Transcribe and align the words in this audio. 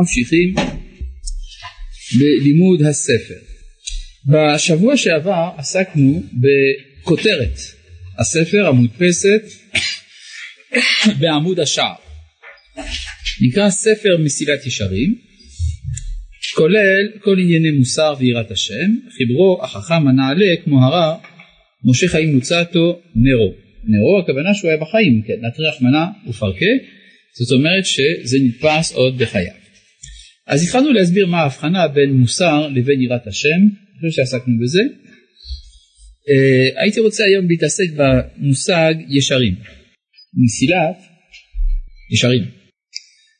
ממשיכים 0.00 0.54
בלימוד 2.18 2.82
הספר. 2.82 3.40
בשבוע 4.26 4.96
שעבר 4.96 5.48
עסקנו 5.56 6.22
בכותרת 6.32 7.58
הספר 8.18 8.66
המודפסת 8.66 9.42
בעמוד 11.20 11.60
השער. 11.60 11.94
נקרא 13.42 13.70
ספר 13.70 14.18
מסילת 14.24 14.66
ישרים, 14.66 15.14
כולל 16.54 17.08
כל 17.20 17.38
ענייני 17.38 17.70
מוסר 17.70 18.14
ויראת 18.18 18.50
השם, 18.50 18.90
חיברו 19.16 19.60
החכם 19.62 20.08
הנעלה 20.08 20.54
כמו 20.64 20.84
הרע 20.84 21.16
משה 21.84 22.08
חיים 22.08 22.34
נוצתו 22.34 23.00
נרו. 23.14 23.54
נרו 23.84 24.20
הכוונה 24.22 24.54
שהוא 24.54 24.70
היה 24.70 24.80
בחיים, 24.80 25.22
כן, 25.26 25.46
נטריח 25.46 25.82
מנה 25.82 26.06
ופרקה, 26.28 26.72
זאת 27.38 27.58
אומרת 27.58 27.86
שזה 27.86 28.36
נתפס 28.44 28.92
עוד 28.92 29.18
בחייו. 29.18 29.59
אז 30.50 30.64
התחלנו 30.64 30.92
להסביר 30.92 31.26
מה 31.26 31.38
ההבחנה 31.38 31.88
בין 31.88 32.12
מוסר 32.12 32.68
לבין 32.68 33.00
יראת 33.00 33.26
השם, 33.26 33.48
אני 33.48 34.10
חושב 34.10 34.22
שעסקנו 34.22 34.54
בזה. 34.62 34.82
Uh, 34.82 36.80
הייתי 36.82 37.00
רוצה 37.00 37.24
היום 37.24 37.48
להתעסק 37.48 37.84
במושג 37.96 38.94
ישרים, 39.08 39.54
מסילת 40.44 40.96
ישרים. 42.12 42.44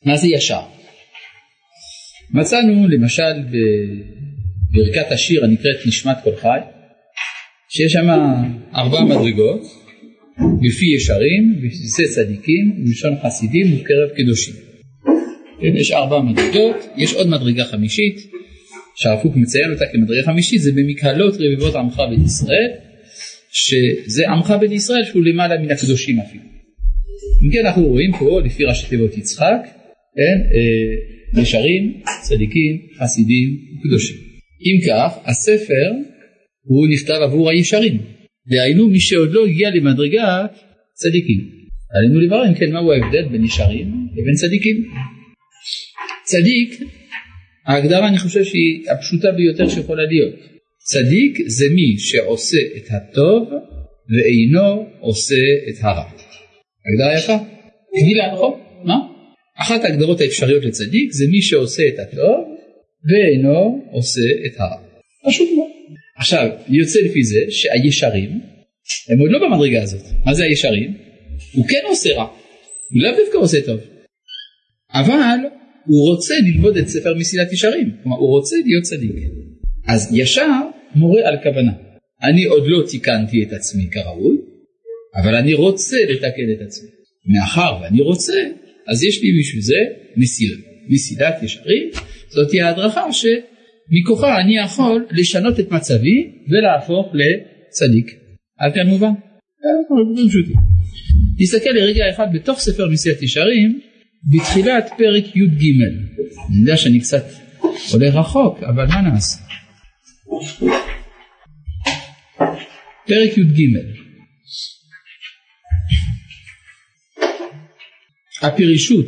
מה 0.04 0.16
זה 0.16 0.28
ישר? 0.28 0.62
מצאנו 2.34 2.88
למשל 2.88 3.32
בברכת 4.72 5.12
השיר 5.12 5.44
הנקראת 5.44 5.86
נשמת 5.86 6.16
כל 6.24 6.36
חי, 6.36 6.58
שיש 7.70 7.92
שם 7.92 8.08
ארבע 8.74 9.04
מדרגות, 9.04 9.62
לפי 10.62 10.86
ישרים, 10.96 11.60
בבסיסי 11.62 12.02
צדיקים, 12.14 12.84
בלשון 12.84 13.14
חסידים 13.22 13.72
ובקרב 13.72 14.08
קדושים. 14.16 14.69
יש 15.62 15.92
ארבע 15.92 16.20
מדרגות, 16.20 16.76
יש 16.96 17.14
עוד 17.14 17.28
מדרגה 17.28 17.64
חמישית, 17.64 18.16
שהרב 18.96 19.22
קוק 19.22 19.36
מציין 19.36 19.70
אותה 19.72 19.84
כמדרגה 19.92 20.22
חמישית, 20.26 20.60
זה 20.62 20.72
במקהלות 20.72 21.34
רבבות 21.38 21.74
עמך 21.74 22.02
בית 22.10 22.26
ישראל, 22.26 22.70
שזה 23.52 24.28
עמך 24.28 24.54
בית 24.60 24.70
ישראל 24.70 25.04
שהוא 25.04 25.24
למעלה 25.24 25.58
מן 25.58 25.70
הקדושים 25.70 26.20
אפילו. 26.20 26.44
אם 27.44 27.52
כן 27.52 27.66
אנחנו 27.66 27.88
רואים 27.88 28.12
פה 28.18 28.40
לפי 28.44 28.64
ראשי 28.64 28.86
תיבות 28.88 29.18
יצחק, 29.18 29.60
כן, 30.16 30.38
אה, 30.54 31.42
ישרים, 31.42 32.00
צדיקים, 32.22 32.78
חסידים 32.98 33.56
וקדושים. 33.78 34.16
אם 34.66 34.88
כך, 34.88 35.18
הספר 35.24 35.92
הוא 36.64 36.88
נכתב 36.88 37.18
עבור 37.22 37.50
הישרים, 37.50 37.98
דהיינו 38.50 38.88
מי 38.88 39.00
שעוד 39.00 39.32
לא 39.32 39.46
הגיע 39.46 39.70
למדרגת 39.70 40.50
צדיקים. 40.94 41.60
עלינו 41.94 42.20
לברר 42.20 42.48
אם 42.48 42.54
כן 42.54 42.72
מהו 42.72 42.92
ההבדל 42.92 43.28
בין 43.28 43.44
ישרים 43.44 43.88
לבין 44.12 44.34
צדיקים. 44.34 44.76
צדיק, 46.30 46.80
ההגדרה 47.66 48.08
אני 48.08 48.18
חושב 48.18 48.44
שהיא 48.44 48.90
הפשוטה 48.90 49.28
ביותר 49.32 49.68
שיכולה 49.68 50.02
להיות. 50.06 50.34
צדיק 50.78 51.38
זה 51.46 51.64
מי 51.74 51.98
שעושה 51.98 52.58
את 52.76 52.86
הטוב 52.90 53.48
ואינו 54.12 54.88
עושה 55.00 55.44
את 55.68 55.74
הרע. 55.80 56.04
הגדרה 56.86 57.18
יפה? 57.18 57.36
קבילה 58.00 58.32
נכון? 58.32 58.60
מה? 58.84 58.94
אחת 59.58 59.84
ההגדרות 59.84 60.20
האפשריות 60.20 60.64
לצדיק 60.64 61.12
זה 61.12 61.24
מי 61.30 61.42
שעושה 61.42 61.82
את 61.88 61.98
הטוב 61.98 62.38
ואינו 63.10 63.84
עושה 63.90 64.28
את 64.46 64.60
הרע. 64.60 64.82
פשוט 65.28 65.48
מאוד. 65.56 65.70
עכשיו, 66.16 66.48
יוצא 66.68 66.98
לפי 67.00 67.24
זה 67.24 67.40
שהישרים 67.48 68.30
הם 69.08 69.18
עוד 69.18 69.30
לא 69.30 69.38
במדרגה 69.38 69.82
הזאת. 69.82 70.02
מה 70.24 70.34
זה 70.34 70.44
הישרים? 70.44 70.94
הוא 71.52 71.68
כן 71.68 71.80
עושה 71.88 72.14
רע, 72.14 72.24
הוא 72.24 73.02
לאו 73.02 73.10
דווקא 73.24 73.38
עושה 73.38 73.66
טוב. 73.66 73.80
אבל 74.92 75.38
הוא 75.90 76.10
רוצה 76.10 76.34
ללמוד 76.46 76.76
את 76.76 76.88
ספר 76.88 77.14
מסילת 77.14 77.52
ישרים, 77.52 77.90
כלומר 78.02 78.16
הוא 78.16 78.28
רוצה 78.28 78.56
להיות 78.64 78.82
צדיק. 78.82 79.10
אז 79.88 80.08
ישר 80.14 80.60
מורה 80.94 81.28
על 81.28 81.36
כוונה. 81.42 81.72
אני 82.22 82.44
עוד 82.44 82.62
לא 82.66 82.86
תיקנתי 82.90 83.42
את 83.42 83.52
עצמי 83.52 83.90
כראוי, 83.92 84.36
אבל 85.22 85.34
אני 85.34 85.54
רוצה 85.54 85.96
לתקן 86.08 86.48
את 86.56 86.66
עצמי. 86.66 86.88
מאחר 87.26 87.72
ואני 87.82 88.00
רוצה, 88.00 88.34
אז 88.88 89.04
יש 89.04 89.22
לי 89.22 89.28
בשביל 89.40 89.62
זה 89.62 89.80
מסילה. 90.16 90.56
מסילת 90.88 91.42
ישרים, 91.42 91.90
זאת 92.28 92.52
היא 92.52 92.62
ההדרכה 92.62 93.06
שמכוחה 93.12 94.40
אני 94.40 94.58
יכול 94.58 95.06
לשנות 95.10 95.60
את 95.60 95.70
מצבי 95.70 96.30
ולהפוך 96.50 97.06
לצדיק. 97.14 98.06
עד 98.58 98.74
כאן 98.74 98.86
מובן? 98.86 99.12
נסתכל 101.40 101.70
לרגע 101.70 102.04
אחד 102.10 102.26
בתוך 102.32 102.58
ספר 102.58 102.88
מסילת 102.88 103.22
ישרים, 103.22 103.80
בתחילת 104.24 104.90
פרק 104.98 105.36
י"ג. 105.36 105.62
אני 106.48 106.60
יודע 106.60 106.76
שאני 106.76 107.00
קצת 107.00 107.24
עולה 107.92 108.08
רחוק, 108.20 108.62
אבל 108.62 108.86
מה 108.86 109.00
נעשה? 109.00 109.38
פרק 113.06 113.38
י"ג 113.38 113.60
הפירישות 118.42 119.06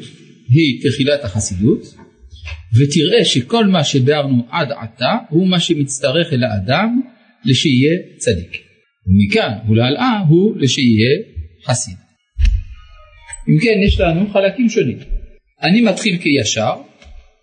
היא 0.48 0.90
תחילת 0.90 1.24
החסידות 1.24 1.80
ותראה 2.78 3.24
שכל 3.24 3.66
מה 3.66 3.84
שביארנו 3.84 4.46
עד 4.50 4.68
עתה 4.72 5.16
הוא 5.30 5.48
מה 5.48 5.60
שמצטרך 5.60 6.32
אל 6.32 6.44
האדם 6.44 7.00
לשיהיה 7.44 7.98
צדיק. 8.16 8.62
ומכאן 9.06 9.70
ולהלאה 9.70 10.18
הוא 10.28 10.56
לשיהיה 10.56 11.18
חסיד. 11.66 11.96
אם 13.48 13.58
כן 13.62 13.80
יש 13.86 14.00
לנו 14.00 14.30
חלקים 14.30 14.68
שונים. 14.68 14.98
אני 15.62 15.80
מתחיל 15.80 16.18
כישר 16.18 16.72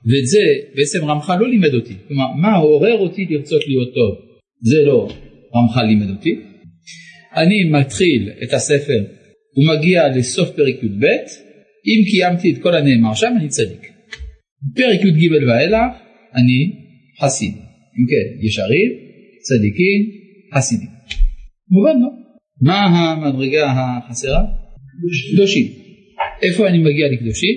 ואת 0.05 0.27
זה 0.27 0.41
בעצם 0.75 1.05
רמח"ל 1.05 1.35
לא 1.39 1.49
לימד 1.49 1.73
אותי. 1.73 1.93
כלומר 2.07 2.25
מה 2.41 2.55
עורר 2.55 2.97
אותי 2.97 3.25
לרצות 3.29 3.67
להיות 3.67 3.93
טוב 3.93 4.15
זה 4.61 4.83
לא 4.85 5.09
רמח"ל 5.55 5.83
לימד 5.83 6.09
אותי. 6.09 6.35
אני 7.35 7.63
מתחיל 7.63 8.29
את 8.43 8.53
הספר 8.53 9.03
ומגיע 9.57 10.07
לסוף 10.07 10.49
פרק 10.49 10.83
י"ב 10.83 11.05
אם 11.87 12.05
קיימתי 12.11 12.53
את 12.53 12.57
כל 12.63 12.75
הנאמר 12.75 13.13
שם 13.13 13.33
אני 13.39 13.47
צדיק. 13.47 13.91
פרק 14.75 14.99
י"ג 15.05 15.31
ואילך 15.47 15.93
אני 16.35 16.71
חסיד. 17.21 17.53
אם 17.99 18.05
כן 18.09 18.45
ישרים, 18.45 18.91
צדיקים, 19.41 19.99
חסידים. 20.55 20.89
מובן 21.71 21.99
לא? 22.01 22.09
מה 22.61 22.85
המדרגה 22.85 23.71
החסרה? 23.71 24.41
קדושים. 25.33 25.78
איפה 26.41 26.67
אני 26.67 26.77
מגיע 26.77 27.07
לקדושים? 27.11 27.55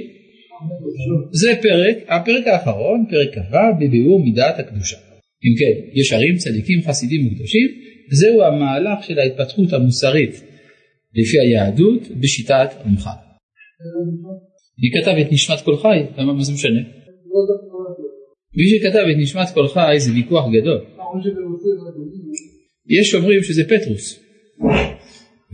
זה 1.32 1.52
פרק, 1.62 1.96
הפרק 2.08 2.46
האחרון, 2.46 3.06
פרק 3.10 3.34
כ"ו, 3.34 3.56
בביאור 3.80 4.24
מידת 4.24 4.58
הקדושה. 4.58 4.96
אם 5.44 5.54
כן, 5.58 6.00
ישרים, 6.00 6.36
צדיקים, 6.36 6.82
חסידים 6.82 7.26
וקדושים, 7.26 7.68
זהו 8.10 8.42
המהלך 8.42 9.04
של 9.04 9.18
ההתפתחות 9.18 9.72
המוסרית 9.72 10.42
לפי 11.14 11.40
היהדות 11.40 12.08
בשיטת 12.20 12.68
רמח"ל. 12.86 13.10
מי 14.78 15.00
כתב 15.00 15.16
את 15.20 15.32
נשמת 15.32 15.60
כל 15.64 15.76
חי? 15.76 15.98
למה 16.18 16.32
מה 16.32 16.42
זה 16.42 16.52
משנה? 16.52 16.80
מי 18.56 18.68
שכתב 18.68 19.04
את 19.10 19.16
נשמת 19.18 19.48
כל 19.54 19.68
חי 19.68 19.94
זה 19.98 20.12
ויכוח 20.12 20.44
גדול. 20.52 20.80
יש 22.88 23.14
אומרים 23.14 23.42
שזה 23.42 23.62
פטרוס. 23.64 24.20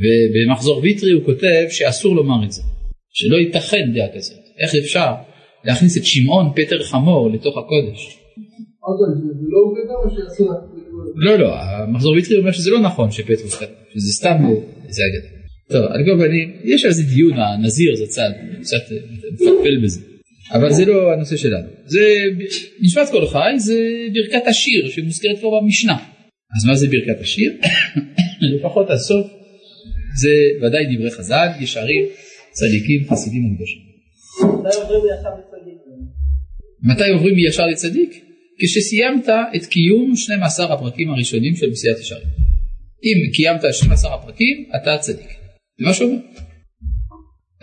ובמחזור 0.00 0.80
ויטרי 0.82 1.12
הוא 1.12 1.24
כותב 1.24 1.66
שאסור 1.70 2.16
לומר 2.16 2.44
את 2.44 2.52
זה, 2.52 2.62
שלא 3.18 3.36
ייתכן 3.36 3.92
דעה 3.94 4.08
כזאת. 4.14 4.38
איך 4.58 4.74
אפשר 4.74 5.12
להכניס 5.64 5.98
את 5.98 6.04
שמעון 6.04 6.52
פטר 6.56 6.82
חמור 6.82 7.30
לתוך 7.30 7.54
הקודש? 7.58 8.18
לא 11.16 11.38
לא, 11.38 11.54
המחזור 11.54 12.12
ויטרי 12.12 12.38
אומר 12.38 12.52
שזה 12.52 12.70
לא 12.70 12.80
נכון 12.80 13.10
שפטרוס 13.10 13.54
כתב, 13.54 13.72
שזה 13.94 14.12
סתם 14.12 14.36
זה 14.88 15.02
אגדה. 15.08 15.28
טוב, 15.68 15.92
על 15.92 16.00
כל 16.04 16.26
פנים, 16.26 16.52
יש 16.64 16.84
על 16.84 16.92
זה 16.92 17.02
דיון, 17.02 17.32
הנזיר 17.38 17.96
זה 17.96 18.06
צד, 18.06 18.30
קצת 18.60 18.84
מפלפל 19.32 19.84
בזה, 19.84 20.00
אבל 20.52 20.72
זה 20.72 20.84
לא 20.84 21.12
הנושא 21.12 21.36
שלנו. 21.36 21.68
זה 21.86 22.00
נשמת 22.80 23.08
כל 23.10 23.26
חי, 23.26 23.52
זה 23.56 23.78
ברכת 24.14 24.46
השיר 24.46 24.88
שמוזכרת 24.88 25.38
כבר 25.38 25.48
במשנה. 25.60 25.96
אז 26.56 26.64
מה 26.66 26.74
זה 26.74 26.86
ברכת 26.88 27.20
השיר? 27.20 27.52
לפחות 28.56 28.90
הסוף 28.90 29.26
זה 30.20 30.30
ודאי 30.62 30.96
דברי 30.96 31.10
חז"ל, 31.10 31.48
ישרים, 31.60 32.04
צדיקים, 32.58 33.00
חסידים 33.10 33.42
וקדושים. 33.52 33.82
מתי 36.82 37.08
עוברים 37.14 37.34
מישר 37.34 37.66
לצדיק? 37.66 38.10
כשסיימת 38.60 39.28
את 39.56 39.66
קיום 39.66 40.16
12 40.16 40.74
הפרקים 40.74 41.10
הראשונים 41.10 41.54
של 41.56 41.70
מסיעת 41.70 41.98
ישרים. 41.98 42.28
אם 43.04 43.32
קיימת 43.32 43.60
12 43.72 44.14
הפרקים, 44.14 44.64
אתה 44.76 44.98
צדיק. 45.00 45.30
זה 45.80 45.86
מה 45.86 45.94
שהוא 45.94 46.10
אומר. 46.10 46.20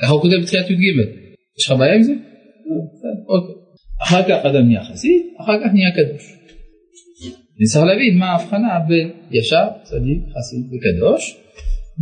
איך 0.01 0.11
הוא 0.11 0.21
כותב 0.21 0.35
בתחילת 0.41 0.69
י"ג? 0.69 0.83
יש 1.59 1.65
לך 1.65 1.77
בעיה 1.79 1.95
עם 1.95 2.03
זה? 2.03 2.13
אוקיי. 3.27 3.55
אחר 4.03 4.23
כך 4.23 4.45
אדם 4.45 4.67
נהיה 4.67 4.83
חסיד, 4.83 5.21
אחר 5.41 5.57
כך 5.63 5.69
נהיה 5.73 5.91
קדוש. 5.91 6.33
אני 7.57 7.65
צריך 7.65 7.85
להבין 7.85 8.17
מה 8.17 8.25
ההבחנה 8.25 8.79
בין 8.87 9.11
ישר, 9.31 9.67
צדיק, 9.83 10.21
חסיד 10.33 10.65
וקדוש, 10.71 11.37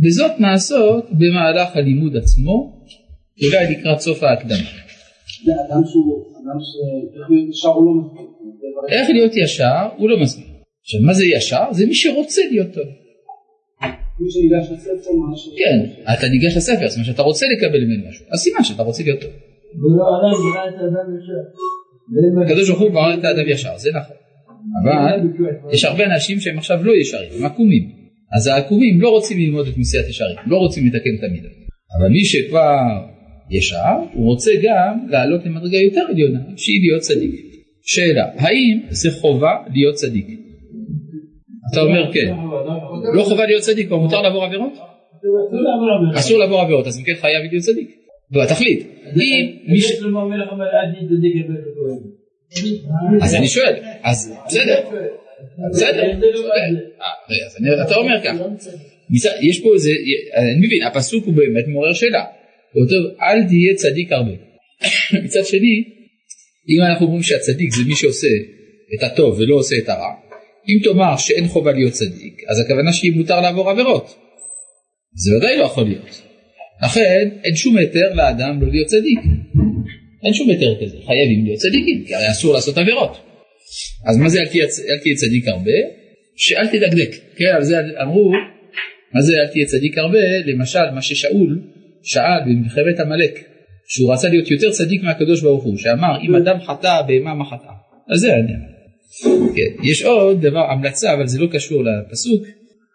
וזאת 0.02 0.40
נעשות 0.40 1.04
במהלך 1.10 1.76
הלימוד 1.76 2.16
עצמו, 2.16 2.83
אולי 3.42 3.76
לקראת 3.76 4.00
סוף 4.00 4.22
ההקדמה. 4.22 4.56
לא. 5.46 5.54
איך 8.88 9.10
להיות 9.10 9.36
ישר 9.36 9.88
הוא 9.96 10.10
לא 10.10 10.22
מסכים. 10.22 10.44
עכשיו 10.82 11.00
מה 11.06 11.14
זה 11.14 11.26
ישר? 11.26 11.72
זה 11.72 11.86
מי 11.86 11.94
שרוצה 11.94 12.42
להיות 12.50 12.72
טוב. 12.72 12.84
מי 14.20 14.30
שניגש 14.30 14.70
לספר 14.72 15.10
משהו. 15.32 15.52
כן, 15.58 16.12
אתה 16.12 16.28
ניגש 16.28 16.56
לספר, 16.56 16.88
זאת 16.88 16.96
אומרת 16.96 17.06
שאתה 17.06 17.22
רוצה 17.22 17.46
לקבל 17.56 17.84
ממנו 17.84 18.08
משהו, 18.08 18.26
אז 18.30 18.40
סימן 18.40 18.64
שאתה 18.64 18.82
רוצה 18.82 19.02
להיות 19.02 19.20
טוב. 19.20 19.30
הקדוש 22.44 22.68
ברוך 22.68 22.80
הוא 22.80 22.90
ברא 22.90 23.14
את 23.14 23.24
האדם 23.24 23.48
ישר, 23.48 23.76
זה 23.76 23.90
נכון. 23.90 24.16
אבל 24.82 25.20
יש 25.72 25.84
הרבה 25.84 26.04
אנשים 26.04 26.40
שהם 26.40 26.58
עכשיו 26.58 26.84
לא 26.84 26.92
ישרים, 26.92 27.30
הם 27.38 27.44
עקומים. 27.44 27.90
אז 28.36 28.46
העקומים 28.46 29.00
לא 29.00 29.08
רוצים 29.08 29.38
ללמוד 29.38 29.66
את 29.66 29.78
מסיעת 29.78 30.08
ישרים, 30.08 30.36
לא 30.46 30.56
רוצים 30.56 30.86
לתקן 30.86 31.10
את 31.18 31.24
המידות. 31.24 31.52
אבל 31.98 32.08
מי 32.08 32.24
שכבר 32.24 32.76
ישר, 33.50 33.96
הוא 34.12 34.26
רוצה 34.26 34.50
גם 34.62 35.06
לעלות 35.10 35.40
למדרגה 35.44 35.78
יותר 35.78 36.00
עליונה, 36.10 36.38
שהיא 36.56 36.80
להיות 36.82 37.02
צדיק. 37.02 37.30
שאלה, 37.82 38.26
האם 38.36 38.80
זה 38.88 39.10
חובה 39.10 39.52
להיות 39.74 39.94
צדיק? 39.94 40.26
אתה 41.72 41.80
אומר 41.80 42.12
כן. 42.12 42.34
לא 43.14 43.22
חובה 43.22 43.46
להיות 43.46 43.62
צדיק, 43.62 43.86
כבר 43.86 43.96
מותר 43.96 44.22
לעבור 44.22 44.44
עבירות? 44.44 44.72
אסור 46.14 46.38
לעבור 46.38 46.60
עבירות, 46.60 46.86
אז 46.86 46.98
אם 46.98 47.04
כן 47.04 47.14
חייב 47.14 47.42
להיות 47.50 47.64
צדיק. 47.64 47.88
אם 49.16 49.56
מישהו... 49.68 50.10
אז 53.22 53.34
אני 53.34 53.48
שואל, 53.48 53.74
אז 54.02 54.34
בסדר, 54.46 54.80
בסדר, 55.70 56.12
אתה 57.86 57.94
אומר 57.94 58.20
ככה, 58.24 58.44
יש 59.42 59.60
פה 59.62 59.74
איזה, 59.74 59.90
אני 60.36 60.66
מבין, 60.66 60.82
הפסוק 60.86 61.24
הוא 61.24 61.34
באמת 61.34 61.64
מעורר 61.68 61.92
שאלה, 61.92 62.24
הוא 62.74 62.86
אל 63.22 63.48
תהיה 63.48 63.74
צדיק 63.74 64.12
הרבה. 64.12 64.32
מצד 65.24 65.44
שני, 65.44 65.84
אם 66.68 66.82
אנחנו 66.82 67.06
אומרים 67.06 67.22
שהצדיק 67.22 67.70
זה 67.72 67.84
מי 67.88 67.96
שעושה 67.96 68.34
את 68.94 69.02
הטוב 69.02 69.38
ולא 69.38 69.54
עושה 69.54 69.76
את 69.78 69.88
הרע, 69.88 70.12
אם 70.68 70.84
תאמר 70.84 71.16
שאין 71.16 71.48
חובה 71.48 71.72
להיות 71.72 71.92
צדיק, 71.92 72.34
אז 72.48 72.60
הכוונה 72.60 72.92
שהיא 72.92 73.12
מותר 73.16 73.40
לעבור 73.40 73.70
עבירות. 73.70 74.14
זה 75.14 75.36
ודאי 75.36 75.56
לא 75.58 75.64
יכול 75.64 75.84
להיות. 75.84 76.22
לכן 76.84 77.28
אין 77.44 77.56
שום 77.56 77.76
היתר 77.76 78.14
לאדם 78.14 78.62
לא 78.62 78.68
להיות 78.70 78.86
צדיק. 78.86 79.18
אין 80.24 80.34
שום 80.34 80.50
היתר 80.50 80.74
כזה, 80.82 80.96
חייבים 81.06 81.44
להיות 81.44 81.58
צדיקים, 81.58 82.04
כי 82.06 82.14
הרי 82.14 82.30
אסור 82.30 82.54
לעשות 82.54 82.78
עבירות. 82.78 83.16
אז 84.06 84.16
מה 84.16 84.28
זה 84.28 84.40
אל 84.40 84.46
תהיה, 84.46 84.64
אל 84.64 84.98
תהיה 85.02 85.14
צדיק 85.16 85.48
הרבה? 85.48 85.78
שאל 86.36 86.66
תדקדק, 86.66 87.10
כן, 87.36 87.52
על 87.56 87.64
זה 87.64 87.76
אמרו, 88.02 88.32
מה 89.14 89.20
זה 89.22 89.32
אל 89.40 89.46
תהיה 89.52 89.66
צדיק 89.66 89.98
הרבה? 89.98 90.18
למשל, 90.46 90.90
מה 90.94 91.02
ששאול 91.02 91.60
שאל 92.04 92.40
במלחמת 92.46 93.00
עמלק, 93.00 93.32
שהוא 93.86 94.12
רצה 94.12 94.28
להיות 94.28 94.50
יותר 94.50 94.70
צדיק 94.70 95.02
מהקדוש 95.02 95.42
ברוך 95.42 95.64
הוא, 95.64 95.78
שאמר 95.78 96.20
אם 96.22 96.34
אדם 96.34 96.60
חטא 96.60 97.02
בהמה 97.06 97.34
מה 97.34 97.44
חטא. 97.44 97.72
אז 98.08 98.20
זה 98.20 98.34
העניין. 98.34 98.60
כן. 99.56 99.84
יש 99.84 100.02
עוד 100.02 100.40
דבר, 100.40 100.70
המלצה, 100.70 101.14
אבל 101.14 101.26
זה 101.26 101.40
לא 101.40 101.46
קשור 101.52 101.82
לפסוק, 101.84 102.44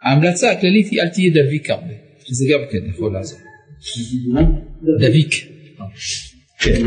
ההמלצה 0.04 0.52
הכללית 0.52 0.88
היא 0.92 1.02
אל 1.02 1.08
תהיה 1.08 1.32
דביק 1.32 1.70
הרבה, 1.70 1.94
שזה 2.24 2.46
גם 2.54 2.60
כן 2.72 2.90
יכול 2.90 3.14
לעזור. 3.14 3.40
דביק. 5.00 5.32
כן. 6.60 6.82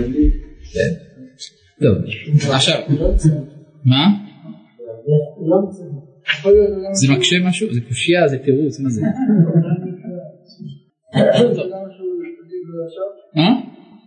כן. 0.73 0.95
טוב, 1.83 1.97
עכשיו, 2.51 2.81
מה? 3.85 4.07
זה 6.93 7.13
מקשה 7.13 7.37
משהו? 7.45 7.75
זה 7.75 7.81
קושייה? 7.89 8.29
זה 8.29 8.39
תירוץ? 8.39 8.81
מה 8.81 8.91
זה? 8.91 9.03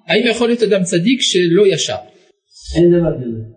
האם 0.08 0.28
יכול 0.28 0.48
להיות 0.48 0.64
אדם 0.64 0.84
צדיק 0.84 1.22
שלא 1.22 1.68
ישר? 1.68 1.96
אין 2.76 2.92
דבר 3.00 3.12
כזה. 3.22 3.56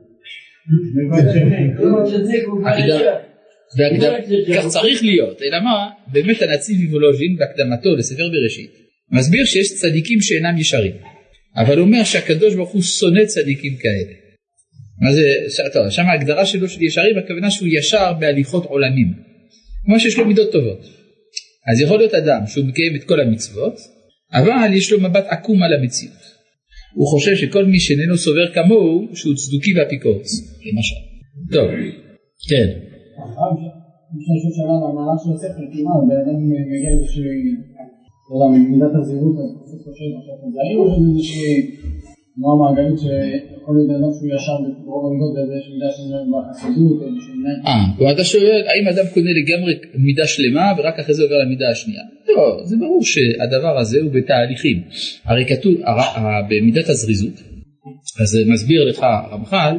כך 4.56 4.66
צריך 4.66 5.02
להיות, 5.02 5.42
אלא 5.42 5.60
מה, 5.60 5.88
באמת 6.12 6.42
הנציב 6.42 6.92
וולוז'ין 6.92 7.36
בהקדמתו 7.38 7.96
לספר 7.96 8.28
בראשית 8.28 8.70
מסביר 9.10 9.44
שיש 9.44 9.74
צדיקים 9.74 10.20
שאינם 10.20 10.58
ישרים, 10.58 10.94
אבל 11.56 11.78
הוא 11.78 11.86
אומר 11.86 12.04
שהקדוש 12.04 12.54
ברוך 12.54 12.70
הוא 12.70 12.82
שונא 12.82 13.24
צדיקים 13.24 13.76
כאלה. 13.76 14.14
מה 15.00 15.12
זה, 15.12 15.22
טוב, 15.72 15.90
שם 15.90 16.02
ההגדרה 16.02 16.46
שלו 16.46 16.68
של 16.68 16.82
ישרים, 16.82 17.18
הכוונה 17.18 17.50
שהוא 17.50 17.68
ישר 17.68 18.12
בהליכות 18.20 18.64
עולמים, 18.64 19.12
כמו 19.84 20.00
שיש 20.00 20.18
לו 20.18 20.26
מידות 20.26 20.52
טובות. 20.52 20.97
אז 21.70 21.80
יכול 21.80 21.98
להיות 21.98 22.14
אדם 22.14 22.42
שהוא 22.46 22.66
מקיים 22.66 22.92
את 22.96 23.04
כל 23.04 23.20
המצוות, 23.20 23.76
אבל 24.32 24.68
יש 24.78 24.92
לו 24.92 25.00
מבט 25.00 25.24
עקום 25.28 25.62
על 25.62 25.72
המציאות. 25.72 26.22
הוא 26.94 27.06
חושב 27.12 27.34
שכל 27.36 27.64
מי 27.64 27.80
שאיננו 27.80 28.16
סובר 28.16 28.46
כמוהו, 28.54 29.08
שהוא 29.14 29.34
צדוקי 29.34 29.70
ואפיקורס, 29.76 30.30
למשל. 30.66 31.00
טוב, 31.52 31.68
כן. 32.50 32.68
לא 38.30 38.46
מידת 38.70 38.94
הזהירות, 39.00 39.36
אז 39.40 39.70
איזושהי 41.10 41.54
תנועה 42.38 42.56
מעגלית 42.62 42.98
שיכול 43.02 43.72
להיות 43.76 43.90
אדם 43.96 44.12
שהוא 44.16 44.28
ישר 44.34 44.56
ברוב 44.86 45.04
המידות 45.06 45.32
באיזושהי 45.34 45.72
מידה 45.74 45.90
של 45.96 46.06
בחסידות 46.32 46.96
או 47.00 47.06
איזושהי 47.08 47.34
מידה. 47.38 47.54
אה, 47.68 48.12
אתה 48.12 48.24
שואל 48.24 48.62
האם 48.70 48.86
אדם 48.92 49.06
קונה 49.14 49.30
לגמרי 49.40 49.72
מידה 50.06 50.26
שלמה 50.26 50.66
ורק 50.76 50.98
אחרי 50.98 51.14
זה 51.14 51.22
עובר 51.22 51.38
למידה 51.44 51.68
השנייה. 51.70 52.02
לא, 52.28 52.64
זה 52.64 52.76
ברור 52.82 53.02
שהדבר 53.04 53.78
הזה 53.78 53.98
הוא 54.02 54.10
בתהליכים. 54.12 54.82
הרי 55.24 55.44
כתוב 55.46 55.74
במידת 56.50 56.88
הזריזות, 56.88 57.36
אז 58.20 58.38
מסביר 58.46 58.84
לך 58.84 58.98
הרמח"ל 59.02 59.76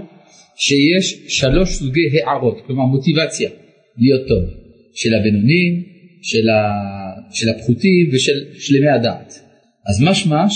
שיש 0.55 1.05
שלוש 1.27 1.69
סוגי 1.69 2.07
הערות, 2.13 2.57
כלומר 2.65 2.85
מוטיבציה 2.85 3.49
להיות 3.97 4.27
טוב, 4.27 4.43
של 4.93 5.13
הבינונים, 5.13 5.83
של, 6.21 6.49
ה... 6.49 6.59
של 7.31 7.49
הפחותים 7.49 8.09
ושל 8.13 8.37
שלמי 8.53 8.89
הדעת. 8.89 9.33
אז 9.89 10.03
משמע 10.09 10.49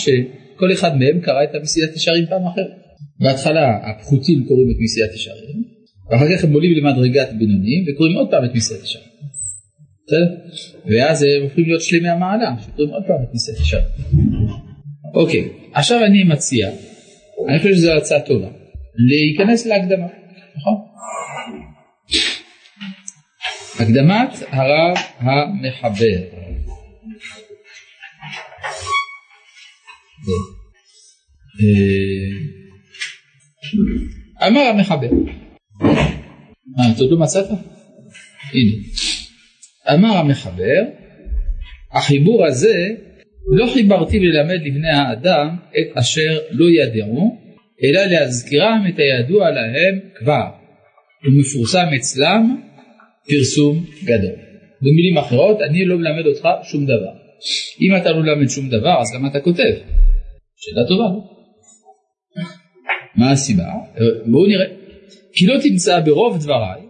שכל 0.55 0.71
אחד 0.73 0.97
מהם 0.97 1.19
קרא 1.21 1.43
את 1.43 1.55
המסילת 1.55 1.95
ישרים 1.95 2.25
פעם 2.25 2.47
אחרת. 2.47 2.71
בהתחלה 3.19 3.77
הפחותים 3.89 4.45
קוראים 4.47 4.69
את 4.71 4.75
מסילת 4.79 5.13
ישרים, 5.13 5.63
ואחר 6.11 6.25
כך 6.37 6.43
הם 6.43 6.53
עולים 6.53 6.71
למדרגת 6.77 7.29
בינונים 7.39 7.85
וקוראים 7.87 8.17
עוד 8.17 8.27
פעם 8.31 8.45
את 8.45 8.55
מסילת 8.55 8.83
ישרים. 8.83 9.05
בסדר? 10.07 10.35
ואז 10.85 11.23
הם 11.23 11.43
הופכים 11.43 11.65
להיות 11.65 11.81
שלמי 11.81 12.09
המעלה, 12.09 12.55
שקוראים 12.61 12.93
עוד 12.93 13.03
פעם 13.07 13.23
את 13.23 13.33
מסילת 13.33 13.59
ישרים. 13.59 13.83
אוקיי, 15.15 15.49
עכשיו 15.73 16.05
אני 16.05 16.23
מציע, 16.23 16.69
אני 17.49 17.57
חושב 17.57 17.73
שזו 17.73 17.91
הצעה 17.91 18.19
טובה. 18.19 18.47
להיכנס 18.95 19.65
להקדמה, 19.65 20.07
נכון? 20.55 20.75
הקדמת 23.79 24.43
הרב 24.51 24.97
המחבר. 25.19 26.42
אמר 34.47 34.61
המחבר. 34.61 35.09
מה, 36.77 36.91
אתה 36.95 37.03
עוד 37.03 37.11
לא? 37.11 37.55
הנה. 38.53 38.71
אמר 39.93 40.17
המחבר, 40.17 40.81
החיבור 41.93 42.45
הזה 42.45 42.87
לא 43.47 43.67
חיברתי 43.73 44.19
ללמד 44.19 44.61
לבני 44.65 44.89
האדם 44.89 45.55
את 45.69 45.97
אשר 45.97 46.39
לא 46.51 46.65
ידעו 46.69 47.43
אלא 47.83 48.05
להזכירם 48.05 48.83
את 48.89 48.99
הידוע 48.99 49.49
להם 49.51 49.99
כבר, 50.15 50.49
ומפורסם 51.25 51.85
אצלם 51.95 52.61
פרסום 53.29 53.85
גדול. 54.03 54.35
במילים 54.81 55.17
אחרות, 55.17 55.61
אני 55.61 55.85
לא 55.85 55.97
מלמד 55.97 56.25
אותך 56.25 56.47
שום 56.63 56.85
דבר. 56.85 57.13
אם 57.81 57.95
אתה 57.95 58.11
לא 58.11 58.21
מלמד 58.21 58.49
שום 58.49 58.69
דבר, 58.69 59.01
אז 59.01 59.15
למה 59.15 59.27
אתה 59.27 59.39
כותב? 59.39 59.73
שאלה 60.57 60.87
טובה. 60.87 61.03
לא? 61.03 62.43
מה 63.15 63.31
הסיבה? 63.31 63.65
בואו 64.25 64.47
נראה. 64.47 64.65
כי 65.33 65.45
לא 65.45 65.59
תמצא 65.63 65.99
ברוב 65.99 66.37
דבריי, 66.43 66.81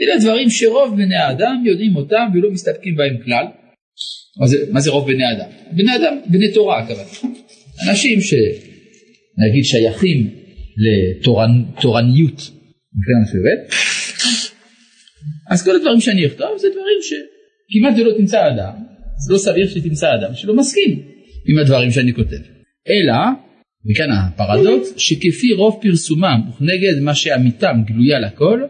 אלה 0.00 0.18
דברים 0.20 0.50
שרוב 0.50 0.94
בני 0.96 1.16
האדם 1.16 1.62
יודעים 1.66 1.96
אותם 1.96 2.26
ולא 2.34 2.50
מסתפקים 2.50 2.96
בהם 2.96 3.16
כלל. 3.24 3.46
מה 4.40 4.46
זה, 4.46 4.56
מה 4.72 4.80
זה 4.80 4.90
רוב 4.90 5.06
בני 5.06 5.24
אדם? 5.36 5.50
בני 5.72 5.96
אדם, 5.96 6.16
בני 6.26 6.52
תורה 6.52 6.78
הכוונה. 6.78 7.34
אנשים 7.88 8.20
ש... 8.20 8.34
נגיד 9.38 9.64
שייכים 9.64 10.30
לתורניות 10.76 12.50
מבחינה 12.94 13.20
מסוימת, 13.22 13.60
אז 15.50 15.64
כל 15.64 15.76
הדברים 15.76 16.00
שאני 16.00 16.26
אכתוב 16.26 16.58
זה 16.58 16.68
דברים 16.68 16.98
שכמעט 17.02 17.98
ולא 17.98 18.18
תמצא 18.18 18.48
אדם, 18.48 18.74
זה 19.26 19.32
לא 19.32 19.38
סביר 19.38 19.68
שתמצא 19.68 20.06
אדם 20.14 20.34
שלא 20.34 20.56
מסכים 20.56 21.02
עם 21.48 21.58
הדברים 21.58 21.90
שאני 21.90 22.14
כותב. 22.14 22.53
אלא, 22.88 23.14
וכאן 23.90 24.10
הפרדוקס, 24.10 24.94
שכפי 24.96 25.52
רוב 25.52 25.78
פרסומם 25.82 26.40
וכנגד 26.48 27.00
מה 27.02 27.14
שאמיתם 27.14 27.82
גלויה 27.86 28.18
לכל, 28.20 28.62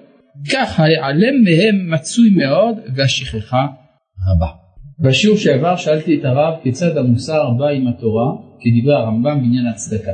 כך 0.52 0.80
ההיעלם 0.80 1.44
מהם 1.44 1.90
מצוי 1.90 2.30
מאוד 2.30 2.76
והשכחה 2.94 3.66
רבה. 4.28 4.46
בשיעור 4.98 5.38
שעבר 5.38 5.76
שאלתי 5.76 6.18
את 6.18 6.24
הרב 6.24 6.54
כיצד 6.62 6.96
המוסר 6.96 7.50
בא 7.58 7.68
עם 7.68 7.88
התורה 7.88 8.26
כדברי 8.60 8.94
הרמב"ם 8.94 9.40
בעניין 9.40 9.66
הצדקה. 9.66 10.10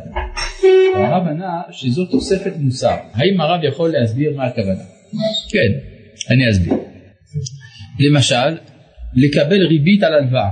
הרב 0.95 1.27
ענה 1.29 1.63
שזו 1.71 2.05
תוספת 2.05 2.53
מוסר. 2.59 2.97
האם 3.15 3.41
הרב 3.41 3.65
יכול 3.65 3.91
להסביר 3.91 4.37
מה 4.37 4.45
הכוונה? 4.45 4.83
כן, 5.51 5.73
אני 6.31 6.51
אסביר. 6.51 6.75
למשל, 8.01 8.57
לקבל 9.15 9.67
ריבית 9.67 10.03
על 10.03 10.15
הלוואה, 10.15 10.51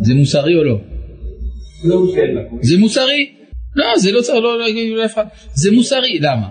זה 0.00 0.14
מוסרי 0.14 0.56
או 0.56 0.64
לא? 0.64 0.80
זה 2.62 2.78
מוסרי. 2.78 3.30
לא, 3.76 3.98
זה 3.98 4.12
לא 4.12 4.20
צריך 4.20 4.42
לא 4.42 4.58
להגיד 4.58 4.92
לאף 4.92 5.14
אחד. 5.14 5.24
זה 5.54 5.72
מוסרי, 5.72 6.18
למה? 6.20 6.48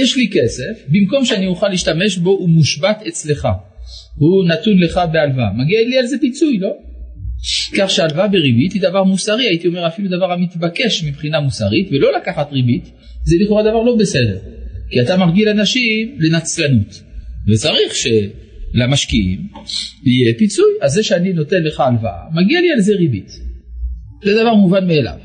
יש 0.00 0.16
לי 0.16 0.28
כסף, 0.32 0.86
במקום 0.88 1.24
שאני 1.24 1.46
אוכל 1.46 1.68
להשתמש 1.68 2.18
בו, 2.18 2.30
הוא 2.30 2.48
מושבת 2.48 3.02
אצלך. 3.08 3.48
הוא 4.16 4.48
נתון 4.48 4.78
לך 4.78 5.00
בהלוואה. 5.12 5.52
מגיע 5.56 5.80
לי 5.88 5.98
על 5.98 6.06
זה 6.06 6.16
פיצוי, 6.20 6.58
לא? 6.58 6.70
כך 7.78 7.90
שהלוואה 7.90 8.28
בריבית 8.28 8.72
היא 8.72 8.82
דבר 8.82 9.04
מוסרי, 9.04 9.46
הייתי 9.46 9.68
אומר 9.68 9.86
אפילו 9.86 10.08
דבר 10.08 10.32
המתבקש 10.32 11.04
מבחינה 11.04 11.40
מוסרית, 11.40 11.88
ולא 11.92 12.16
לקחת 12.16 12.52
ריבית, 12.52 12.90
זה 13.24 13.36
לכאורה 13.40 13.62
דבר 13.62 13.82
לא 13.82 13.96
בסדר. 13.96 14.38
כי 14.90 15.00
אתה 15.00 15.16
מרגיל 15.16 15.48
אנשים 15.48 16.16
לנצלנות, 16.18 17.02
וצריך 17.48 17.92
שלמשקיעים 17.94 19.38
יהיה 20.04 20.34
פיצוי. 20.38 20.72
אז 20.82 20.92
זה 20.92 21.02
שאני 21.02 21.32
נותן 21.32 21.62
לך 21.62 21.80
הלוואה, 21.80 22.22
מגיע 22.32 22.60
לי 22.60 22.70
על 22.70 22.80
זה 22.80 22.92
ריבית. 22.94 23.49
זה 24.24 24.34
דבר 24.40 24.54
מובן 24.54 24.86
מאליו. 24.86 25.18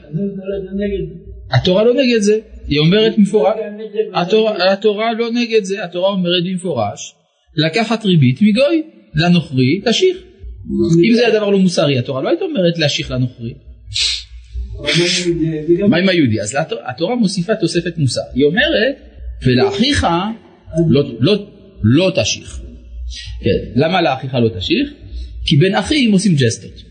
התורה 1.52 1.84
לא 1.84 1.94
נגד 1.94 2.20
זה, 2.20 2.40
היא 2.68 2.80
אומרת 2.80 3.18
מפורש, 3.18 3.56
התורה, 4.14 4.74
התורה 4.74 5.14
לא 5.14 5.32
נגד 5.32 5.64
זה, 5.64 5.84
התורה 5.84 6.10
אומרת 6.10 6.44
במפורש, 6.46 7.16
לקחת 7.56 8.06
ריבית 8.06 8.42
מגוי, 8.42 8.84
לנוכרי 9.16 9.82
תשיך. 9.86 10.18
אם 11.10 11.16
זה 11.16 11.28
הדבר 11.28 11.50
לא 11.50 11.60
מוסרי, 11.60 11.98
התורה 11.98 12.22
לא 12.22 12.30
הייתה 12.30 12.46
אומרת 12.46 12.78
להשיך 12.78 13.12
לנוכרי. 13.12 13.54
מה 15.90 15.98
עם 15.98 16.10
היהודי? 16.10 16.42
אז 16.42 16.58
התורה 16.86 17.16
מוסיפה 17.16 17.56
תוספת 17.56 17.98
מוסר. 17.98 18.22
היא 18.34 18.46
אומרת, 18.46 18.96
ולאחיך 19.46 20.08
לא, 20.90 21.04
לא, 21.20 21.48
לא 21.84 22.12
תשיך. 22.16 22.62
כן. 23.44 23.82
למה 23.82 24.02
לאחיך 24.02 24.34
לא 24.34 24.50
תשיך? 24.60 24.94
כי 25.46 25.58
בין 25.58 25.76
אחים 25.76 26.12
עושים 26.12 26.36
ג'סטות. 26.36 26.84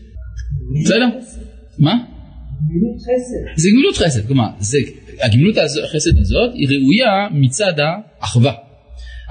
בסדר? 0.83 1.07
מה? 1.79 1.95
גמילות 2.69 2.97
חסד. 3.01 3.61
זה 3.61 3.69
גמילות 3.69 3.97
חסד, 3.97 4.27
כלומר, 4.27 4.47
זה, 4.59 4.77
הגמילות 5.21 5.55
החסד 5.57 6.19
הזאת 6.19 6.53
היא 6.53 6.67
ראויה 6.67 7.27
מצד 7.31 7.73
האחווה. 7.77 8.53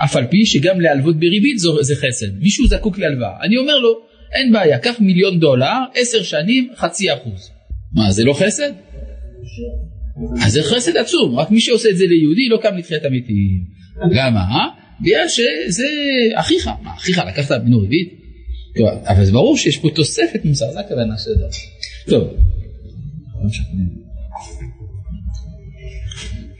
אף 0.05 0.17
על 0.17 0.27
פי 0.27 0.47
שגם 0.47 0.81
להלוות 0.81 1.17
בריבית 1.17 1.59
זה 1.81 1.95
חסד. 1.97 2.39
מישהו 2.41 2.67
זקוק 2.67 2.99
להלוואה. 2.99 3.37
אני 3.43 3.57
אומר 3.57 3.79
לו, 3.79 4.01
אין 4.35 4.53
בעיה, 4.53 4.79
קח 4.79 4.95
מיליון 5.01 5.41
דולר, 5.41 5.79
עשר 5.95 6.23
שנים, 6.23 6.69
חצי 6.77 7.13
אחוז. 7.13 7.51
מה, 7.93 8.11
זה 8.11 8.25
לא 8.25 8.33
חסד? 8.33 8.71
אז 10.45 10.53
זה 10.53 10.63
חסד 10.63 10.97
עצום, 10.97 11.39
רק 11.39 11.51
מי 11.51 11.61
שעושה 11.61 11.89
את 11.91 11.97
זה 11.97 12.05
ליהודי 12.07 12.49
לא 12.49 12.59
קם 12.63 12.77
לתחיית 12.77 13.05
המתים. 13.05 13.65
למה? 14.11 14.41
אה? 14.41 14.67
בגלל 15.01 15.29
שזה 15.29 15.85
אחיך, 16.35 16.67
מה 16.83 16.95
אחיך 16.95 17.19
לקחת 17.29 17.63
ממנו 17.65 17.81
ריבית? 17.81 18.24
אבל 19.07 19.25
זה 19.25 19.33
ברור 19.33 19.57
שיש 19.57 19.77
פה 19.79 19.89
תוספת 19.95 20.45
מוסר, 20.45 20.73
זה 20.73 20.81
הכוונה 20.81 21.15
של 21.19 21.31
זה. 21.31 21.47
טוב. 22.11 22.29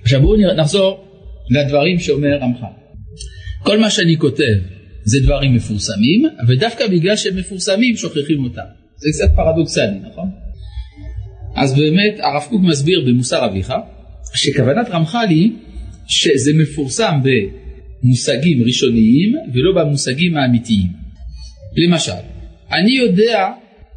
עכשיו 0.03 0.21
בואו 0.21 0.37
נחזור 0.57 1.05
לדברים 1.51 1.99
שאומר 1.99 2.39
רמח"ל. 2.41 2.67
כל 3.63 3.79
מה 3.79 3.91
שאני 3.91 4.17
כותב 4.19 4.55
זה 5.05 5.19
דברים 5.25 5.55
מפורסמים, 5.55 6.23
ודווקא 6.49 6.87
בגלל 6.87 7.17
שהם 7.17 7.37
מפורסמים 7.37 7.97
שוכחים 7.97 8.45
אותם. 8.45 8.63
זה 8.97 9.09
קצת 9.13 9.37
פרדוקסלי, 9.37 9.99
נכון? 10.11 10.31
אז 11.57 11.75
באמת 11.75 12.21
הרב 12.21 12.43
קוק 12.51 12.63
מסביר 12.63 13.05
במוסר 13.07 13.47
אביך, 13.47 13.73
שכוונת 14.35 14.87
רמח"ל 14.91 15.27
היא 15.29 15.51
שזה 16.07 16.51
מפורסם 16.63 17.15
במושגים 17.23 18.63
ראשוניים 18.67 19.35
ולא 19.55 19.83
במושגים 19.85 20.37
האמיתיים. 20.37 21.04
למשל, 21.77 22.23
אני 22.73 22.93
יודע, 22.93 23.49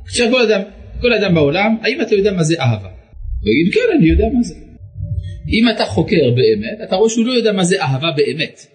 עכשיו 0.05 0.31
כל 0.31 0.41
אדם, 0.41 0.61
כל 1.01 1.13
אדם 1.13 1.33
בעולם, 1.33 1.75
האם 1.81 2.01
אתה 2.01 2.15
יודע 2.15 2.31
מה 2.31 2.43
זה 2.43 2.55
אהבה? 2.59 2.89
הוא 3.41 3.51
יגיד 3.51 3.73
כן, 3.73 3.97
אני 3.97 4.09
יודע 4.09 4.25
מה 4.33 4.43
זה. 4.43 4.55
אם 5.49 5.69
אתה 5.75 5.85
חוקר 5.85 6.31
באמת, 6.35 6.87
אתה 6.87 6.95
רואה 6.95 7.09
שהוא 7.09 7.25
לא 7.25 7.31
יודע 7.31 7.51
מה 7.51 7.63
זה 7.63 7.81
אהבה 7.81 8.11
באמת. 8.17 8.65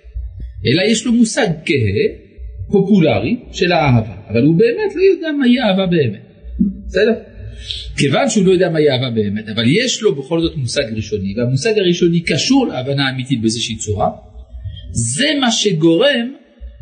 אלא 0.66 0.82
יש 0.82 1.06
לו 1.06 1.12
מושג 1.12 1.47
כהה, 1.64 2.32
פופולרי, 2.73 3.37
של 3.52 3.73
האהבה, 3.73 4.14
אבל 4.30 4.42
הוא 4.42 4.59
באמת 4.59 4.97
לא 4.97 5.02
יודע 5.02 5.32
מהי 5.32 5.61
אהבה 5.61 5.87
באמת. 5.87 6.23
בסדר? 6.87 7.12
כיוון 7.97 8.28
שהוא 8.28 8.47
לא 8.47 8.52
יודע 8.52 8.68
מהי 8.68 8.90
אהבה 8.90 9.11
באמת, 9.11 9.49
אבל 9.49 9.64
יש 9.68 10.02
לו 10.02 10.14
בכל 10.14 10.40
זאת 10.40 10.56
מושג 10.56 10.82
ראשוני, 10.97 11.35
והמושג 11.37 11.78
הראשוני 11.78 12.21
קשור 12.21 12.66
להבנה 12.66 13.11
אמיתית 13.11 13.40
באיזושהי 13.40 13.76
צורה, 13.76 14.11
זה 14.92 15.26
מה 15.40 15.52
שגורם 15.52 16.32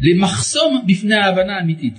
למחסום 0.00 0.84
בפני 0.86 1.14
ההבנה 1.14 1.56
האמיתית. 1.56 1.98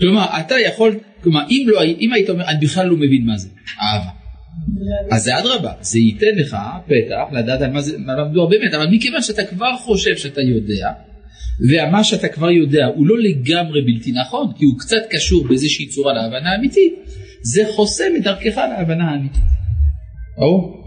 כלומר, 0.00 0.26
אתה 0.40 0.54
יכול, 0.66 0.98
כלומר, 1.22 1.40
אם, 1.50 1.66
לא, 1.68 1.82
אם 1.82 2.12
היית 2.12 2.30
אומר, 2.30 2.44
אני 2.48 2.66
בכלל 2.66 2.86
לא 2.86 2.96
מבין 2.96 3.26
מה 3.26 3.38
זה 3.38 3.48
אהבה, 3.82 4.10
אז 5.10 5.22
זה 5.22 5.38
אדרבה, 5.38 5.72
זה 5.80 5.98
ייתן 5.98 6.34
לך 6.36 6.56
פתח 6.86 7.32
לדעת 7.32 7.60
על 7.60 7.70
מה 7.70 7.80
זה 7.80 7.98
מדובר 7.98 8.46
באמת, 8.46 8.74
אבל 8.74 8.86
מכיוון 8.90 9.22
שאתה 9.22 9.44
כבר 9.44 9.76
חושב 9.76 10.16
שאתה 10.16 10.40
יודע, 10.40 10.92
ומה 11.70 12.04
שאתה 12.04 12.28
כבר 12.28 12.50
יודע 12.50 12.86
הוא 12.86 13.06
לא 13.06 13.18
לגמרי 13.18 13.80
בלתי 13.82 14.12
נכון, 14.12 14.52
כי 14.56 14.64
הוא 14.64 14.78
קצת 14.78 15.02
קשור 15.10 15.48
באיזושהי 15.48 15.86
צורה 15.86 16.12
להבנה 16.12 16.56
אמיתית, 16.58 16.94
זה 17.42 17.62
חוסם 17.76 18.12
את 18.16 18.22
דרכך 18.22 18.56
להבנה 18.56 19.10
האמיתית. 19.10 19.44
ברור? 20.38 20.84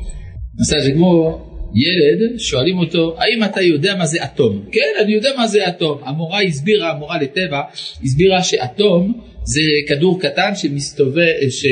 זה 0.57 0.75
כמו 0.93 1.39
ילד, 1.75 2.39
שואלים 2.39 2.77
אותו, 2.77 3.15
האם 3.19 3.43
אתה 3.43 3.61
יודע 3.61 3.95
מה 3.95 4.05
זה 4.05 4.23
אטום? 4.23 4.65
כן, 4.71 5.03
אני 5.03 5.13
יודע 5.13 5.29
מה 5.37 5.47
זה 5.47 5.67
אטום. 5.67 6.01
המורה 6.03 6.41
הסבירה, 6.41 6.91
המורה 6.91 7.21
לטבע, 7.21 7.61
הסבירה 8.03 8.43
שאטום 8.43 9.21
זה 9.43 9.61
כדור 9.87 10.21
קטן 10.21 10.51
שמסתובב, 10.55 11.49
ש... 11.49 11.65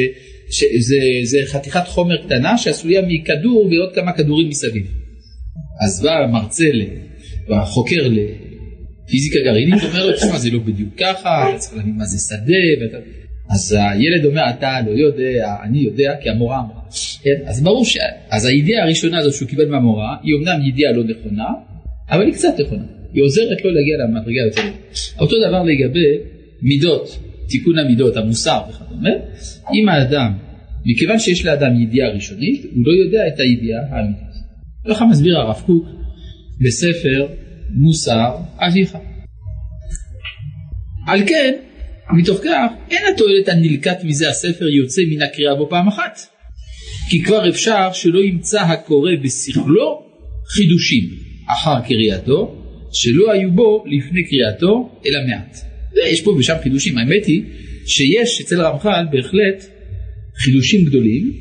שזה 0.51 1.37
חתיכת 1.45 1.87
חומר 1.87 2.25
קטנה 2.25 2.57
שעשויה 2.57 3.01
מכדור 3.01 3.65
ועוד 3.71 3.95
כמה 3.95 4.11
כדורים 4.11 4.49
מסביב. 4.49 4.85
אז 5.85 6.01
בא 6.03 6.11
המרצה, 6.11 6.65
החוקר 7.49 8.07
לפיזיקה 8.07 9.39
גרעינית, 9.45 9.83
אומר 9.83 10.05
לו, 10.05 10.13
תשמע, 10.13 10.37
זה 10.37 10.49
לא 10.49 10.59
בדיוק 10.59 10.89
ככה, 10.97 11.49
אתה 11.49 11.57
צריך 11.57 11.77
להבין 11.77 11.95
מה 11.97 12.05
זה 12.05 12.17
שדה, 12.27 12.63
ואתה... 12.81 12.97
אז 13.49 13.77
הילד 13.79 14.25
אומר, 14.25 14.41
אתה 14.49 14.77
לא 14.85 14.91
יודע, 14.91 15.55
אני 15.63 15.79
יודע, 15.79 16.13
כי 16.21 16.29
המורה 16.29 16.59
אמרה. 16.59 16.81
כן? 17.23 17.45
אז 17.45 17.63
ברור 17.63 17.85
ש... 17.85 17.97
אז 18.29 18.45
הידיעה 18.45 18.83
הראשונה 18.83 19.17
הזאת 19.17 19.33
שהוא 19.33 19.49
קיבל 19.49 19.69
מהמורה, 19.69 20.15
היא 20.23 20.35
אמנם 20.35 20.67
ידיעה 20.67 20.91
לא 20.91 21.03
נכונה, 21.03 21.47
אבל 22.09 22.25
היא 22.25 22.33
קצת 22.33 22.59
נכונה. 22.59 22.83
היא 23.13 23.23
עוזרת 23.23 23.65
לו 23.65 23.71
להגיע 23.71 23.97
למדרגה 23.97 24.41
יותר. 24.45 24.77
אותו 25.19 25.35
דבר 25.47 25.63
לגבי 25.63 26.17
מידות, 26.61 27.19
תיקון 27.49 27.79
המידות, 27.79 28.17
המוסר 28.17 28.61
וכדומה. 28.69 29.09
אם 29.73 29.89
האדם, 29.89 30.33
מכיוון 30.85 31.19
שיש 31.19 31.45
לאדם 31.45 31.81
ידיעה 31.81 32.09
ראשונית, 32.09 32.63
הוא 32.63 32.83
לא 32.85 32.91
יודע 33.03 33.27
את 33.27 33.39
הידיעה 33.39 33.81
האמיתית. 33.91 34.29
ככה 34.89 35.05
מסביר 35.05 35.37
הרב 35.37 35.61
קוק 35.65 35.85
בספר 36.65 37.27
מוסר 37.69 38.35
אביך. 38.57 38.97
על 41.07 41.27
כן, 41.27 41.53
מתוך 42.17 42.37
כך, 42.43 42.71
אין 42.91 43.01
התועלת 43.13 43.47
הנלקט 43.47 44.03
מזה 44.03 44.29
הספר 44.29 44.67
יוצא 44.67 45.01
מן 45.11 45.21
הקריאה 45.21 45.55
בו 45.55 45.69
פעם 45.69 45.87
אחת. 45.87 46.19
כי 47.09 47.23
כבר 47.23 47.49
אפשר 47.49 47.89
שלא 47.93 48.19
ימצא 48.19 48.61
הקורא 48.61 49.11
בשכלו 49.23 50.03
חידושים 50.47 51.03
אחר 51.47 51.81
קריאתו, 51.87 52.55
שלא 52.93 53.31
היו 53.31 53.51
בו 53.51 53.83
לפני 53.87 54.23
קריאתו, 54.23 54.99
אלא 55.05 55.19
מעט. 55.27 55.57
ויש 55.95 56.21
פה 56.21 56.31
ושם 56.39 56.55
חידושים. 56.63 56.97
האמת 56.97 57.25
היא 57.25 57.43
שיש 57.87 58.41
אצל 58.41 58.61
רמח"ל 58.61 59.05
בהחלט 59.11 59.65
חידושים 60.43 60.85
גדולים 60.85 61.33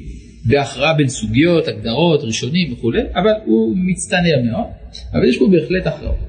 בהכרעה 0.44 0.94
בין 0.94 1.08
סוגיות, 1.08 1.68
הגדרות, 1.68 2.24
ראשונים 2.24 2.72
וכולי, 2.72 3.02
אבל 3.14 3.32
הוא 3.44 3.76
מצטנע 3.76 4.50
מאוד, 4.50 4.66
אבל 5.12 5.28
יש 5.28 5.38
פה 5.38 5.48
בהחלט 5.52 5.86
הכרעות. 5.86 6.28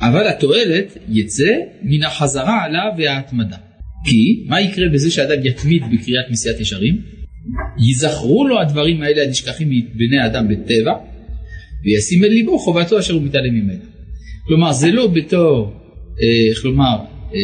אבל 0.00 0.28
התועלת 0.28 0.98
יצא 1.08 1.54
מן 1.82 2.02
החזרה 2.02 2.64
עליו 2.64 2.90
וההתמדה. 2.98 3.56
כי 4.04 4.44
מה 4.46 4.60
יקרה 4.60 4.88
בזה 4.88 5.10
שאדם 5.10 5.46
יתמיד 5.46 5.82
בקריאת 5.82 6.24
מסיעת 6.30 6.60
ישרים? 6.60 7.00
ייזכרו 7.78 8.48
לו 8.48 8.60
הדברים 8.60 9.02
האלה 9.02 9.22
הנשכחים 9.22 9.70
מבני 9.70 10.26
אדם 10.26 10.48
בטבע, 10.48 10.92
וישים 11.84 12.24
אל 12.24 12.28
ליבו 12.28 12.58
חובתו 12.58 12.98
אשר 12.98 13.14
הוא 13.14 13.22
מתעלם 13.22 13.54
ממנה. 13.54 13.84
כלומר 14.46 14.72
זה 14.72 14.90
לא 14.90 15.06
בתור, 15.06 15.72
אה, 16.22 16.50
איך 16.50 16.64
לומר, 16.64 16.96
אה, 17.34 17.40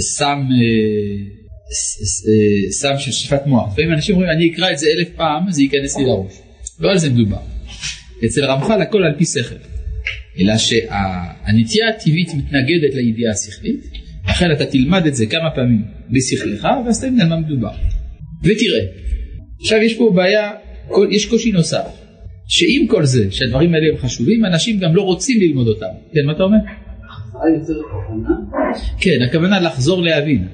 סם, 0.00 0.38
אה, 0.52 1.24
סם 2.70 2.98
של 2.98 3.12
שטיפת 3.12 3.46
מוח. 3.46 3.72
לפעמים 3.72 3.92
אנשים 3.92 4.14
אומרים 4.14 4.30
אני 4.30 4.52
אקרא 4.52 4.72
את 4.72 4.78
זה 4.78 4.86
אלף 4.98 5.08
פעם 5.16 5.50
זה 5.50 5.62
ייכנס 5.62 5.98
לי 5.98 6.04
לראש. 6.04 6.32
לא 6.80 6.90
על 6.90 6.98
זה 6.98 7.10
מדובר. 7.10 7.40
אצל 8.24 8.44
רמח"ל 8.44 8.82
הכל 8.82 9.02
על 9.02 9.14
פי 9.18 9.24
שכל. 9.24 9.54
אלא 10.38 10.58
שהנטייה 10.58 11.88
הטבעית 11.88 12.28
מתנגדת 12.28 12.94
לידיעה 12.94 13.32
השכלית, 13.32 13.80
לכן 14.40 14.52
אתה 14.52 14.66
תלמד 14.66 15.06
את 15.06 15.14
זה 15.14 15.26
כמה 15.26 15.50
פעמים 15.54 15.84
בשכלך 16.10 16.68
ואז 16.86 17.00
תבין 17.00 17.20
על 17.20 17.28
מה 17.28 17.36
מדובר. 17.36 17.70
ותראה 18.44 18.84
עכשיו 19.60 19.78
יש 19.78 19.98
פה 19.98 20.12
בעיה, 20.14 20.50
יש 21.10 21.26
קושי 21.30 21.52
נוסף, 21.52 21.86
שעם 22.48 22.86
כל 22.86 23.04
זה 23.04 23.30
שהדברים 23.30 23.74
האלה 23.74 23.86
הם 23.92 23.96
חשובים, 23.96 24.44
אנשים 24.44 24.78
גם 24.78 24.96
לא 24.96 25.02
רוצים 25.02 25.40
ללמוד 25.40 25.68
אותם. 25.68 25.86
כן, 26.12 26.26
מה 26.26 26.32
אתה 26.32 26.42
אומר? 26.42 26.56
כן, 29.00 29.22
הכוונה 29.28 29.60
לחזור 29.60 30.02
להבין. 30.02 30.48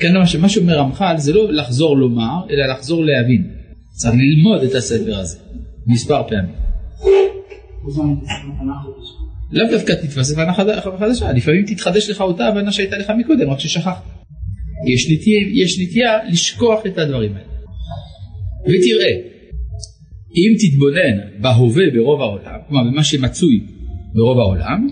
כן, 0.00 0.12
מה 0.40 0.48
שאומר 0.48 0.78
רמח"ל 0.78 1.14
זה 1.16 1.32
לא 1.32 1.52
לחזור 1.52 1.96
לומר, 1.96 2.40
אלא 2.50 2.66
לחזור 2.66 3.04
להבין. 3.04 3.50
צריך 3.90 4.14
ללמוד 4.14 4.62
את 4.62 4.74
הספר 4.74 5.18
הזה 5.18 5.38
מספר 5.86 6.22
פעמים. 6.28 6.54
לאו 9.52 9.66
דווקא 9.70 9.92
תתווסף 9.92 10.38
הנחה 10.38 10.64
חדשה, 10.98 11.32
לפעמים 11.32 11.64
תתחדש 11.66 12.10
לך 12.10 12.20
אותה 12.20 12.46
הבנה 12.46 12.72
שהייתה 12.72 12.98
לך 12.98 13.12
מקודם, 13.18 13.50
רק 13.50 13.58
ששכחת. 13.58 14.02
יש 14.94 15.10
נטייה, 15.10 15.40
יש 15.64 15.78
נטייה 15.80 16.18
לשכוח 16.30 16.86
את 16.86 16.98
הדברים 16.98 17.32
האלה. 17.32 17.50
ותראה, 18.62 19.12
אם 20.36 20.54
תתבונן 20.58 21.40
בהווה 21.40 21.84
ברוב 21.94 22.20
העולם, 22.20 22.58
כלומר 22.68 22.90
במה 22.90 23.04
שמצוי 23.04 23.60
ברוב 24.14 24.38
העולם, 24.38 24.88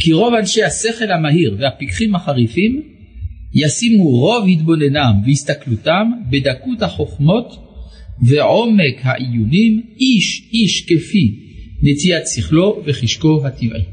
כי 0.00 0.12
רוב 0.12 0.34
אנשי 0.34 0.62
השכל 0.62 1.10
המהיר 1.10 1.56
והפיקחים 1.60 2.14
החריפים 2.14 2.82
ישימו 3.54 4.04
רוב 4.04 4.48
התבוננם 4.48 5.12
והסתכלותם 5.26 6.10
בדקות 6.30 6.82
החוכמות 6.82 7.56
ועומק 8.28 9.00
העיונים 9.02 9.82
איש 10.00 10.48
איש 10.52 10.86
כפי 10.86 11.43
נטיית 11.84 12.26
שכלו 12.26 12.82
וחשקו 12.84 13.46
הטבעי. 13.46 13.84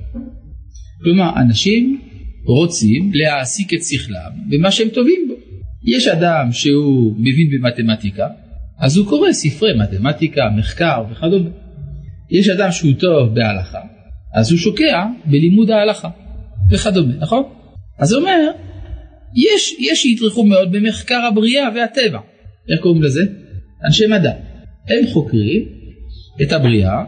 כלומר 1.04 1.30
אנשים 1.42 2.02
רוצים 2.46 3.12
להעסיק 3.14 3.74
את 3.74 3.84
שכלם 3.84 4.32
במה 4.50 4.72
שהם 4.72 4.90
טובים 4.90 5.28
בו. 5.28 5.34
יש 5.96 6.08
אדם 6.08 6.52
שהוא 6.52 7.14
מבין 7.18 7.48
במתמטיקה 7.52 8.28
אז 8.80 8.98
הוא 8.98 9.08
קורא 9.08 9.32
ספרי 9.32 9.70
מתמטיקה, 9.78 10.42
מחקר 10.58 11.04
וכדומה. 11.12 11.50
יש 12.32 12.50
אדם 12.50 12.72
שהוא 12.72 12.94
טוב 12.94 13.36
בהלכה 13.36 13.80
אז 14.36 14.52
הוא 14.52 14.60
שוקע 14.60 15.06
בלימוד 15.26 15.72
ההלכה 15.72 16.10
וכדומה, 16.72 17.14
נכון? 17.20 17.44
אז 18.00 18.14
הוא 18.14 18.20
אומר 18.20 18.52
יש, 19.36 19.76
יש 19.80 20.02
שיטרחו 20.02 20.44
מאוד 20.44 20.72
במחקר 20.72 21.20
הבריאה 21.32 21.70
והטבע. 21.76 22.20
איך 22.72 22.82
קוראים 22.82 23.04
לזה? 23.04 23.22
אנשי 23.86 24.08
מדע. 24.08 24.32
הם 24.88 25.08
חוקרים 25.08 25.66
את 26.42 26.52
הבריאה 26.52 27.04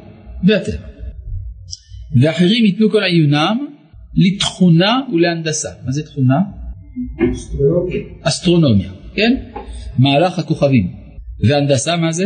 והטבע. 0.47 0.87
ואחרים 2.21 2.65
ייתנו 2.65 2.89
כל 2.89 3.03
עיונם 3.03 3.67
לתכונה 4.15 5.01
ולהנדסה. 5.13 5.69
מה 5.85 5.91
זה 5.91 6.03
תכונה? 6.03 6.39
אסטרונומיה. 7.33 8.03
אסטרונומיה, 8.21 8.91
כן? 9.13 9.35
מהלך 9.97 10.39
הכוכבים. 10.39 10.91
והנדסה 11.47 11.97
מה 11.97 12.11
זה? 12.11 12.25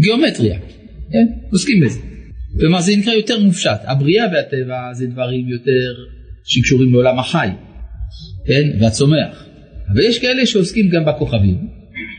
גיאומטריה, 0.00 0.58
כן? 1.12 1.26
עוסקים 1.52 1.80
בזה. 1.84 2.00
כלומר 2.60 2.80
זה 2.80 2.96
נקרא 2.96 3.12
יותר 3.12 3.40
מופשט. 3.40 3.80
הבריאה 3.84 4.26
והטבע 4.32 4.92
זה 4.92 5.06
דברים 5.06 5.48
יותר 5.48 5.94
שקשורים 6.44 6.92
לעולם 6.92 7.18
החי, 7.18 7.48
כן? 8.46 8.68
והצומח. 8.80 9.46
אבל 9.92 10.00
יש 10.00 10.18
כאלה 10.18 10.46
שעוסקים 10.46 10.88
גם 10.88 11.04
בכוכבים, 11.04 11.68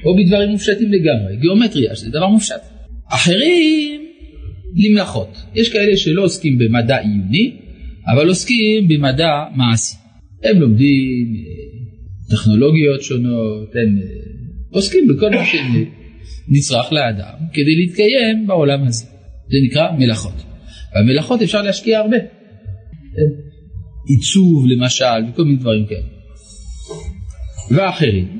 או 0.06 0.15
בדברים 0.18 0.50
מופשטים 0.50 0.91
לגמרי, 0.91 1.38
גיאומטריה 1.41 1.96
שזה 1.96 2.10
דבר 2.10 2.27
מופשט. 2.27 2.62
אחרים 3.12 4.01
למלאכות, 4.75 5.38
יש 5.56 5.70
כאלה 5.70 5.98
שלא 5.98 6.24
עוסקים 6.24 6.58
במדע 6.58 6.98
עיוני, 6.98 7.58
אבל 8.13 8.28
עוסקים 8.28 8.88
במדע 8.88 9.44
מעשי. 9.56 9.96
הם 10.44 10.62
לומדים 10.62 11.34
אה, 11.36 12.36
טכנולוגיות 12.36 13.01
שונות, 13.01 13.70
הם 13.75 13.98
אה, 13.98 14.04
עוסקים 14.70 15.08
בכל 15.08 15.30
מה 15.30 15.44
שנצרך 15.46 16.94
לאדם 16.94 17.46
כדי 17.54 17.75
להתקיים 17.75 18.48
בעולם 18.48 18.84
הזה. 18.88 19.06
זה 19.50 19.58
נקרא 19.68 19.92
מלאכות. 19.98 20.44
במלאכות 20.96 21.42
אפשר 21.42 21.62
להשקיע 21.62 22.00
הרבה. 22.00 22.18
עיצוב 24.07 24.66
למשל 24.68 25.29
וכל 25.31 25.44
מיני 25.44 25.57
דברים 25.57 25.86
כאלה. 25.86 26.07
ואחרים 27.72 28.40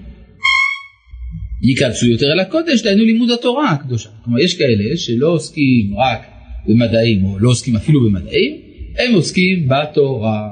ייכנסו 1.64 2.08
יותר 2.08 2.26
אל 2.34 2.40
הקודש, 2.40 2.84
דהיינו 2.84 3.04
לימוד 3.04 3.32
התורה 3.32 3.72
הקדושה. 3.72 4.10
כלומר 4.24 4.40
יש 4.40 4.58
כאלה 4.58 4.98
שלא 4.98 5.28
עוסקים 5.28 5.94
רק 5.98 6.22
במדעים 6.68 7.24
או 7.24 7.40
לא 7.40 7.50
עוסקים 7.50 7.76
אפילו 7.76 8.00
במדעים, 8.04 8.58
הם 8.98 9.14
עוסקים 9.14 9.68
בתורה, 9.70 10.48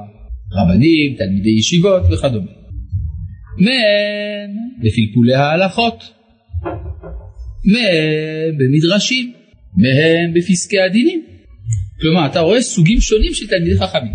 רבנים, 0.52 1.14
תלמידי 1.18 1.50
ישיבות 1.50 2.02
וכדומה. 2.12 2.50
מהם 3.58 4.50
בפלפולי 4.78 5.34
ההלכות, 5.34 6.04
מהם 7.64 8.58
במדרשים, 8.58 9.32
מהם 9.76 10.34
בפסקי 10.34 10.80
הדינים. 10.80 11.24
כלומר 12.00 12.26
אתה 12.26 12.40
רואה 12.40 12.62
סוגים 12.62 13.00
שונים 13.00 13.34
של 13.34 13.46
תלמידי 13.46 13.78
חכמים. 13.78 14.12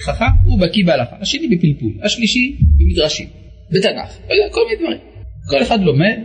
חכם 0.00 0.24
הוא 0.44 0.60
בקיא 0.60 0.84
בהלכה, 0.86 1.16
השני 1.20 1.56
בפלפול, 1.56 1.92
השלישי 2.02 2.56
במדרשים, 2.78 3.26
בתנ"ך, 3.70 4.18
כל 4.50 4.60
מיני 4.68 4.80
דברים. 4.80 5.09
כל 5.50 5.62
אחד 5.62 5.80
לומד 5.80 6.18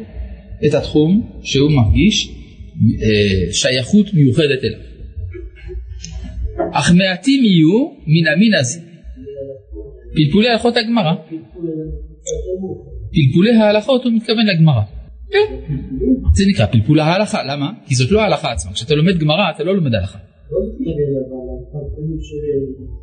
את 0.66 0.74
התחום 0.74 1.40
שהוא 1.44 1.72
מרגיש 1.72 2.30
אה, 3.04 3.54
שייכות 3.54 4.14
מיוחדת 4.14 4.64
אליו. 4.64 4.80
אך 6.74 6.92
מעטים 6.92 7.44
יהיו 7.44 7.88
מן 8.08 8.28
המין 8.34 8.54
הזה. 8.60 8.80
פלפולי 10.16 10.50
הלכות 10.50 10.78
הגמרא. 10.78 11.14
פלפולי 13.14 13.56
ההלכות 13.56 14.04
הוא 14.04 14.14
מתכוון 14.14 14.46
לגמרא. 14.46 14.82
כן. 15.32 15.56
זה 16.34 16.44
נקרא 16.50 16.66
פלפול 16.66 17.00
ההלכה, 17.00 17.44
למה? 17.44 17.72
כי 17.86 17.96
זאת 17.96 18.12
לא 18.12 18.22
ההלכה 18.22 18.52
עצמה. 18.52 18.74
כשאתה 18.74 18.96
לומד 18.96 19.18
גמרא 19.18 19.52
אתה 19.56 19.64
לא 19.64 19.76
לומד 19.76 19.96
הלכה. 19.96 20.18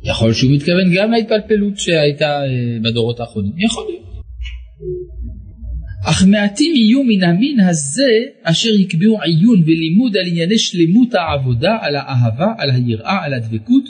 יכול 0.03 0.33
שהוא 0.33 0.51
מתכוון 0.51 0.85
גם 0.95 1.11
להתפלפלות 1.11 1.77
שהייתה 1.77 2.25
אה, 2.25 2.77
בדורות 2.83 3.19
האחרונים. 3.19 3.53
יכול 3.57 3.83
להיות. 3.89 4.03
אך 6.05 6.23
מעטים 6.27 6.75
יהיו 6.75 7.03
מן 7.03 7.23
המין 7.23 7.59
הזה 7.59 8.11
אשר 8.43 8.69
יקבעו 8.69 9.21
עיון 9.21 9.63
ולימוד 9.63 10.17
על 10.17 10.27
ענייני 10.27 10.57
שלמות 10.57 11.13
העבודה, 11.13 11.77
על 11.81 11.95
האהבה, 11.95 12.53
על 12.57 12.69
היראה, 12.69 13.25
על 13.25 13.33
הדבקות 13.33 13.83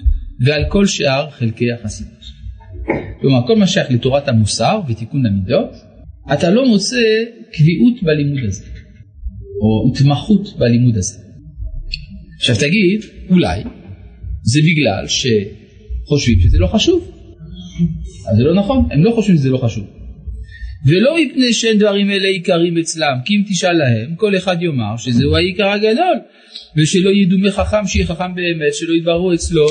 ועל 0.45 0.63
כל 0.69 0.85
שאר 0.85 1.29
חלקי 1.29 1.71
החסידות. 1.71 2.23
כלומר 3.21 3.47
כל 3.47 3.55
מה 3.55 3.67
שייך 3.67 3.91
לתורת 3.91 4.27
המוסר 4.27 4.81
ותיקון 4.87 5.25
המידות, 5.25 5.69
אתה 6.33 6.49
לא 6.49 6.67
מוצא 6.67 7.01
קביעות 7.53 8.03
בלימוד 8.03 8.43
הזה, 8.47 8.65
או 9.61 9.91
התמחות 9.91 10.59
בלימוד 10.59 10.97
הזה. 10.97 11.19
עכשיו 12.35 12.55
תגיד, 12.55 13.01
אולי 13.29 13.63
זה 14.43 14.59
בגלל 14.71 15.05
שחושבים 15.07 16.39
שזה 16.39 16.57
לא 16.59 16.67
חשוב. 16.67 17.11
אז 18.31 18.37
זה 18.37 18.43
לא 18.43 18.55
נכון, 18.55 18.87
הם 18.91 19.03
לא 19.03 19.11
חושבים 19.11 19.37
שזה 19.37 19.49
לא 19.49 19.57
חשוב. 19.57 20.02
ולא 20.85 21.15
מפני 21.17 21.53
שאין 21.53 21.77
דברים 21.77 22.11
אלה 22.11 22.27
עיקרים 22.27 22.77
אצלם, 22.77 23.17
כי 23.25 23.35
אם 23.35 23.41
תשאל 23.49 23.73
להם, 23.73 24.15
כל 24.15 24.37
אחד 24.37 24.61
יאמר 24.61 24.97
שזהו 24.97 25.35
העיקר 25.35 25.67
הגדול, 25.67 26.17
ושלא 26.77 27.09
ידומה 27.09 27.51
חכם 27.51 27.87
שיהיה 27.87 28.05
חכם 28.05 28.35
באמת, 28.35 28.73
שלא 28.73 28.93
ידברו 28.93 29.33
אצלו 29.33 29.67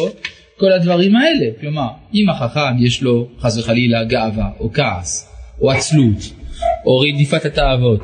כל 0.57 0.73
הדברים 0.73 1.17
האלה. 1.17 1.47
כלומר, 1.61 1.89
אם 2.15 2.31
החכם 2.31 2.79
יש 2.81 3.03
לו 3.03 3.29
חס 3.39 3.59
וחלילה 3.59 4.05
גאווה, 4.05 4.51
או 4.61 4.73
כעס, 4.73 5.29
או 5.61 5.71
עצלות, 5.71 6.33
או 6.87 6.99
רדיפת 6.99 7.45
התאוות, 7.45 8.01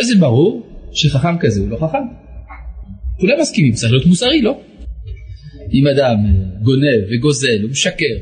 אז 0.00 0.06
זה 0.06 0.14
ברור 0.20 0.66
שחכם 0.92 1.38
כזה 1.40 1.60
הוא 1.60 1.70
לא 1.70 1.76
חכם. 1.76 2.22
כולם 3.20 3.40
מסכימים, 3.40 3.72
צריך 3.72 3.92
להיות 3.92 4.06
מוסרי, 4.06 4.42
לא? 4.42 4.60
אם 5.72 5.86
אדם 5.86 6.16
גונב 6.62 7.02
וגוזל 7.10 7.64
ומשקר, 7.64 8.14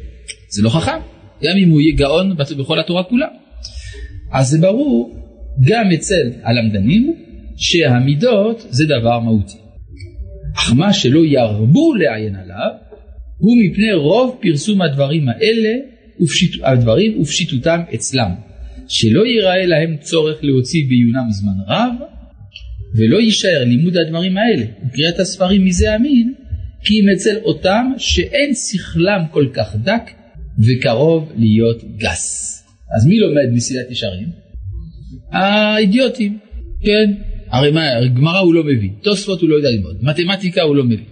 זה 0.48 0.62
לא 0.62 0.68
חכם, 0.68 0.98
גם 1.42 1.56
אם 1.56 1.68
הוא 1.68 1.80
יהיה 1.80 1.96
גאון 1.96 2.37
בכל 2.37 2.80
התורה 2.80 3.04
כולה. 3.04 3.26
אז 4.33 4.49
זה 4.49 4.59
ברור 4.59 5.16
גם 5.61 5.93
אצל 5.95 6.31
הלמדנים 6.43 7.14
שהמידות 7.57 8.66
זה 8.71 8.85
דבר 8.87 9.21
מהותי. 9.21 9.59
אך 10.57 10.73
מה 10.77 10.93
שלא 10.93 11.27
ירבו 11.27 11.95
לעיין 11.95 12.37
עליו 12.37 12.71
הוא 13.38 13.57
מפני 13.62 13.93
רוב 13.93 14.38
פרסום 14.43 14.83
הדברים 14.83 15.29
האלה 15.29 15.75
ופשיט, 16.23 16.55
הדברים 16.62 17.21
ופשיטותם 17.21 17.81
אצלם, 17.95 18.31
שלא 18.88 19.27
ייראה 19.27 19.66
להם 19.66 19.97
צורך 20.01 20.45
להוציא 20.45 20.81
בעיונם 20.88 21.31
זמן 21.31 21.53
רב, 21.69 21.93
ולא 22.97 23.21
יישאר 23.21 23.64
לימוד 23.64 23.97
הדברים 23.97 24.37
האלה 24.37 24.64
וקריאת 24.87 25.19
הספרים 25.19 25.64
מזה 25.64 25.95
המין, 25.95 26.35
כי 26.85 26.95
אם 26.95 27.09
אצל 27.14 27.37
אותם 27.43 27.93
שאין 27.99 28.55
שכלם 28.55 29.25
כל 29.31 29.47
כך 29.55 29.77
דק 29.77 30.11
וקרוב 30.59 31.33
להיות 31.37 31.85
גס. 31.97 32.60
אז 32.96 33.07
מי 33.07 33.18
לומד 33.18 33.53
מסילת 33.53 33.90
ישרים? 33.90 34.29
האידיוטים, 35.33 36.38
כן? 36.83 37.12
הרי 37.50 37.70
מה, 37.70 37.85
גמרא 38.16 38.38
הוא 38.38 38.55
לא 38.55 38.64
מבין, 38.64 38.94
תוספות 39.03 39.40
הוא 39.40 39.48
לא 39.48 39.57
יודע 39.57 39.70
ללמוד, 39.70 39.96
מתמטיקה 40.03 40.62
הוא 40.62 40.76
לא 40.76 40.85
מבין. 40.85 41.05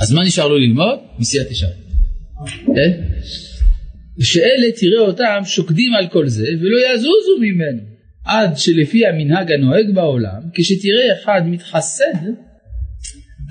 אז 0.00 0.12
מה 0.12 0.24
נשאר 0.24 0.48
לו 0.48 0.58
ללמוד? 0.58 0.98
מסילת 1.18 1.50
ישרים. 1.50 1.80
כן? 2.66 3.02
שאלה 4.20 4.72
תראה 4.80 5.00
אותם 5.00 5.40
שוקדים 5.44 5.94
על 5.94 6.08
כל 6.08 6.28
זה 6.28 6.48
ולא 6.60 6.94
יזוזו 6.94 7.38
ממנו. 7.40 7.90
עד 8.24 8.56
שלפי 8.56 9.06
המנהג 9.06 9.52
הנוהג 9.52 9.94
בעולם, 9.94 10.40
כשתראה 10.54 11.12
אחד 11.12 11.40
מתחסד, 11.46 12.14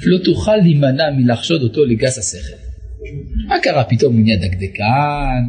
לא 0.06 0.24
תוכל 0.24 0.56
להימנע 0.56 1.10
מלחשוד 1.18 1.62
אותו 1.62 1.86
לגס 1.86 2.18
השכל. 2.18 2.69
מה 3.50 3.56
קרה 3.64 3.84
פתאום 3.84 4.14
הוא 4.14 4.22
נהיה 4.24 4.38
דקדקן, 4.38 5.42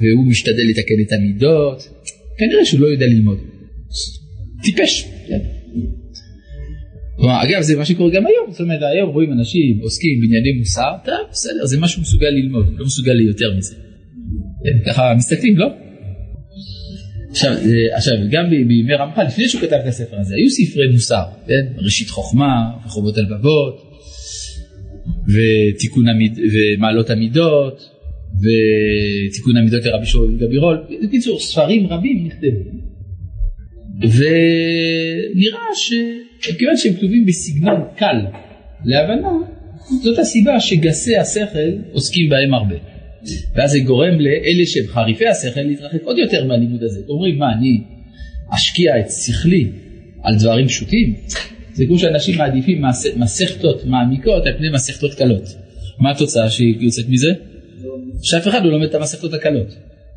והוא 0.00 0.26
משתדל 0.26 0.66
לתקן 0.70 0.94
את 1.06 1.12
המידות, 1.12 1.88
כנראה 2.38 2.64
שהוא 2.64 2.80
לא 2.80 2.86
יודע 2.86 3.06
ללמוד. 3.06 3.38
טיפש. 4.62 5.04
כן. 5.28 5.38
אגב 7.42 7.62
זה 7.62 7.76
מה 7.76 7.84
שקורה 7.84 8.10
גם 8.10 8.26
היום, 8.26 8.50
זאת 8.50 8.60
אומרת 8.60 8.80
היום 8.82 9.10
רואים 9.10 9.32
אנשים 9.32 9.78
עוסקים 9.82 10.20
בענייני 10.20 10.58
מוסר, 10.58 10.90
טוב 11.04 11.14
בסדר 11.30 11.66
זה 11.66 11.80
משהו 11.80 12.02
מסוגל 12.02 12.28
ללמוד, 12.28 12.66
לא 12.78 12.86
מסוגל 12.86 13.12
ליותר 13.12 13.54
מזה. 13.58 13.74
ככה 14.86 15.14
מסתכלים 15.16 15.56
לא? 15.56 15.68
עכשיו, 17.30 17.52
אה, 17.52 17.96
עכשיו 17.96 18.14
גם 18.30 18.50
בימי 18.50 18.94
רמח"ל 18.94 19.22
לפני 19.22 19.48
שהוא 19.48 19.60
כתב 19.60 19.76
את 19.82 19.86
הספר 19.86 20.16
הזה 20.20 20.34
היו 20.34 20.50
ספרי 20.50 20.92
מוסר, 20.92 21.24
כן? 21.46 21.64
ראשית 21.78 22.08
חוכמה 22.08 22.70
וחובות 22.86 23.18
הלבבות 23.18 23.85
ותיקון 25.28 26.08
המיד, 26.08 26.38
ומעלות 26.38 27.10
המידות 27.10 27.90
ותיקון 28.42 29.56
המידות 29.56 29.84
לרבי 29.84 30.06
שאול 30.06 30.34
וגבירול, 30.34 30.76
בקיצור 31.04 31.40
ספרים 31.40 31.86
רבים 31.86 32.26
נכתבו. 32.26 32.70
ונראה 34.00 35.68
שכיוון 36.40 36.76
שהם 36.76 36.92
כתובים 36.92 37.26
בסגנון 37.26 37.80
קל 37.96 38.16
להבנה 38.84 39.28
זאת 40.02 40.18
הסיבה 40.18 40.60
שגסי 40.60 41.16
השכל 41.16 41.70
עוסקים 41.92 42.28
בהם 42.28 42.54
הרבה. 42.54 42.76
ואז 43.54 43.70
זה 43.70 43.78
גורם 43.80 44.20
לאלה 44.20 44.66
שהם 44.66 44.86
חריפי 44.86 45.26
השכל 45.26 45.60
להתרחק 45.60 46.02
עוד 46.02 46.18
יותר 46.18 46.44
מהלימוד 46.44 46.82
הזה. 46.82 47.00
אומרים 47.08 47.38
מה 47.38 47.46
אני 47.52 47.80
אשקיע 48.54 49.00
את 49.00 49.10
שכלי 49.10 49.70
על 50.22 50.34
דברים 50.38 50.66
פשוטים 50.66 51.14
זה 51.76 51.84
כמו 51.88 51.98
שאנשים 51.98 52.38
מעדיפים 52.38 52.82
מסכתות 53.16 53.84
מעמיקות 53.84 54.46
על 54.46 54.52
פני 54.58 54.70
מסכתות 54.74 55.14
קלות. 55.14 55.46
מה 55.98 56.10
התוצאה 56.10 56.50
שיוצאת 56.50 57.04
מזה? 57.08 57.32
שאף 58.22 58.48
אחד 58.48 58.64
לא 58.64 58.70
לומד 58.70 58.86
את 58.88 58.94
המסכתות 58.94 59.32
הקלות. 59.34 59.70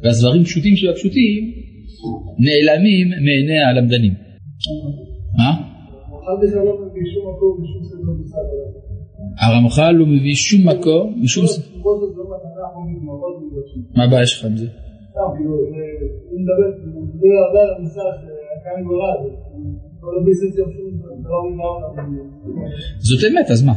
והדברים 0.04 0.43
פשוטים 0.43 0.76
של 0.76 0.89
הפשוטים 0.89 1.41
נעלמים 2.45 3.08
מעיני 3.26 3.60
הלמדנים. 3.69 4.13
מה? 5.38 5.52
הרמח"ל 9.41 9.91
לא 9.91 10.06
מביא 10.06 10.36
שום 10.36 10.69
מקור 10.69 11.13
משום... 11.24 11.45
מה 13.95 14.04
הבעיה 14.04 14.28
שלך 14.28 14.45
עם 14.45 14.58
זה? 14.58 14.67
כאילו, 15.36 15.54
הוא 16.30 16.39
מדבר 16.39 16.69
הרבה 17.48 17.62
על 17.62 17.69
המושג 17.78 18.02
כאן 18.63 18.84
גורל. 18.84 19.19
זאת 23.00 23.32
אמת, 23.32 23.50
אז 23.52 23.63
מה? 23.63 23.74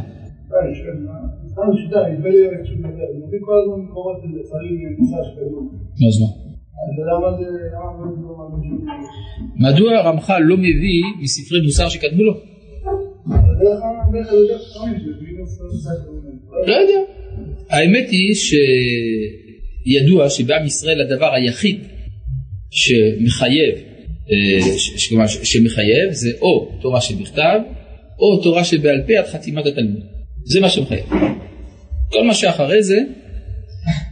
אז 6.07 6.15
מה? 6.21 6.29
מדוע 9.59 9.97
הרמח"ל 9.97 10.39
לא 10.39 10.57
מביא 10.57 11.03
מספרי 11.21 11.61
מוסר 11.61 11.89
שקדמו 11.89 12.23
לו? 12.23 12.33
לא 16.67 16.73
יודע. 16.73 16.99
האמת 17.69 18.09
היא 18.09 18.35
שידוע 18.35 20.29
שבעם 20.29 20.65
ישראל 20.65 21.01
הדבר 21.01 21.33
היחיד 21.33 21.79
שמחייב 22.71 23.92
אה, 24.31 24.77
שמחייב 25.43 26.11
זה 26.11 26.29
או 26.41 26.71
תורה 26.81 27.01
שבכתב 27.01 27.59
או 28.19 28.43
תורה 28.43 28.63
שבעל 28.63 29.01
פה 29.07 29.13
עד 29.19 29.25
חתימת 29.25 29.65
התלמוד. 29.65 30.01
זה 30.45 30.61
מה 30.61 30.69
שמחייב. 30.69 31.05
כל 32.09 32.23
מה 32.27 32.33
שאחרי 32.33 32.83
זה, 32.83 32.97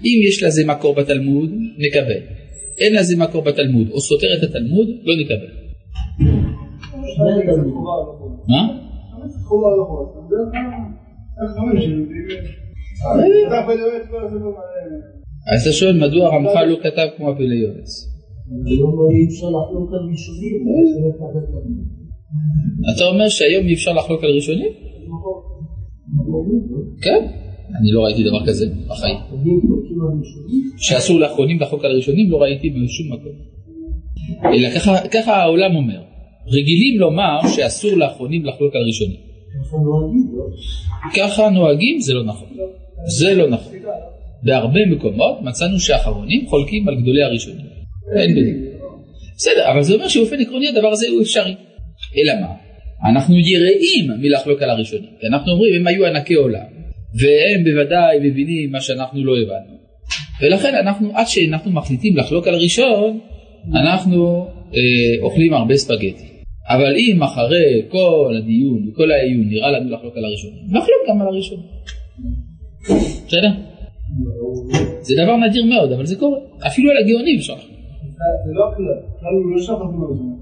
אם 0.06 0.28
יש 0.28 0.44
לזה 0.44 0.66
מקור 0.66 0.96
בתלמוד, 0.96 1.50
נקבל. 1.78 2.22
אין 2.78 2.96
לזה 2.96 3.18
מקור 3.18 3.42
בתלמוד 3.42 3.88
או 3.92 4.02
סותר 4.02 4.28
את 4.38 4.44
התלמוד, 4.44 4.88
לא 5.04 5.14
נקבל. 5.22 5.52
מה? 8.48 8.82
אז 15.54 15.62
אתה 15.62 15.72
שואל 15.72 15.98
מדוע 15.98 16.28
הרמח"ל 16.28 16.66
לא 16.66 16.78
כתב 16.84 17.08
כמו 17.18 17.30
הפלא 17.32 17.54
יועץ? 17.54 18.11
אתה 22.96 23.04
אומר 23.04 23.30
שהיום 23.30 23.68
אי 23.68 23.74
אפשר 23.74 23.94
לחלוק 23.94 24.24
על 24.24 24.32
ראשונים? 24.32 24.72
כן, 27.02 27.22
אני 27.80 27.92
לא 27.92 28.02
ראיתי 28.02 28.24
דבר 28.24 28.46
כזה 28.46 28.66
בחיים. 28.88 29.18
שאסור 30.78 31.20
לאחרונים 31.20 31.60
לחלוק 31.60 31.86
על 31.86 31.92
ראשונים 31.92 32.32
לא 32.32 32.38
ראיתי 32.38 32.70
בשום 32.70 33.14
מקום. 33.14 33.32
אלא 34.54 34.70
ככה 35.14 35.36
העולם 35.36 35.76
אומר. 35.76 36.02
רגילים 36.48 37.00
לומר 37.00 37.40
שאסור 37.56 37.92
לאחרונים 37.92 38.46
לחלוק 38.46 38.76
על 38.76 38.82
ראשונים. 38.88 39.18
ככה 41.18 41.50
נוהגים 41.50 42.00
זה 42.00 42.14
לא 42.14 42.24
נכון. 42.24 42.48
זה 43.06 43.36
לא 43.36 43.50
נכון. 43.50 43.74
בהרבה 44.44 44.80
מקומות 44.86 45.42
מצאנו 45.42 45.80
שאחרונים 45.80 46.48
חולקים 46.48 46.88
על 46.88 47.02
גדולי 47.02 47.24
הראשונים. 47.24 47.71
אין 48.18 48.36
בזה. 48.36 48.52
בסדר, 49.36 49.72
אבל 49.72 49.82
זה 49.82 49.94
אומר 49.94 50.08
שבאופן 50.08 50.40
עקרוני 50.40 50.68
הדבר 50.68 50.88
הזה 50.88 51.08
הוא 51.10 51.22
אפשרי. 51.22 51.56
אלא 52.18 52.34
מה? 52.42 52.48
אנחנו 53.10 53.36
יראים 53.38 54.12
מלחלוק 54.20 54.62
על 54.62 54.70
הראשונים. 54.70 55.10
כי 55.20 55.28
אנחנו 55.28 55.52
אומרים, 55.52 55.74
הם 55.76 55.88
היו 55.88 56.06
ענקי 56.06 56.34
עולם, 56.34 56.66
והם 57.22 57.64
בוודאי 57.64 58.20
מבינים 58.20 58.72
מה 58.72 58.82
שאנחנו 58.82 59.26
לא 59.26 59.34
הבנו. 59.42 59.82
ולכן 60.42 60.76
אנחנו, 60.76 61.12
עד 61.14 61.28
שאנחנו 61.28 61.72
מחליטים 61.72 62.18
לחלוק 62.18 62.48
על 62.48 62.54
הראשון, 62.54 63.20
אנחנו 63.82 64.48
אה, 64.76 65.22
אוכלים 65.22 65.54
הרבה 65.54 65.76
ספגטי. 65.76 66.32
אבל 66.68 66.96
אם 66.96 67.24
אחרי 67.24 67.82
כל 67.90 68.36
הדיון 68.38 68.90
וכל 68.90 69.12
העיון 69.12 69.50
נראה 69.50 69.72
לנו 69.72 69.90
לחלוק 69.90 70.18
על 70.18 70.26
הראשון, 70.26 70.52
נחלוק 70.68 71.02
גם 71.10 71.22
על 71.22 71.28
הראשון. 71.28 71.60
בסדר? 73.28 73.50
זה 75.02 75.16
דבר 75.24 75.38
נדיר 75.38 75.66
מאוד, 75.66 75.92
אבל 75.92 76.06
זה 76.06 76.16
קורה. 76.16 76.40
אפילו 76.68 76.92
על 76.92 76.98
הגאונים 76.98 77.38
אפשר 77.38 77.54
לחלוק. 77.54 77.71
זה 78.46 78.52
לא 78.54 78.66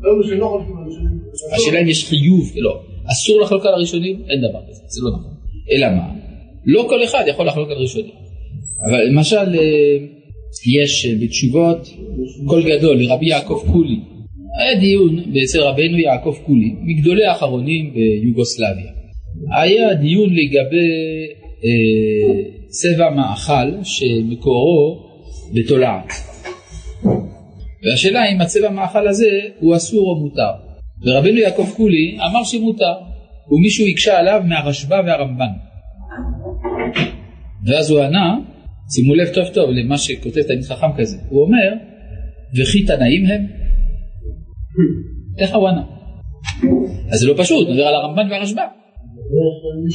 לא 0.01 0.07
הכלל 0.11 0.27
שלא 0.27 0.45
הראשונים. 0.45 1.19
השאלה 1.55 1.81
אם 1.81 1.87
יש 1.87 2.09
חיוב, 2.09 2.51
לא. 2.55 2.81
אסור 3.11 3.41
לחלוק 3.41 3.65
על 3.65 3.73
הראשונים, 3.73 4.21
אין 4.29 4.39
דבר 4.49 4.59
כזה, 4.69 4.81
זה 4.87 5.01
לא 5.03 5.11
נכון. 5.11 5.31
אלא 5.71 5.89
מה? 5.89 6.13
לא 6.65 6.85
כל 6.89 7.03
אחד 7.03 7.23
יכול 7.27 7.47
לחלוק 7.47 7.69
על 7.69 7.77
ראשונים. 7.77 8.11
אבל 8.87 9.07
למשל, 9.07 9.59
אה, 9.59 9.97
יש 10.81 11.05
אה, 11.05 11.15
בתשובות 11.21 11.89
קול 12.47 12.63
גדול 12.69 12.97
לרבי 12.97 13.25
יעקב 13.25 13.63
קולי. 13.71 13.99
היה 14.59 14.79
דיון 14.79 15.19
אצל 15.43 15.61
רבנו 15.61 15.97
יעקב 15.97 16.35
קולי, 16.45 16.75
מגדולי 16.81 17.25
האחרונים 17.25 17.93
ביוגוסלביה. 17.93 18.91
היה 19.57 19.93
דיון 19.93 20.29
לגבי 20.29 20.89
אה, 21.65 22.43
צבע 22.67 23.09
מאכל 23.09 23.83
שמקורו 23.83 25.09
בתולעת. 25.53 26.09
והשאלה 27.83 28.31
אם 28.31 28.41
הצבע 28.41 28.67
המאכל 28.67 29.07
הזה 29.07 29.39
הוא 29.59 29.75
אסור 29.75 30.09
או 30.09 30.19
מותר. 30.19 30.69
ורבנו 31.05 31.37
יעקב 31.37 31.69
קולי 31.75 32.17
אמר 32.17 32.43
שמותר, 32.43 32.93
ומישהו 33.51 33.85
הקשה 33.87 34.19
עליו 34.19 34.41
מהרשב"א 34.45 35.01
והרמב"ן. 35.05 35.53
ואז 37.65 37.89
הוא 37.89 38.01
ענה, 38.01 38.37
שימו 38.95 39.15
לב 39.15 39.27
טוב 39.33 39.47
טוב 39.53 39.69
למה 39.69 39.97
שכותב 39.97 40.41
תלמיד 40.41 40.63
חכם 40.63 40.87
כזה, 40.97 41.17
הוא 41.29 41.41
אומר, 41.41 41.73
וכי 42.57 42.85
תנאים 42.85 43.25
הם? 43.25 43.45
ככה 45.39 45.57
הוא 45.57 45.67
ענה. 45.67 45.83
אז 47.11 47.19
זה 47.19 47.27
לא 47.27 47.33
פשוט, 47.37 47.69
נדבר 47.69 47.83
על 47.87 47.95
הרמב"ן 47.95 48.31
והרשב"א. 48.31 48.61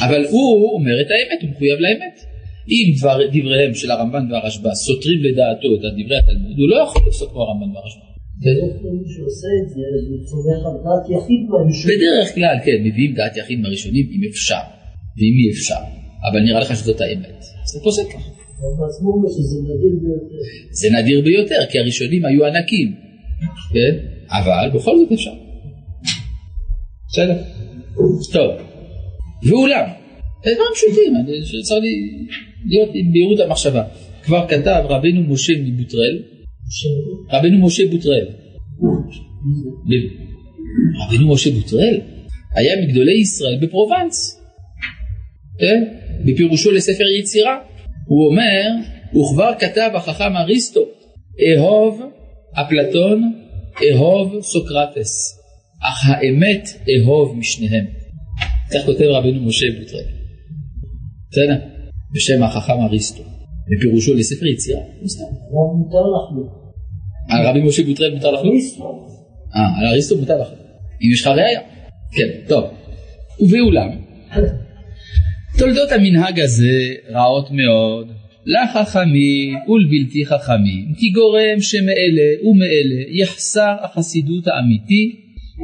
אבל 0.07 0.25
הוא 0.31 0.75
אומר 0.75 1.01
את 1.01 1.07
האמת, 1.11 1.43
הוא 1.43 1.51
מחויב 1.51 1.79
לאמת. 1.81 2.34
אם 2.69 2.87
דבר, 2.99 3.19
דבריהם 3.33 3.75
של 3.75 3.91
הרמב"ן 3.91 4.33
והרשב"א 4.33 4.75
סותרים 4.75 5.19
לדעתו 5.27 5.69
את 5.75 5.81
דברי 5.99 6.17
התלמוד, 6.19 6.59
הוא 6.59 6.69
לא 6.69 6.77
יכול 6.85 7.03
לפסוק 7.07 7.31
כמו 7.31 7.41
הרמב"ן 7.43 7.71
והרשב"א. 7.75 8.15
בדרך 11.91 12.35
כלל, 12.35 12.57
כן, 12.65 12.79
מביאים 12.85 13.15
דעת 13.15 13.37
יחיד 13.37 13.61
מהראשונים 13.61 14.07
אם 14.15 14.21
אפשר, 14.31 14.65
ואם 15.17 15.35
אי 15.41 15.51
אפשר, 15.53 15.83
אבל 16.31 16.41
נראה 16.41 16.61
לך 16.61 16.77
שזאת 16.77 17.01
האמת. 17.01 17.39
אז 17.65 17.71
אתה 17.71 17.85
פוסק 17.85 18.07
ככה. 18.13 18.31
זה 20.71 20.89
נדיר 20.99 21.21
ביותר, 21.25 21.67
כי 21.71 21.79
הראשונים 21.79 22.25
היו 22.25 22.47
ענקים, 22.47 22.95
כן? 23.73 23.95
אבל 24.31 24.79
בכל 24.79 24.99
זאת 24.99 25.13
אפשר. 25.13 25.35
בסדר? 27.09 27.37
טוב. 28.33 28.51
ואולם, 29.49 29.87
דברים 30.41 30.73
פשוטים, 30.75 31.13
צריך 31.63 31.85
להיות 32.67 32.91
עם 32.95 33.13
בהירות 33.13 33.41
המחשבה. 33.41 33.83
כבר 34.23 34.49
כתב 34.49 34.83
רבנו 34.89 35.23
משה 35.23 35.53
מבוטרל, 35.65 36.23
רבנו 37.33 37.67
משה 37.67 37.83
בוטרל, 37.91 38.27
רבינו 41.07 41.35
משה 41.35 41.51
בוטרל 41.51 42.01
היה 42.55 42.87
מגדולי 42.87 43.21
ישראל 43.21 43.59
בפרובנס, 43.61 44.41
כן? 45.59 45.85
בפירושו 46.27 46.71
לספר 46.71 47.05
יצירה. 47.21 47.59
הוא 48.07 48.31
אומר, 48.31 48.71
וכבר 49.11 49.53
כתב 49.59 49.91
החכם 49.95 50.37
אריסטו, 50.37 50.81
אהוב 51.41 52.01
אפלטון, 52.53 53.33
אהוב 53.91 54.41
סוקרטס, 54.43 55.41
אך 55.83 56.09
האמת 56.09 56.69
אהוב 56.89 57.39
משניהם. 57.39 57.85
כך 58.75 58.87
כותב 58.87 59.05
רבינו 59.05 59.41
משה 59.41 59.67
בוטרל. 59.81 60.05
בסדר? 61.31 61.74
בשם 62.15 62.43
החכם 62.43 62.81
אריסטו, 62.81 63.23
בפירושו 63.71 64.15
לספר 64.15 64.47
יצירה. 64.47 64.81
מותר 65.79 65.99
לחלוק. 65.99 66.65
על 67.31 67.47
רבי 67.47 67.63
משה 67.63 67.83
בוטרל 67.85 68.15
מותר 68.15 68.31
לחלוק? 68.31 68.55
אה, 69.57 69.79
על 69.79 69.87
אריסטו 69.87 70.19
מותר 70.19 70.41
לחלוק. 70.41 70.61
אם 71.03 71.13
יש 71.13 71.21
לך 71.21 71.27
ראייה. 71.27 71.61
כן, 72.17 72.29
טוב. 72.49 72.65
ובאולם, 73.41 73.89
תולדות 75.59 75.93
המנהג 75.93 76.41
הזה 76.41 76.95
רעות 77.11 77.51
מאוד, 77.51 78.09
לחכמים 78.47 79.55
ולבלתי 79.69 80.27
חכמים, 80.27 80.95
כי 80.99 81.11
גורם 81.11 81.61
שמאלה 81.61 82.29
ומאלה 82.43 83.23
יחסר 83.23 83.77
החסידות 83.83 84.47
האמיתי 84.47 85.17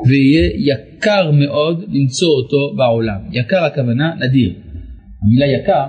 ויהיה 0.08 0.50
יקר 0.56 1.30
מאוד 1.30 1.84
למצוא 1.88 2.28
אותו 2.28 2.76
בעולם. 2.76 3.20
יקר 3.32 3.64
הכוונה 3.64 4.14
נדיר. 4.20 4.52
המילה 5.22 5.46
יקר, 5.46 5.86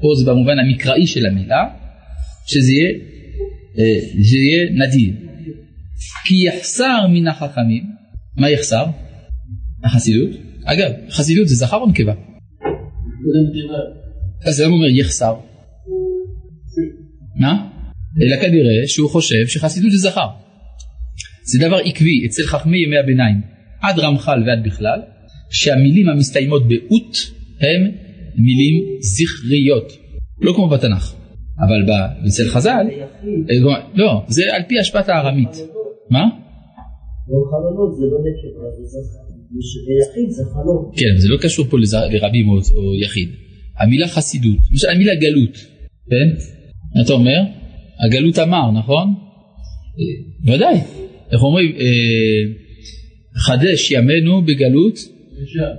פה 0.00 0.08
זה 0.18 0.30
במובן 0.30 0.58
המקראי 0.58 1.06
של 1.06 1.26
המילה, 1.26 1.64
שזה 2.46 2.72
יהיה, 2.72 2.90
אה, 3.78 4.00
שזה 4.24 4.38
יהיה 4.38 4.70
נדיר. 4.86 5.14
כי 6.24 6.34
יחסר 6.46 7.06
מן 7.12 7.28
החכמים, 7.28 7.82
מה 8.36 8.50
יחסר? 8.50 8.84
החסידות. 9.84 10.30
אגב, 10.64 10.90
חסידות 11.10 11.48
זה 11.48 11.54
זכר 11.54 11.76
או 11.76 11.88
נקבה? 11.88 12.12
אז 14.46 14.60
הוא 14.60 14.76
אומר 14.76 14.88
יחסר? 14.88 15.34
מה? 17.36 17.68
אלא 18.22 18.36
כנראה 18.36 18.86
שהוא 18.86 19.10
חושב 19.10 19.46
שחסידות 19.46 19.92
זה 19.92 19.98
זכר. 19.98 20.26
זה 21.44 21.66
דבר 21.66 21.76
עקבי 21.76 22.26
אצל 22.26 22.42
חכמי 22.42 22.78
ימי 22.78 22.98
הביניים, 22.98 23.40
עד 23.82 23.98
רמח"ל 23.98 24.42
ועד 24.46 24.64
בכלל, 24.64 25.00
שהמילים 25.50 26.08
המסתיימות 26.08 26.68
באות 26.68 27.16
הם 27.60 27.90
מילים 28.36 28.74
זכריות, 29.00 29.92
לא 30.40 30.52
כמו 30.52 30.68
בתנ"ך. 30.68 31.14
אבל 31.58 31.94
אצל 32.28 32.48
חז"ל, 32.48 32.70
אה, 32.70 33.84
לא, 33.94 34.22
זה 34.28 34.42
על 34.54 34.62
פי 34.68 34.78
השפעת 34.78 35.08
הארמית. 35.08 35.54
מה? 36.10 36.24
זה 37.96 38.06
לא 38.06 38.18
נקבה, 38.26 38.66
זה 38.76 38.98
זה 40.28 40.42
חלום. 40.54 40.90
כן, 40.96 41.18
זה 41.18 41.28
לא 41.28 41.36
קשור 41.36 41.66
פה 41.66 41.76
לרבים 41.78 42.48
או, 42.48 42.56
יחיד. 43.02 43.28
המילה 43.78 44.08
חסידות, 44.08 44.58
למשל 44.70 44.88
המילה 44.88 45.14
גלות, 45.14 45.56
כן? 46.10 46.28
אתה 47.00 47.12
אומר? 47.12 47.40
הגלות 48.06 48.38
אמר, 48.38 48.70
נכון? 48.70 49.14
אה, 49.98 50.54
ודאי. 50.54 50.80
איך 51.32 51.42
אומרים? 51.42 51.72
אה, 51.80 52.42
חדש 53.36 53.90
ימינו 53.90 54.42
בגלות. 54.42 54.98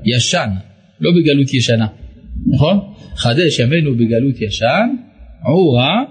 ישן, 0.05 0.49
לא 0.99 1.11
בגלות 1.11 1.53
ישנה, 1.53 1.87
נכון? 2.47 2.79
חדש 3.15 3.59
ימינו 3.59 3.95
בגלות 3.95 4.41
ישן, 4.41 4.89
עורה, 5.45 6.03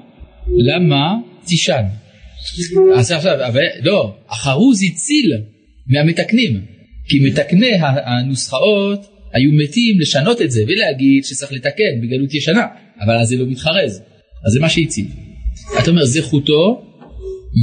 למה 0.59 1.17
תישן. 1.47 1.83
אז 2.97 3.13
עכשיו, 3.13 3.33
לא, 3.83 4.15
החרוז 4.29 4.83
הציל 4.83 5.33
מהמתקנים. 5.87 6.61
כי 7.09 7.19
מתקני 7.21 7.71
הנוסחאות 8.05 9.07
היו 9.33 9.53
מתים 9.53 10.01
לשנות 10.01 10.43
את 10.43 10.51
זה 10.51 10.63
ולהגיד 10.69 11.25
שצריך 11.25 11.53
לתקן 11.53 12.01
בגלות 12.03 12.35
ישנה, 12.35 12.67
אבל 13.01 13.19
אז 13.19 13.29
זה 13.29 13.37
לא 13.37 13.47
מתחרז, 13.47 14.03
אז 14.47 14.53
זה 14.53 14.61
מה 14.61 14.69
שהציב. 14.69 15.07
אתה 15.83 15.91
אומר 15.91 16.05
זכותו 16.05 16.83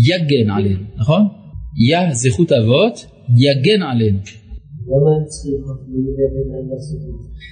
יגן 0.08 0.50
עלינו, 0.50 0.84
נכון? 0.98 1.22
יא 1.90 2.14
זכות 2.14 2.52
אבות 2.52 3.06
יגן 3.38 3.84
עלינו. 3.84 4.20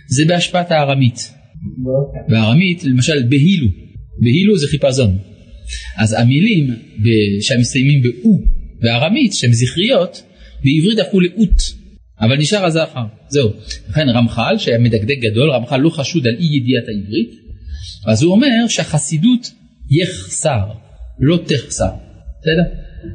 זה 0.08 0.24
בהשפעת 0.28 0.72
הארמית. 0.72 1.32
בארמית 2.30 2.84
למשל 2.84 3.24
בהילו, 3.30 3.68
בהילו 4.22 4.58
זה 4.58 4.68
חיפזון. 4.68 5.18
אז 5.98 6.14
המילים 6.14 6.68
שהמסתיימים 7.42 8.02
באו 8.02 8.40
בארמית 8.82 9.34
שהן 9.34 9.54
זכריות 9.54 10.24
בעברית 10.64 11.00
הפכו 11.00 11.20
לאות. 11.20 11.86
אבל 12.22 12.38
נשאר 12.38 12.66
הזכר, 12.66 13.06
זהו. 13.30 13.50
לכן 13.90 14.10
רמח"ל, 14.10 14.58
שהיה 14.58 14.80
מדקדק 14.80 15.18
גדול, 15.20 15.52
רמח"ל 15.52 15.78
לא 15.78 15.90
חשוד 15.90 16.28
על 16.28 16.34
אי 16.40 16.46
ידיעת 16.46 16.84
העברית, 16.88 17.32
אז 18.08 18.24
הוא 18.24 18.32
אומר 18.32 18.68
שהחסידות 18.68 19.52
יחסר, 19.90 20.66
לא 21.20 21.38
תחסר. 21.38 21.92
בסדר? 22.42 22.64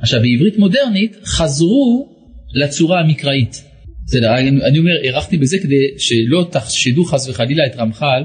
עכשיו 0.00 0.20
בעברית 0.20 0.58
מודרנית 0.58 1.16
חזרו 1.24 2.08
לצורה 2.54 3.00
המקראית. 3.00 3.69
בסדר, 4.10 4.34
אני, 4.38 4.78
אומר, 4.78 4.92
הערכתי 5.04 5.36
בזה 5.36 5.58
כדי 5.58 5.76
שלא 5.98 6.48
תחשדו 6.50 7.04
חס 7.04 7.28
וחלילה 7.28 7.66
את 7.66 7.76
רמח"ל 7.76 8.22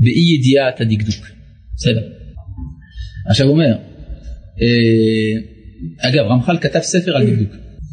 באי 0.00 0.34
ידיעת 0.34 0.80
הדקדוק. 0.80 1.26
בסדר. 1.76 2.02
עכשיו 3.28 3.46
הוא 3.46 3.54
אומר, 3.54 3.76
אה, 4.62 6.08
אגב, 6.08 6.24
רמח"ל 6.24 6.58
כתב 6.60 6.80
ספר 6.80 7.16
על 7.16 7.26
דקדוק. 7.26 7.52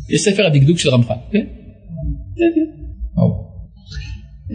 יש 0.10 0.22
ספר 0.22 0.46
הדקדוק 0.46 0.80
של 0.80 0.90
רמח"ל, 0.90 1.14
כן? 1.32 1.46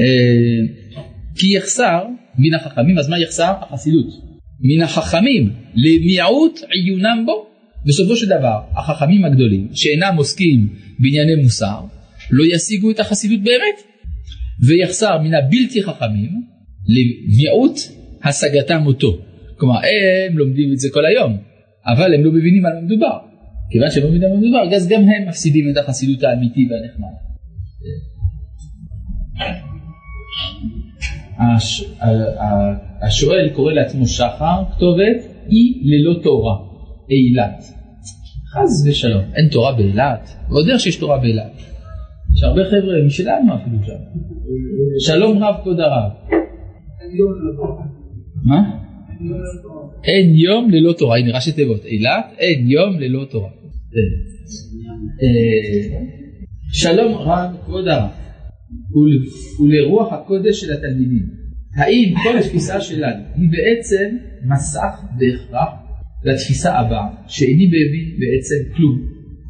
אה, 0.01 0.75
כי 1.35 1.57
יחסר 1.57 2.05
מן 2.39 2.55
החכמים, 2.55 2.99
אז 2.99 3.09
מה 3.09 3.19
יחסר? 3.19 3.53
החסידות. 3.61 4.07
מן 4.61 4.83
החכמים 4.83 5.53
למיעוט 5.75 6.61
עיונם 6.71 7.27
בו. 7.27 7.47
בסופו 7.87 8.17
של 8.17 8.27
דבר, 8.27 8.59
החכמים 8.77 9.25
הגדולים 9.25 9.69
שאינם 9.75 10.15
עוסקים 10.17 10.69
בענייני 10.99 11.43
מוסר, 11.43 11.81
לא 12.31 12.55
ישיגו 12.55 12.91
את 12.91 13.01
החסידות 13.01 13.41
באמת. 13.41 13.95
ויחסר 14.69 15.19
מן 15.19 15.35
הבלתי 15.35 15.83
חכמים 15.83 16.31
למיעוט 16.89 17.79
השגתם 18.25 18.87
אותו. 18.87 19.19
כלומר, 19.57 19.77
הם 19.77 20.39
לומדים 20.39 20.73
את 20.73 20.79
זה 20.79 20.89
כל 20.93 21.07
היום, 21.07 21.37
אבל 21.87 22.15
הם 22.15 22.25
לא 22.25 22.33
מבינים 22.33 22.67
על 22.67 22.73
מה 22.75 22.81
מדובר. 22.81 23.19
כיוון 23.71 23.91
שהם 23.91 24.03
לא 24.03 24.09
מבינים 24.09 24.25
על 24.29 24.35
מה 24.35 24.41
מדובר, 24.41 24.77
אז 24.77 24.89
גם 24.89 25.01
הם 25.01 25.29
מפסידים 25.29 25.71
את 25.71 25.77
החסידות 25.77 26.23
האמיתי 26.23 26.69
והנחמד. 26.71 27.15
השואל 33.03 33.49
קורא 33.55 33.73
לעצמו 33.73 34.07
שחר, 34.07 34.63
כתובת 34.77 35.35
אי 35.51 35.83
ללא 35.83 36.23
תורה, 36.23 36.57
אילת. 37.11 37.65
חס 38.53 38.87
ושלום, 38.87 39.25
אין 39.35 39.49
תורה 39.49 39.73
באילת, 39.73 40.29
ועוד 40.49 40.69
איך 40.69 40.81
שיש 40.81 40.97
תורה 40.97 41.19
באילת. 41.19 41.74
יש 42.35 42.43
הרבה 42.43 42.65
חבר'ה 42.65 43.07
משלנו 43.07 43.55
אפילו 43.55 43.77
שם. 43.87 43.93
שלום 44.99 45.43
רב 45.43 45.55
כבוד 45.63 45.81
הרב. 45.81 46.11
מה? 48.45 48.85
אין 50.05 50.35
יום 50.35 50.71
ללא 50.71 50.93
תורה, 50.93 51.19
הנה 51.19 51.35
ראשי 51.35 51.53
תיבות, 51.53 51.85
אילת, 51.85 52.25
אין 52.39 52.71
יום 52.71 53.01
ללא 53.01 53.25
תורה. 53.31 53.49
אה, 55.23 56.01
שלום 56.73 57.15
רב 57.15 57.57
כבוד 57.65 57.89
הרב. 57.89 58.11
ולרוח 59.61 60.13
הקודש 60.13 60.61
של 60.61 60.73
התלמידים. 60.73 61.27
האם 61.77 62.15
כל 62.23 62.39
התפיסה 62.39 62.81
שלנו 62.81 63.25
היא 63.37 63.49
בעצם 63.51 64.17
מסך 64.45 65.03
בהכרח 65.19 65.69
לתפיסה 66.25 66.79
הבאה, 66.79 67.07
שאיני 67.27 67.67
מבין 67.67 68.17
בעצם 68.21 68.77
כלום 68.77 68.99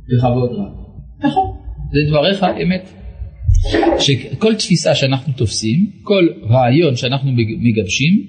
בכבוד 0.09 0.51
רב. 0.51 0.73
נכון, 1.25 1.54
זה 1.95 2.11
דבריך 2.11 2.45
אמת. 2.63 2.89
שכל 3.99 4.55
תפיסה 4.55 4.95
שאנחנו 4.95 5.33
תופסים, 5.33 5.91
כל 6.03 6.29
רעיון 6.51 6.97
שאנחנו 6.97 7.33
מגבשים, 7.33 8.27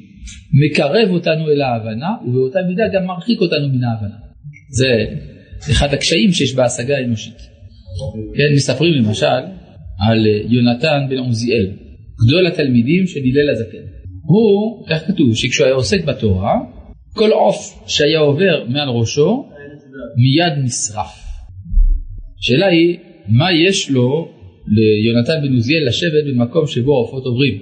מקרב 0.54 1.10
אותנו 1.10 1.50
אל 1.52 1.62
ההבנה, 1.62 2.10
ובאותה 2.28 2.60
מידה 2.68 2.84
גם 2.94 3.06
מרחיק 3.06 3.42
אותנו 3.42 3.68
מן 3.70 3.84
ההבנה. 3.84 4.16
זה 4.70 4.88
אחד 5.72 5.94
הקשיים 5.94 6.32
שיש 6.32 6.56
בהשגה 6.56 6.98
האנושית. 6.98 7.38
כן, 8.36 8.54
מספרים 8.56 8.94
למשל 8.94 9.42
על 10.00 10.28
אה, 10.28 10.42
יונתן 10.50 11.06
בן 11.10 11.18
עוזיאל, 11.18 11.72
גדול 12.28 12.48
התלמידים 12.48 13.08
של 13.08 13.20
הלל 13.20 13.50
הזקן. 13.50 13.86
הוא, 14.24 14.86
איך 14.90 15.08
כתוב, 15.08 15.36
שכשהוא 15.36 15.66
היה 15.66 15.76
עוסק 15.76 16.06
בתורה, 16.06 16.56
כל 17.14 17.32
עוף 17.32 17.84
שהיה 17.88 18.20
עובר 18.20 18.66
מעל 18.70 18.90
ראשו 18.90 19.50
מיד 20.18 20.64
נשרף. 20.66 21.26
השאלה 22.40 22.68
היא, 22.68 22.98
מה 23.28 23.52
יש 23.68 23.90
לו 23.90 24.28
ליונתן 24.68 25.34
בן 25.44 25.54
עוזיאל 25.54 25.88
לשבת 25.88 26.24
במקום 26.28 26.68
שבו 26.68 26.94
העופות 26.94 27.26
עוברים? 27.26 27.60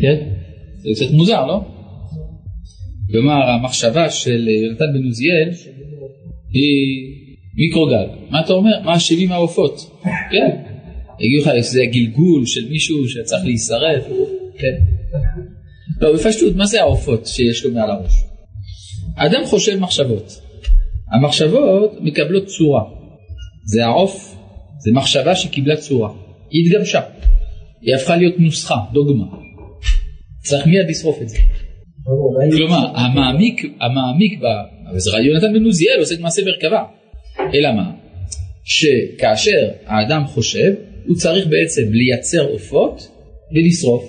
כן? 0.00 0.16
זה 0.76 0.88
קצת 0.94 1.14
מוזר, 1.14 1.46
לא? 1.46 1.60
כלומר, 3.10 3.50
המחשבה 3.50 4.10
של 4.10 4.48
יונתן 4.48 4.84
בן 4.94 5.04
עוזיאל 5.04 5.48
היא 6.52 7.12
מיקרוגל. 7.54 8.06
מה 8.30 8.40
אתה 8.40 8.52
אומר? 8.52 8.80
מה 8.84 8.96
אשמים 8.96 9.32
העופות? 9.32 10.02
כן. 10.02 10.72
יגידו 11.20 11.42
לך 11.42 11.64
שזה 11.64 11.82
גלגול 11.92 12.46
של 12.46 12.68
מישהו 12.68 13.08
שצריך 13.08 13.44
להישרף, 13.44 14.04
כן. 14.58 14.74
לא, 16.00 16.14
בפשטות, 16.14 16.56
מה 16.56 16.66
זה 16.66 16.80
העופות 16.80 17.26
שיש 17.26 17.64
לו 17.64 17.74
מעל 17.74 17.90
הראש? 17.90 18.12
האדם 19.16 19.44
חושב 19.44 19.78
מחשבות. 19.78 20.40
המחשבות 21.12 21.92
מקבלות 22.00 22.46
צורה. 22.46 22.82
זה 23.64 23.84
העוף, 23.86 24.36
זה 24.84 24.90
מחשבה 24.92 25.34
שקיבלה 25.34 25.76
צורה. 25.76 26.12
היא 26.50 26.66
התגבשה. 26.66 27.00
היא 27.80 27.94
הפכה 27.94 28.16
להיות 28.16 28.34
נוסחה, 28.38 28.74
דוגמה. 28.92 29.24
צריך 30.44 30.66
מיד 30.66 30.86
לשרוף 30.88 31.22
את 31.22 31.28
זה. 31.28 31.38
כלומר, 32.56 32.96
המעמיק, 32.96 33.62
המעמיק, 33.80 34.40
ב... 34.40 34.44
וזה 34.94 35.10
יונתן 35.24 35.52
בן 35.52 35.64
עוזיאל 35.64 35.98
עושה 35.98 36.14
את 36.14 36.20
מעשה 36.20 36.42
מרכבה. 36.44 36.84
אלא 37.54 37.72
מה? 37.72 37.90
שכאשר 38.64 39.68
האדם 39.86 40.26
חושב, 40.26 40.72
הוא 41.06 41.16
צריך 41.16 41.46
בעצם 41.46 41.82
לייצר 41.92 42.48
עופות 42.48 43.08
ולשרוף, 43.54 44.04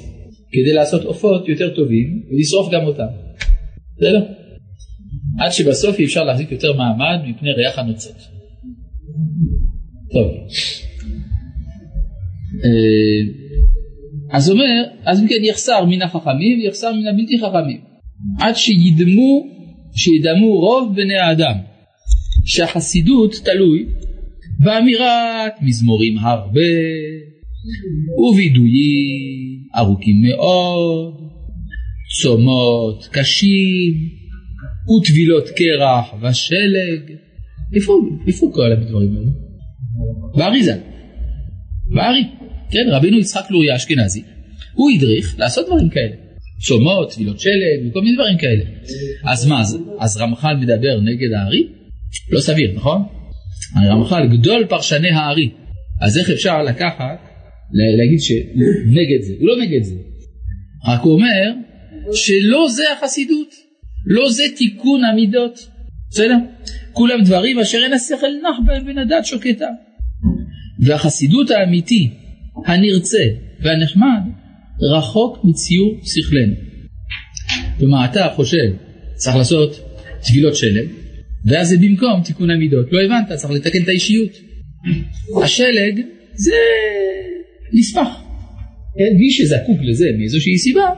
כדי 0.51 0.73
לעשות 0.73 1.03
עופות 1.03 1.49
יותר 1.49 1.75
טובים 1.75 2.23
ולשרוף 2.31 2.73
גם 2.73 2.85
אותם. 2.85 3.07
בסדר? 3.97 4.25
עד 5.39 5.51
שבסוף 5.51 5.99
אי 5.99 6.05
אפשר 6.05 6.23
להחזיק 6.23 6.51
יותר 6.51 6.73
מעמד 6.73 7.29
מפני 7.29 7.51
ריח 7.51 7.79
הנוצות. 7.79 8.15
אה, 12.65 13.21
אז 14.31 14.49
אומר, 14.49 14.83
אז 15.05 15.21
אם 15.21 15.27
כן 15.27 15.43
יחסר 15.43 15.85
מן 15.85 16.01
החכמים 16.01 16.59
ויחסר 16.59 16.93
מן 16.93 17.07
הבלתי 17.07 17.39
חכמים. 17.39 17.81
עד 18.39 18.55
שידמו, 18.55 19.47
שידמו 19.95 20.59
רוב 20.59 20.95
בני 20.95 21.15
האדם, 21.15 21.55
שהחסידות 22.45 23.33
תלוי 23.45 23.85
באמירת 24.59 25.53
מזמורים 25.61 26.17
הרבה, 26.17 26.61
ווידויים 28.33 29.63
ארוכים 29.75 30.21
מאוד, 30.21 31.13
צומות 32.21 33.07
קשים, 33.11 33.93
וטבילות 34.89 35.49
קרח 35.49 36.13
ושלג. 36.21 37.17
איפה, 37.75 37.93
איפה 38.27 38.51
כל 38.53 38.71
הדברים 38.71 39.15
האלה? 39.15 39.42
באריזה. 40.35 40.77
בארי. 41.95 42.23
כן, 42.71 42.85
רבינו 42.91 43.19
יצחק 43.19 43.51
לוריה 43.51 43.75
אשכנזי, 43.75 44.23
הוא 44.73 44.91
הדריך 44.91 45.35
לעשות 45.39 45.65
דברים 45.67 45.89
כאלה. 45.89 46.15
צומות, 46.67 47.11
טבילות 47.11 47.39
שלג 47.39 47.89
וכל 47.89 48.01
מיני 48.01 48.15
דברים 48.15 48.37
כאלה. 48.37 48.63
אז 49.25 49.47
מה, 49.47 49.61
אז, 49.61 49.77
אז 49.99 50.17
רמח"ל 50.17 50.55
מדבר 50.61 50.99
נגד 50.99 51.33
הארי? 51.37 51.67
לא 52.29 52.39
סביר, 52.39 52.71
נכון? 52.75 53.01
רמח"ל 53.89 54.27
גדול 54.27 54.65
פרשני 54.65 55.09
הארי. 55.09 55.49
אז 56.01 56.17
איך 56.17 56.29
אפשר 56.29 56.63
לקחת, 56.63 57.19
להגיד 57.97 58.19
שנגד 58.21 59.21
זה? 59.21 59.33
הוא 59.39 59.47
לא 59.47 59.63
נגד 59.63 59.83
זה. 59.83 59.95
רק 60.87 61.01
הוא 61.01 61.13
אומר 61.13 61.51
שלא 62.13 62.67
זה 62.69 62.83
החסידות, 62.97 63.53
לא 64.05 64.29
זה 64.29 64.43
תיקון 64.57 65.03
המידות. 65.03 65.69
בסדר? 66.09 66.37
כולם 66.91 67.23
דברים 67.23 67.59
אשר 67.59 67.77
אין 67.83 67.93
השכל 67.93 68.27
נח 68.43 68.65
בהם 68.65 68.97
הדת 68.97 69.25
שוקטה. 69.25 69.67
והחסידות 70.85 71.51
האמיתי 71.51 72.09
הנרצה 72.65 73.23
והנחמד 73.61 74.21
רחוק 74.95 75.37
מציור 75.43 75.99
שכלנו. 76.03 76.53
כלומר 77.79 78.05
אתה 78.05 78.27
חושב 78.35 78.73
צריך 79.15 79.35
לעשות 79.35 79.79
טבילות 80.27 80.55
שלג 80.55 80.87
ואז 81.45 81.69
זה 81.69 81.77
במקום 81.77 82.21
תיקון 82.25 82.49
המידות. 82.49 82.85
לא 82.91 82.99
הבנת, 83.01 83.31
צריך 83.31 83.53
לתקן 83.53 83.83
את 83.83 83.87
האישיות. 83.87 84.31
השלג 85.43 86.01
זה 86.35 86.55
נספח. 87.73 88.07
כן? 88.97 89.17
מי 89.17 89.31
שזקוק 89.31 89.77
לזה 89.81 90.05
מאיזושהי 90.17 90.57
סיבה, 90.57 90.89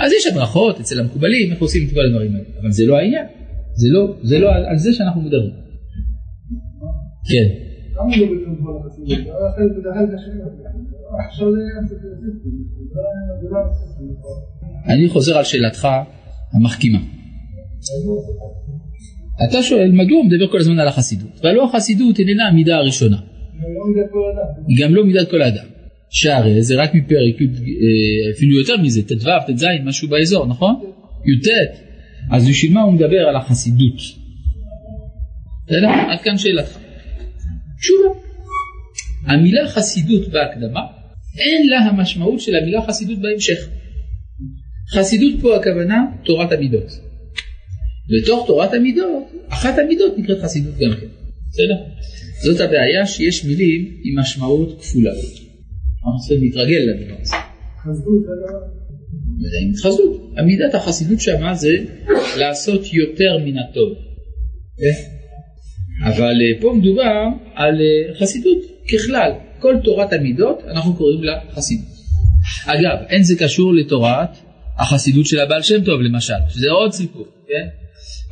אז 0.00 0.12
יש 0.12 0.26
הדרכות 0.26 0.80
אצל 0.80 1.00
המקובלים 1.00 1.52
איך 1.52 1.60
עושים 1.60 1.86
את 1.86 1.92
כל 1.92 2.00
הדברים 2.06 2.34
האלה. 2.34 2.44
אבל 2.60 2.70
זה 2.70 2.86
לא 2.86 2.98
העניין. 2.98 3.26
זה 3.74 3.88
לא, 3.90 4.16
זה 4.22 4.38
לא 4.38 4.54
על, 4.54 4.64
על 4.64 4.78
זה 4.78 4.92
שאנחנו 4.92 5.20
מדברים. 5.22 5.52
כן. 7.30 7.69
אני 14.86 15.08
חוזר 15.08 15.38
על 15.38 15.44
שאלתך 15.44 15.88
המחכימה. 16.52 16.98
אתה 19.48 19.62
שואל 19.62 19.90
מדוע 19.92 20.18
הוא 20.18 20.26
מדבר 20.26 20.48
כל 20.52 20.58
הזמן 20.58 20.78
על 20.78 20.88
החסידות, 20.88 21.44
והלא 21.44 21.64
החסידות 21.64 22.18
איננה 22.18 22.48
המידה 22.48 22.76
הראשונה. 22.76 23.16
היא 24.68 24.84
גם 24.84 24.94
לא 24.94 25.04
מידת 25.04 25.30
כל 25.30 25.42
האדם. 25.42 25.64
שהרי 26.10 26.62
זה 26.62 26.82
רק 26.82 26.94
מפרק 26.94 27.34
אפילו 28.36 28.58
יותר 28.58 28.76
מזה, 28.82 29.02
ט"ו, 29.02 29.52
ט"ז, 29.52 29.64
משהו 29.84 30.08
באזור, 30.08 30.46
נכון? 30.46 30.74
י"ט. 31.26 31.48
אז 32.30 32.48
בשביל 32.48 32.72
מה 32.72 32.82
הוא 32.82 32.92
מדבר 32.92 33.28
על 33.28 33.36
החסידות? 33.36 33.96
בסדר? 35.66 35.88
עד 36.10 36.20
כאן 36.20 36.38
שאלתך. 36.38 36.79
תשובה. 37.80 38.20
המילה 39.26 39.68
חסידות 39.68 40.28
בהקדמה 40.28 40.80
אין 41.38 41.68
לה 41.68 41.78
המשמעות 41.78 42.40
של 42.40 42.56
המילה 42.56 42.82
חסידות 42.88 43.18
בהמשך. 43.18 43.68
חסידות 44.94 45.34
פה 45.40 45.56
הכוונה 45.56 46.04
תורת 46.24 46.52
המידות. 46.52 46.90
בתוך 48.10 48.46
תורת 48.46 48.74
המידות, 48.74 49.22
אחת 49.48 49.78
המידות 49.78 50.18
נקראת 50.18 50.38
חסידות 50.42 50.74
גם 50.74 50.90
כן. 51.00 51.06
בסדר? 51.50 51.74
זאת 52.44 52.60
הבעיה 52.60 53.06
שיש 53.06 53.44
מילים 53.44 54.00
עם 54.04 54.18
משמעות 54.18 54.80
כפולה. 54.80 55.10
אנחנו 55.10 56.20
צריכים 56.28 56.44
להתרגל 56.44 56.78
לדבר 56.78 57.20
הזה. 57.22 57.36
חסדות 57.82 58.22
זה 58.22 58.32
לא... 58.42 58.80
התחסדות. 59.70 60.32
המידת 60.36 60.74
החסידות 60.74 61.20
שמה 61.20 61.54
זה 61.54 61.76
לעשות 62.38 62.92
יותר 62.92 63.38
מן 63.44 63.58
הטוב. 63.58 63.92
כן? 64.78 65.19
אבל 66.04 66.34
אה, 66.42 66.60
פה 66.60 66.72
מדובר 66.76 67.24
על 67.54 67.80
אה, 67.80 68.14
חסידות 68.20 68.58
ככלל. 68.92 69.32
כל 69.58 69.76
תורת 69.84 70.12
המידות 70.12 70.58
אנחנו 70.70 70.96
קוראים 70.96 71.24
לה 71.24 71.38
חסידות. 71.54 71.86
אגב, 72.66 73.06
אין 73.08 73.22
זה 73.22 73.34
קשור 73.38 73.74
לתורת 73.74 74.28
החסידות 74.78 75.26
של 75.26 75.40
הבעל 75.40 75.62
שם 75.62 75.84
טוב 75.84 76.00
למשל, 76.00 76.34
שזה 76.48 76.70
עוד 76.70 76.92
סיפור, 76.92 77.26
כן? 77.48 77.66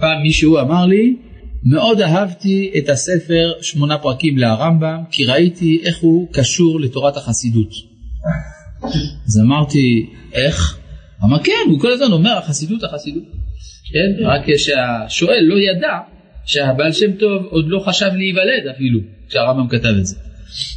פעם 0.01 0.23
מישהו 0.23 0.59
אמר 0.59 0.87
לי, 0.87 1.17
מאוד 1.65 2.01
אהבתי 2.01 2.73
את 2.79 2.89
הספר 2.89 3.53
שמונה 3.63 3.99
פרקים 3.99 4.39
להרמב"ם, 4.39 5.03
כי 5.11 5.25
ראיתי 5.25 5.81
איך 5.85 5.99
הוא 5.99 6.29
קשור 6.33 6.81
לתורת 6.81 7.17
החסידות. 7.17 7.71
אז 9.27 9.41
אמרתי, 9.45 10.07
איך? 10.33 10.79
אמר 11.25 11.43
כן, 11.43 11.53
הוא 11.71 11.81
כל 11.81 11.93
הזמן 11.93 12.13
אומר 12.13 12.39
החסידות, 12.39 12.85
החסידות. 12.85 13.25
כן? 13.93 14.25
רק 14.27 14.57
שהשואל 14.57 15.41
לא 15.43 15.55
ידע 15.59 15.99
שהבעל 16.49 16.93
שם 16.93 17.13
טוב 17.13 17.45
עוד 17.45 17.65
לא 17.69 17.79
חשב 17.79 18.11
להיוולד 18.15 18.67
אפילו, 18.77 19.01
כשהרמב"ם 19.29 19.69
כתב 19.69 19.95
את 19.99 20.07
זה. 20.07 20.17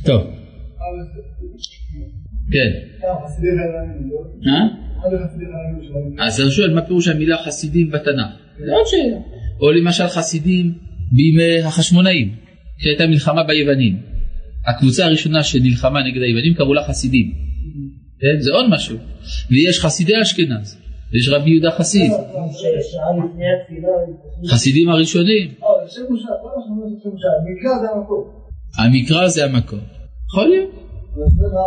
טוב. 0.05 0.21
כן. 2.51 2.71
אז 6.19 6.41
אני 6.41 6.51
שואל 6.51 6.73
מה 6.73 6.81
פירוש 6.81 7.07
המילה 7.07 7.38
חסידים 7.38 7.89
בתנ"ך? 7.91 8.31
זה 8.65 8.71
עוד 8.71 8.86
שאלה. 8.88 9.17
או 9.62 9.71
למשל 9.71 10.07
חסידים 10.07 10.73
בימי 11.12 11.62
החשמונאים, 11.67 12.36
כשהייתה 12.77 13.07
מלחמה 13.07 13.43
ביוונים. 13.43 13.99
הקבוצה 14.67 15.05
הראשונה 15.05 15.43
שנלחמה 15.43 15.99
נגד 16.03 16.21
היוונים 16.21 16.53
קראו 16.53 16.73
לה 16.73 16.84
חסידים. 16.84 17.31
כן? 18.19 18.39
זה 18.39 18.51
עוד 18.51 18.65
משהו. 18.69 18.97
ויש 19.51 19.79
חסידי 19.79 20.21
אשכנז, 20.21 20.80
ויש 21.13 21.30
רבי 21.30 21.50
יהודה 21.50 21.71
חסיד. 21.71 22.12
חסידים 24.47 24.89
הראשונים. 24.89 25.52
המקרא 28.78 29.28
זה 29.28 29.45
המקור. 29.45 29.80
יכול 30.30 30.47
להיות. 30.47 30.82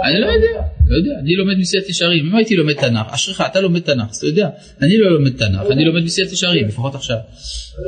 אני 0.05 0.20
לא 0.20 0.26
יודע, 0.26 0.62
לא 0.86 0.97
יודע, 0.97 1.20
אני 1.20 1.36
לומד 1.36 1.59
מסיעת 1.59 1.88
ישרים, 1.88 2.26
אם 2.26 2.36
הייתי 2.36 2.57
לומד 2.57 2.72
תנ"ך, 2.72 3.14
אשריך, 3.14 3.40
אתה 3.40 3.61
לומד 3.61 3.80
תנ"ך, 3.80 4.18
אתה 4.18 4.26
יודע, 4.26 4.49
אני 4.82 4.99
לא 4.99 5.11
לומד 5.11 5.36
תנ"ך, 5.36 5.70
אני 5.70 5.84
לומד 5.84 6.03
מסיעת 6.05 6.32
ישרים, 6.32 6.66
לפחות 6.66 6.95
עכשיו. 6.95 7.16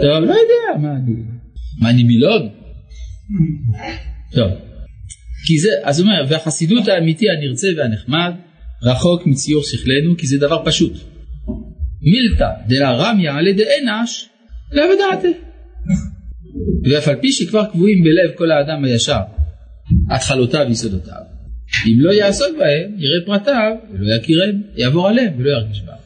טוב, 0.01 0.25
לא 0.25 0.35
יודע, 0.35 0.79
מה 0.83 0.93
אני, 0.93 1.13
מה 1.81 1.91
אני 1.91 2.03
מילון? 2.03 2.49
טוב, 4.33 4.51
כי 5.47 5.59
זה, 5.59 5.69
אז 5.83 6.01
הוא 6.01 6.09
אומר, 6.09 6.25
והחסידות 6.29 6.89
האמיתי 6.89 7.27
הנרצה 7.31 7.69
והנחמד, 7.77 8.33
רחוק 8.83 9.27
מציור 9.27 9.63
שכלנו, 9.65 10.17
כי 10.19 10.27
זה 10.27 10.39
דבר 10.39 10.63
פשוט. 10.65 11.16
מילתא 12.03 12.51
דלה 12.69 12.93
רמיה 12.93 13.37
על 13.37 13.47
ידי 13.47 13.65
אנש, 13.83 14.29
לא 14.73 14.83
בדעתי. 14.95 15.33
ואף 16.91 17.09
על 17.09 17.17
פי 17.21 17.33
שכבר 17.33 17.65
קבועים 17.65 18.05
בלב 18.05 18.31
כל 18.37 18.51
האדם 18.51 18.85
הישר, 18.85 19.21
התחלותיו 20.11 20.65
ויסודותיו, 20.69 21.23
אם 21.87 22.01
לא 22.01 22.11
יעסוק 22.11 22.49
בהם, 22.59 22.91
יראה 22.99 23.27
פרטיו 23.27 23.73
ולא 23.93 24.15
יכירם, 24.15 24.63
יעבור 24.77 25.09
עליהם 25.09 25.33
ולא 25.39 25.51
ירגיש 25.51 25.83
בהם. 25.87 25.97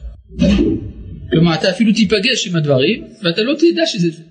כלומר, 1.31 1.53
אתה 1.53 1.69
אפילו 1.69 1.93
תיפגש 1.93 2.47
עם 2.47 2.55
הדברים, 2.55 3.03
ואתה 3.23 3.41
לא 3.41 3.53
תדע 3.53 3.85
שזה 3.85 4.09
זה. 4.09 4.23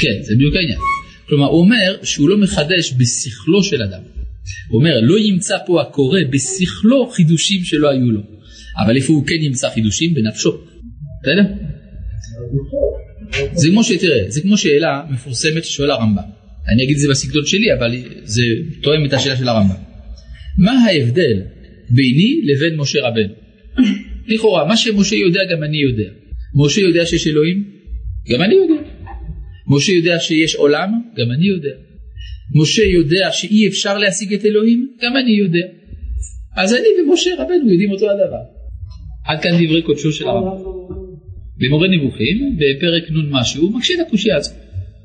כן, 0.00 0.22
זה 0.22 0.34
בדיוק 0.34 0.54
העניין. 0.54 0.78
כלומר 1.28 1.46
הוא 1.46 1.60
אומר 1.60 1.96
שהוא 2.02 2.28
לא 2.28 2.38
מחדש 2.38 2.94
בשכלו 2.98 3.62
של 3.62 3.82
אדם. 3.82 4.19
הוא 4.68 4.78
אומר 4.78 5.00
לא 5.00 5.18
ימצא 5.18 5.56
פה 5.66 5.82
הקורא 5.82 6.20
בשכלו 6.30 7.10
חידושים 7.10 7.64
שלא 7.64 7.88
היו 7.88 8.10
לו. 8.10 8.20
אבל 8.84 8.96
איפה 8.96 9.12
הוא 9.12 9.26
כן 9.26 9.42
ימצא 9.42 9.70
חידושים? 9.70 10.14
בנפשו. 10.14 10.50
בסדר? 11.22 11.42
זה 13.54 13.68
כמו 13.70 13.84
שתראה, 13.84 14.24
זה 14.28 14.40
כמו 14.40 14.56
שאלה 14.56 15.02
מפורסמת 15.10 15.64
ששואל 15.64 15.90
הרמב"ם. 15.90 16.22
אני 16.68 16.84
אגיד 16.84 16.94
את 16.94 17.00
זה 17.00 17.08
בסגנון 17.10 17.46
שלי, 17.46 17.74
אבל 17.78 17.90
זה 18.24 18.42
תואם 18.82 19.04
את 19.06 19.12
השאלה 19.12 19.36
של 19.36 19.48
הרמב"ם. 19.48 19.74
מה 20.58 20.72
ההבדל 20.72 21.42
ביני 21.90 22.40
לבין 22.44 22.76
משה 22.76 22.98
רבנו? 23.02 23.34
לכאורה, 24.26 24.68
מה 24.68 24.76
שמשה 24.76 25.16
יודע 25.16 25.40
גם 25.52 25.62
אני 25.62 25.78
יודע. 25.82 26.10
משה 26.64 26.80
יודע 26.80 27.06
שיש 27.06 27.26
אלוהים? 27.26 27.64
גם 28.32 28.42
אני 28.42 28.54
יודע. 28.54 28.82
משה 29.76 29.92
יודע 29.92 30.18
שיש 30.20 30.54
עולם? 30.54 31.02
גם 31.16 31.32
אני 31.32 31.46
יודע. 31.46 31.89
משה 32.54 32.82
יודע 32.82 33.28
שאי 33.32 33.68
אפשר 33.68 33.98
להשיג 33.98 34.34
את 34.34 34.44
אלוהים? 34.44 34.90
גם 35.02 35.16
אני 35.16 35.32
יודע. 35.32 35.66
אז 36.56 36.74
אני 36.74 36.88
ומשה 37.02 37.30
רבנו 37.38 37.70
יודעים 37.70 37.90
אותו 37.90 38.10
הדבר. 38.10 38.42
עד 39.26 39.42
כאן 39.42 39.50
דברי 39.50 39.82
קודשו 39.82 40.12
של 40.12 40.28
הרמב"ם. 40.28 40.80
במורה 41.56 41.88
נבוכים, 41.88 42.56
בפרק 42.56 43.10
נ' 43.10 43.32
משהו, 43.32 43.62
הוא 43.62 43.72
מקשה 43.76 43.94
את 43.94 44.06
הזאת. 44.36 44.54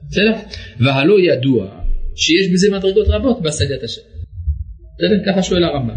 בסדר? 0.10 0.34
והלא 0.80 1.20
ידוע 1.20 1.68
שיש 2.16 2.52
בזה 2.54 2.78
מדרגות 2.78 3.08
רבות 3.10 3.41
בהשגת 3.41 3.84
השם. 3.84 4.02
בסדר? 4.98 5.32
ככה 5.32 5.43
שואל 5.43 5.64
הרמב"ם. 5.64 5.96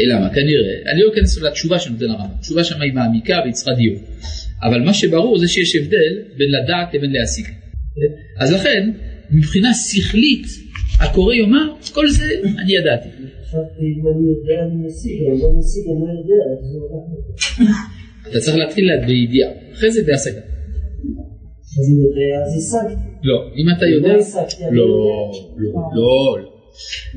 אלא 0.00 0.20
מה? 0.20 0.28
כנראה, 0.28 0.92
אני 0.92 1.00
לא 1.00 1.12
אכנס 1.14 1.42
לתשובה 1.42 1.78
שנותן 1.78 2.10
הרמב"ם. 2.10 2.34
התשובה 2.38 2.64
שם 2.64 2.80
היא 2.82 2.92
מעמיקה 2.92 3.38
והיא 3.42 3.52
צריכה 3.52 3.72
דיון. 3.72 3.96
אבל 4.62 4.80
מה 4.80 4.94
שברור 4.94 5.38
זה 5.38 5.48
שיש 5.48 5.76
הבדל 5.76 6.14
בין 6.38 6.48
לדעת 6.50 6.94
לבין 6.94 7.12
להשיג. 7.12 7.46
אז 8.38 8.52
לכן, 8.52 8.90
מבחינה 9.30 9.68
שכלית, 9.74 10.46
הקורא 11.00 11.34
יאמר, 11.34 11.74
כל 11.94 12.08
זה 12.08 12.24
אני 12.58 12.72
ידעתי. 12.72 13.08
אתה 18.28 18.38
צריך 18.40 18.56
להתחיל 18.56 18.90
בידיעה, 19.06 19.50
אחרי 19.72 19.90
זה 19.92 20.02
בהשגה. 20.06 20.40
אז 21.78 21.86
אם 21.90 21.98
יודע 22.04 22.42
אז 22.46 22.52
השגתי. 22.58 23.10
לא, 23.22 23.50
אם 23.56 23.66
אתה 23.76 23.86
יודע... 23.86 24.12
לא 24.72 24.88
לא. 24.88 25.32
לא, 25.58 25.68
לא, 25.94 26.38
לא. 26.42 26.50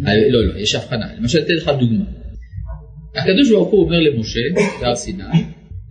אה, 0.08 0.30
לא, 0.30 0.48
לא, 0.48 0.60
יש 0.60 0.76
הבחנה. 0.76 1.06
למשל, 1.20 1.40
אתן 1.40 1.54
לך 1.54 1.72
דוגמה. 1.80 2.06
הקדוש 3.16 3.52
ברוך 3.52 3.70
הוא 3.70 3.84
אומר 3.84 4.00
למשה, 4.00 4.40
בהר 4.82 4.96
סיני, 4.96 5.24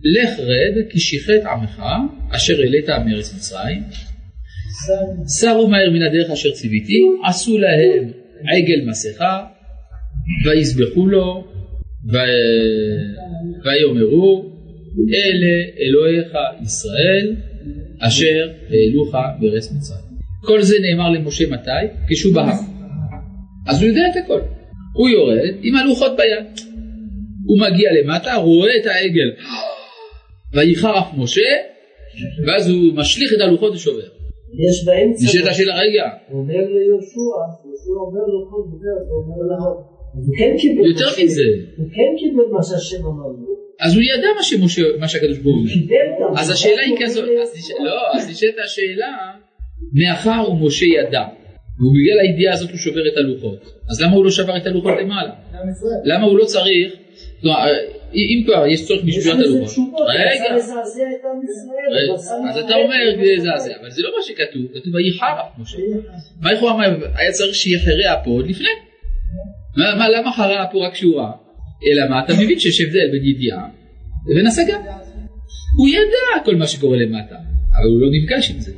לך 0.03 0.39
רד 0.39 0.89
כי 0.89 0.99
שיחת 0.99 1.45
עמך 1.51 1.81
אשר 2.29 2.53
העלית 2.59 2.89
מארץ 2.89 3.33
מצרים, 3.35 3.83
סרו 5.25 5.67
מהר 5.67 5.89
מן 5.89 6.01
הדרך 6.01 6.31
אשר 6.31 6.51
ציוויתי, 6.51 6.99
עשו 7.25 7.57
להם 7.57 8.11
עגל 8.53 8.89
מסכה, 8.89 9.45
ויזבחו 10.45 11.07
לו, 11.07 11.43
ויאמרו, 13.63 14.53
אלה 15.13 15.63
אלוהיך 15.79 16.33
ישראל, 16.61 17.35
אשר 17.99 18.49
העלוך 18.69 19.15
בארץ 19.39 19.71
מצרים. 19.71 20.03
כל 20.41 20.61
זה 20.61 20.75
נאמר 20.81 21.09
למשה 21.09 21.43
מתי? 21.49 21.71
כשהוא 22.09 22.33
בהר. 22.33 22.53
אז 23.67 23.81
הוא 23.81 23.89
יודע 23.89 24.01
את 24.11 24.23
הכל. 24.23 24.41
הוא 24.93 25.09
יורד 25.09 25.55
עם 25.61 25.75
הלוחות 25.75 26.11
ביד. 26.17 26.59
הוא 27.45 27.59
מגיע 27.59 27.89
למטה, 27.93 28.35
רואה 28.35 28.77
את 28.77 28.85
העגל. 28.85 29.31
וייחר 30.53 30.99
אף 30.99 31.07
משה, 31.17 31.41
ואז 32.47 32.69
הוא 32.69 32.93
משליך 32.93 33.33
את 33.37 33.41
הלוחות 33.41 33.73
ושובר. 33.73 34.22
יש 34.67 34.85
באמצע, 34.85 35.25
נשאלת 35.25 35.47
השאלה, 35.47 35.73
רגע, 35.83 36.05
הוא 36.29 36.39
אומר 36.41 36.63
ליהושע, 36.73 37.35
יהושע 37.65 37.95
אומר 38.05 38.25
לו 38.33 38.39
כל 38.49 38.61
דבר, 38.71 38.97
הוא 39.09 39.17
אומר 39.21 39.39
לו, 39.49 39.59
הוא 40.13 40.35
כן 40.37 40.53
קיבל, 40.61 40.85
יותר 40.91 41.09
מזה. 41.23 41.49
הוא 41.77 41.87
כן 41.95 42.11
קיבל 42.19 42.47
מה 42.51 42.63
שהשם 42.63 43.05
אמר 43.05 43.27
לו, 43.27 43.53
אז 43.79 43.95
הוא 43.95 44.03
ידע 44.03 44.27
מה, 44.37 44.43
שמשה, 44.43 44.81
מה 44.99 45.07
שהקדוש 45.07 45.37
ברוך 45.37 45.55
הוא 45.55 46.37
אז 46.37 46.49
השאלה 46.49 46.81
היא 46.81 46.95
כזאת, 47.05 47.23
לא, 47.85 48.15
אז 48.15 48.29
נשאלת 48.29 48.55
השאלה, 48.65 49.13
מאחר 49.93 50.51
ומשה 50.51 50.85
ידע, 50.85 51.23
ובגלל 51.79 52.19
הידיעה 52.21 52.53
הזאת 52.53 52.69
הוא 52.69 52.77
שובר 52.77 53.07
את 53.13 53.17
הלוחות, 53.17 53.61
אז 53.89 54.01
למה 54.01 54.15
הוא 54.15 54.23
לא 54.25 54.31
שבר 54.31 54.57
את 54.57 54.65
הלוחות 54.65 54.93
למעלה? 55.01 55.33
למה 56.05 56.25
הוא 56.25 56.37
לא 56.37 56.45
צריך, 56.45 56.93
כלומר, 57.43 57.67
אם 58.13 58.43
כבר 58.45 58.67
יש 58.67 58.87
צורך 58.87 59.03
בשבירת 59.03 59.37
הלוחות, 59.39 59.77
הוא 59.77 60.05
רגע, 60.09 60.55
עשה 60.55 60.73
אז 62.49 62.57
אתה 62.57 62.75
אומר 62.75 62.97
לזעזע, 63.17 63.73
אבל 63.81 63.89
זה 63.89 64.01
לא 64.01 64.09
מה 64.17 64.23
שכתוב, 64.23 64.61
כתוב 64.73 64.93
ויחר 64.95 65.41
אף 65.41 65.59
משה. 65.59 65.77
מה 66.41 66.53
יכול 66.53 66.69
אמר, 66.69 67.07
היה 67.15 67.31
צריך 67.31 67.55
שיחרה 67.55 68.21
אפו 68.21 68.29
עוד 68.29 68.47
לפני. 68.47 68.73
מה, 69.77 69.95
מה, 69.95 70.09
למה 70.09 70.31
חרה 70.31 70.63
אפו 70.63 70.81
רק 70.81 70.93
כשהוא 70.93 71.15
ראה? 71.19 71.31
אלא 71.87 72.09
מה, 72.09 72.25
אתה 72.25 72.33
מבין 72.33 72.59
שיש 72.59 72.81
הבדל 72.81 73.11
בין 73.11 73.25
ידיעה 73.25 73.67
לבין 74.29 74.47
השגה. 74.47 74.77
הוא 75.77 75.87
ידע 75.87 76.45
כל 76.45 76.55
מה 76.55 76.67
שקורה 76.67 76.97
למטה, 76.97 77.35
אבל 77.75 77.89
הוא 77.93 78.01
לא 78.01 78.07
נפגש 78.11 78.51
עם 78.51 78.59
זה. 78.59 78.71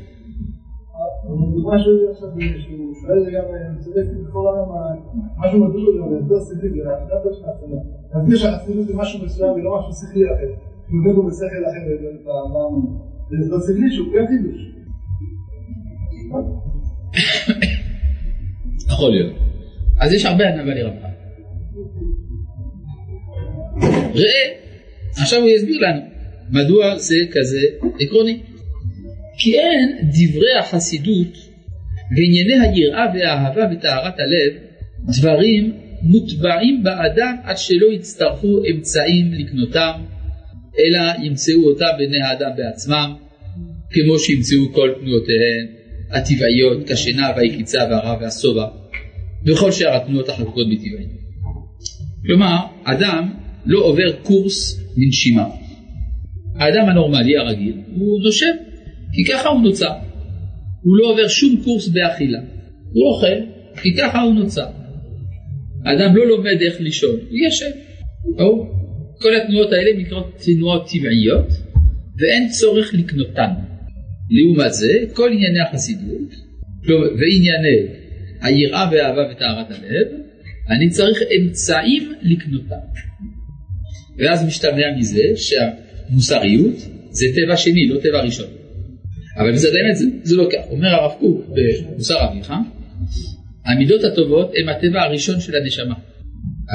שואל 3.06 3.24
זה 3.24 3.32
גם, 3.32 3.43
צודק 3.80 4.06
בכל 4.28 4.47
העולם, 4.47 4.97
משהו 5.38 5.60
מדהים 5.60 6.10
זה 6.10 6.16
יותר 6.16 6.39
שכלי, 6.45 6.82
זה 6.84 6.89
הדבר 6.89 7.34
של 7.34 7.43
החסידות. 7.49 7.80
להסביר 8.14 8.38
שהחסידות 8.38 8.88
זה 8.88 8.93
משהו 8.95 9.26
מסוים 9.26 9.51
ולא 9.51 9.80
משהו 9.80 9.91
שכלי 9.93 10.26
אחר. 10.26 10.51
עובד 10.91 11.16
בו 11.16 11.28
בשכל 11.28 11.45
אחר, 11.45 11.84
זה 13.30 13.51
לא 13.51 13.60
שכלי 13.60 13.91
שהוא 13.91 14.08
כן 14.14 14.26
חידוש. 14.28 14.60
יכול 18.89 19.12
להיות. 19.12 19.36
אז 20.01 20.14
יש 20.14 20.26
הרבה 20.26 20.49
ענווה 20.49 20.76
לרמב"ם. 20.76 21.10
ראה, 24.16 24.45
עכשיו 25.22 25.39
הוא 25.41 25.49
יסביר 25.49 25.78
לנו 25.82 26.01
מדוע 26.49 26.97
זה 26.97 27.16
כזה 27.32 27.60
עקרוני. 27.99 28.43
כי 29.38 29.60
אין 29.60 29.97
דברי 30.01 30.58
החסידות 30.60 31.45
בענייני 32.12 32.68
היראה 32.68 33.06
והאהבה 33.14 33.62
וטהרת 33.72 34.14
הלב 34.20 34.53
דברים 35.08 35.74
מוטבעים 36.01 36.84
באדם 36.84 37.36
עד 37.43 37.58
שלא 37.58 37.93
יצטרכו 37.93 38.62
אמצעים 38.72 39.34
לקנותם, 39.34 39.91
אלא 40.80 41.26
ימצאו 41.26 41.70
אותם 41.70 41.86
בני 41.97 42.22
האדם 42.22 42.51
בעצמם, 42.58 43.14
כמו 43.89 44.20
שימצאו 44.20 44.74
כל 44.74 44.91
תנועותיהם 44.99 45.66
הטבעיות 46.12 46.89
כשינה 46.89 47.32
והיקיצה 47.38 47.80
והרע 47.89 48.18
והשובע, 48.22 48.68
וכל 49.47 49.72
שאר 49.72 49.95
התנועות 49.95 50.30
החקוקות 50.30 50.68
בטבעי. 50.72 51.06
כלומר, 52.26 52.58
אדם 52.84 53.34
לא 53.66 53.80
עובר 53.80 54.12
קורס 54.24 54.80
בנשימה. 54.97 55.45
האדם 56.56 56.89
הנורמלי 56.89 57.38
הרגיל 57.38 57.82
הוא 57.95 58.24
נושם, 58.24 58.56
כי 59.14 59.32
ככה 59.32 59.49
הוא 59.49 59.62
נוצר. 59.62 59.93
הוא 60.86 60.98
לא 60.98 61.12
עובר 61.12 61.28
שום 61.28 61.62
קורס 61.64 61.88
באכילה. 61.88 62.40
הוא 62.94 63.04
אוכל, 63.08 63.38
כי 63.82 63.96
ככה 63.98 64.22
הוא 64.22 64.34
נוצר. 64.34 64.68
האדם 65.86 66.16
לא 66.16 66.28
לומד 66.28 66.62
איך 66.62 66.82
לישון, 66.82 67.16
הוא 67.30 67.38
ישן. 67.48 67.72
ברור? 68.38 68.68
כל 69.22 69.36
התנועות 69.36 69.72
האלה 69.74 69.98
נקראות 69.98 70.44
תנועות 70.46 70.88
טבעיות, 70.90 71.48
ואין 72.20 72.50
צורך 72.50 72.94
לקנותן. 72.94 73.52
לעומת 74.30 74.74
זה, 74.74 75.06
כל 75.14 75.32
ענייני 75.32 75.60
החסידות, 75.60 76.30
וענייני 77.20 77.78
היראה 78.42 78.90
והאהבה 78.92 79.22
וטהרת 79.32 79.72
הלב, 79.72 80.08
אני 80.70 80.90
צריך 80.90 81.20
אמצעים 81.40 82.14
לקנותם. 82.22 82.86
ואז 84.18 84.46
משתמע 84.46 84.98
מזה 84.98 85.24
שהמוסריות 85.36 86.76
זה 87.10 87.26
טבע 87.36 87.58
שני, 87.58 87.88
לא 87.88 88.00
טבע 88.02 88.22
ראשון. 88.22 88.64
אבל 89.38 89.52
מצד 89.52 89.68
האמת 89.68 89.96
זה, 89.96 90.06
זה 90.24 90.36
לא 90.36 90.48
כך. 90.52 90.70
אומר 90.70 90.88
הרב 90.88 91.12
קוק 91.20 91.46
במוסר 91.50 92.16
אביך, 92.32 92.54
המידות 93.66 94.04
הטובות 94.04 94.52
הן 94.56 94.70
הטבע 94.70 95.02
הראשון 95.02 95.40
של 95.40 95.56
הנשמה, 95.56 95.96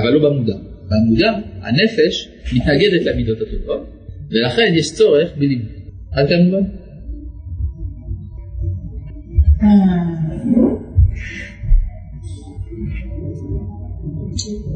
אבל 0.02 0.10
לא 0.10 0.30
במודע. 0.30 0.54
במודע 0.90 1.32
הנפש 1.60 2.28
מתנגדת 2.52 3.06
למידות 3.06 3.38
הטובות, 3.40 3.90
ולכן 4.30 4.72
יש 4.78 4.92
צורך 4.92 5.30
בלימוד. 5.38 5.66
עד 6.12 6.28
כאן 6.28 6.44
מובן? 6.44 6.62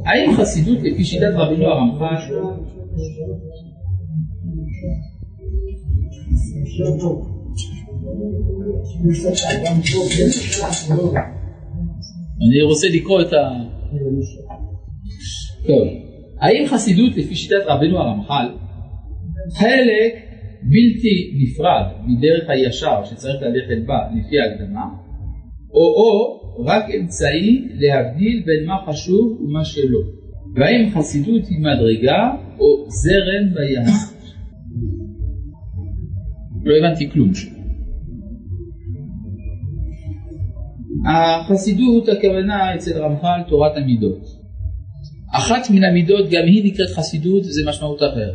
האם 0.06 0.36
חסידות 0.36 0.78
לפי 0.82 1.04
שיטת 1.04 1.32
רבינו 1.34 1.66
הרמח"ל 1.66 2.16
אני 12.42 12.62
רוצה 12.62 12.86
לקרוא 12.94 13.22
את 13.22 13.32
ה... 13.32 13.50
טוב, 15.66 15.88
האם 16.40 16.66
חסידות 16.66 17.16
לפי 17.16 17.34
שיטת 17.34 17.62
רבנו 17.66 17.98
הרמח"ל 17.98 18.46
חלק 19.58 20.12
בלתי 20.62 21.32
נפרד 21.42 21.84
מדרך 22.06 22.50
הישר 22.50 23.04
שצריך 23.04 23.42
ללכת 23.42 23.86
בה 23.86 23.98
לפי 24.14 24.40
ההקדמה, 24.40 24.84
או 25.70 25.86
או 25.96 26.40
רק 26.64 26.84
אמצעי 27.00 27.68
להבדיל 27.74 28.42
בין 28.46 28.66
מה 28.66 28.76
חשוב 28.86 29.40
ומה 29.40 29.64
שלא. 29.64 30.00
והאם 30.56 30.90
חסידות 30.90 31.42
היא 31.46 31.58
מדרגה 31.60 32.36
או 32.58 32.86
זרם 32.88 33.54
ביהדות? 33.54 34.14
לא 36.64 36.74
הבנתי 36.76 37.10
כלום. 37.10 37.30
החסידות 41.06 42.08
הכוונה 42.08 42.74
אצל 42.74 43.02
רמח"ל 43.02 43.40
תורת 43.48 43.76
המידות. 43.76 44.44
אחת 45.32 45.70
מן 45.70 45.84
המידות 45.84 46.30
גם 46.30 46.46
היא 46.46 46.72
נקראת 46.72 46.88
חסידות 46.88 47.44
זה 47.44 47.62
משמעות 47.66 47.98
אחרת. 47.98 48.34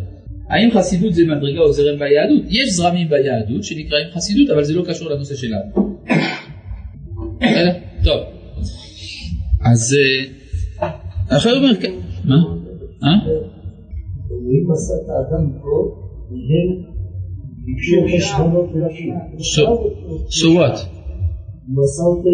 האם 0.50 0.72
חסידות 0.72 1.14
זה 1.14 1.24
מדרגה 1.24 1.60
או 1.60 1.74
זרם 1.74 2.00
ביהדות? 2.00 2.44
יש 2.50 2.70
זרמים 2.70 3.10
ביהדות 3.10 3.64
שנקראים 3.64 4.08
חסידות 4.14 4.50
אבל 4.50 4.64
זה 4.64 4.74
לא 4.74 4.84
קשור 4.88 5.10
לנושא 5.10 5.36
שלנו. 5.36 5.96
טוב, 8.04 8.20
אז 9.72 9.96
אחר 11.30 11.58
אומר 11.58 11.76
כן, 11.82 11.94
מה? 12.26 12.36
אה? 13.04 13.16
את 15.04 15.10
האדם 15.10 15.52
פה. 15.62 15.96
So 20.30 20.48
what? 20.58 20.99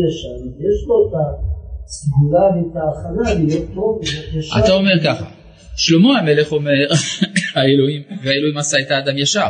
ישר, 0.08 0.36
יש 0.60 0.88
לו 0.88 1.08
את 1.08 1.14
הסגולה 1.86 2.40
ואת 2.40 2.76
ההכנה 2.76 3.44
להיות 3.44 3.70
טוב 3.76 4.02
ישר. 4.38 4.60
אתה 4.60 4.74
אומר 4.74 5.04
ככה, 5.04 5.26
שלמה 5.78 6.20
המלך 6.20 6.52
אומר, 6.52 6.88
האלוהים, 7.56 8.02
והאלוהים 8.24 8.58
עשה 8.58 8.80
את 8.80 8.92
האדם 8.92 9.18
ישר, 9.18 9.50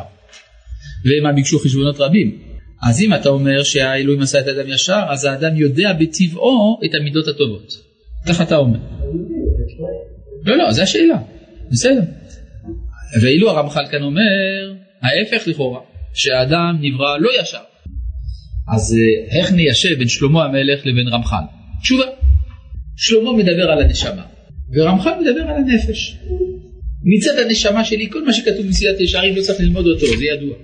והם 1.06 1.36
ביקשו 1.36 1.60
חשבונות 1.60 2.00
רבים. 2.00 2.42
אז 2.84 3.02
אם 3.02 3.14
אתה 3.14 3.30
אומר 3.30 3.64
שהאלוהים 3.64 4.22
עשה 4.22 4.40
את 4.40 4.48
האדם 4.48 4.70
ישר, 4.70 5.02
אז 5.10 5.26
האדם 5.26 5.56
יודע 5.56 5.94
בטבעו 5.94 6.80
את 6.86 6.96
המידות 7.00 7.28
הטובות. 7.28 7.74
ככה 8.28 8.44
אתה 8.44 8.58
אומר. 8.58 8.80
לא, 10.46 10.58
לא, 10.58 10.72
זו 10.72 10.82
השאלה. 10.82 11.18
בסדר. 11.72 12.02
ואילו 13.22 13.50
הרמח"ל 13.50 13.86
כאן 13.92 14.04
אומר, 14.04 14.22
ההפך 15.02 15.48
לכאורה, 15.48 15.80
שהאדם 16.14 16.78
נברא 16.82 17.18
לא 17.18 17.30
ישר. 17.42 17.62
אז 18.74 18.96
אה, 18.98 19.38
איך 19.40 19.52
ניישב 19.52 19.98
בין 19.98 20.08
שלמה 20.08 20.46
המלך 20.46 20.86
לבין 20.86 21.08
רמח"ל? 21.08 21.44
תשובה. 21.82 22.06
שלמה 22.98 23.34
מדבר 23.34 23.72
על 23.72 23.82
הנשמה, 23.82 24.26
ורמח"ל 24.74 25.12
מדבר 25.22 25.42
על 25.42 25.58
הנפש. 25.58 26.18
מצד 27.04 27.40
הנשמה 27.46 27.86
שלי, 27.86 28.10
כל 28.10 28.26
מה 28.26 28.34
שכתוב 28.34 28.66
מסילת 28.66 29.00
ישרים 29.00 29.36
לא 29.36 29.42
צריך 29.42 29.60
ללמוד 29.60 29.88
אותו, 29.88 30.06
זה 30.18 30.26
ידוע. 30.26 30.56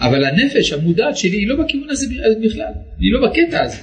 אבל 0.00 0.24
הנפש 0.24 0.72
המודעת 0.72 1.16
שלי 1.16 1.36
היא 1.36 1.48
לא 1.48 1.64
בכיוון 1.64 1.90
הזה 1.90 2.06
בכלל, 2.44 2.72
היא 2.98 3.12
לא 3.12 3.28
בקטע 3.28 3.62
הזה. 3.62 3.76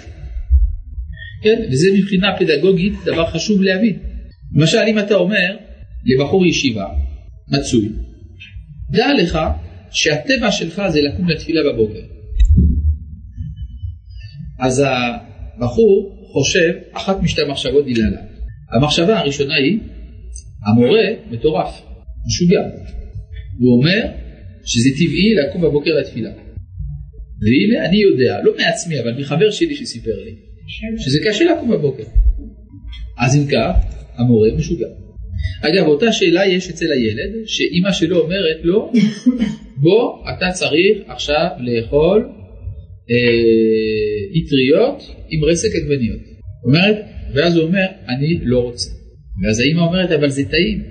כן? 1.43 1.61
וזה 1.71 1.87
מבחינה 1.93 2.27
פדגוגית 2.39 2.93
דבר 3.05 3.25
חשוב 3.25 3.61
להבין. 3.61 3.99
למשל 4.55 4.77
אם 4.87 4.99
אתה 4.99 5.15
אומר 5.15 5.57
לבחור 6.05 6.45
ישיבה 6.45 6.85
מצוי, 7.47 7.89
דע 8.91 9.07
לך 9.13 9.39
שהטבע 9.91 10.51
שלך 10.51 10.81
זה 10.89 10.99
לקום 11.01 11.29
לתפילה 11.29 11.61
בבוקר. 11.73 12.16
אז 14.59 14.83
הבחור 14.85 16.17
חושב 16.33 16.73
אחת 16.93 17.21
משתי 17.21 17.41
המחשבות 17.41 17.85
דלהלן. 17.85 18.25
המחשבה 18.75 19.19
הראשונה 19.19 19.55
היא, 19.55 19.79
המורה 20.67 21.07
מטורף, 21.31 21.81
משוגע. 22.27 22.61
הוא 23.59 23.77
אומר 23.77 24.01
שזה 24.65 24.89
טבעי 24.89 25.33
לקום 25.35 25.61
בבוקר 25.61 25.91
לתפילה. 25.99 26.29
והנה 27.41 27.85
אני 27.85 27.97
יודע, 27.97 28.37
לא 28.43 28.51
מעצמי, 28.57 28.99
אבל 28.99 29.21
מחבר 29.21 29.51
שלי 29.51 29.75
שסיפר 29.75 30.23
לי, 30.25 30.35
שזה 30.97 31.19
קשה 31.25 31.45
לקום 31.45 31.71
בבוקר. 31.71 32.03
אז 33.17 33.35
אם 33.35 33.47
כך, 33.51 33.71
המורה 34.17 34.49
משוגע. 34.57 34.87
אגב, 35.61 35.87
אותה 35.87 36.11
שאלה 36.11 36.47
יש 36.47 36.69
אצל 36.69 36.91
הילד, 36.91 37.31
שאימא 37.45 37.91
שלו 37.91 38.19
אומרת 38.19 38.59
לו, 38.63 38.91
בוא, 39.83 40.29
אתה 40.29 40.51
צריך 40.53 40.97
עכשיו 41.07 41.47
לאכול 41.59 42.29
אה, 43.11 43.15
אטריות 44.29 45.15
עם 45.29 45.43
רסק 45.43 45.69
עגבניות. 45.75 46.21
אומרת, 46.63 46.97
ואז 47.33 47.55
הוא 47.55 47.63
אומר, 47.65 47.85
אני 48.07 48.39
לא 48.41 48.59
רוצה. 48.59 48.89
ואז 49.43 49.59
האימא 49.59 49.81
אומרת, 49.81 50.11
אבל 50.11 50.29
זה 50.29 50.43
טעים. 50.43 50.83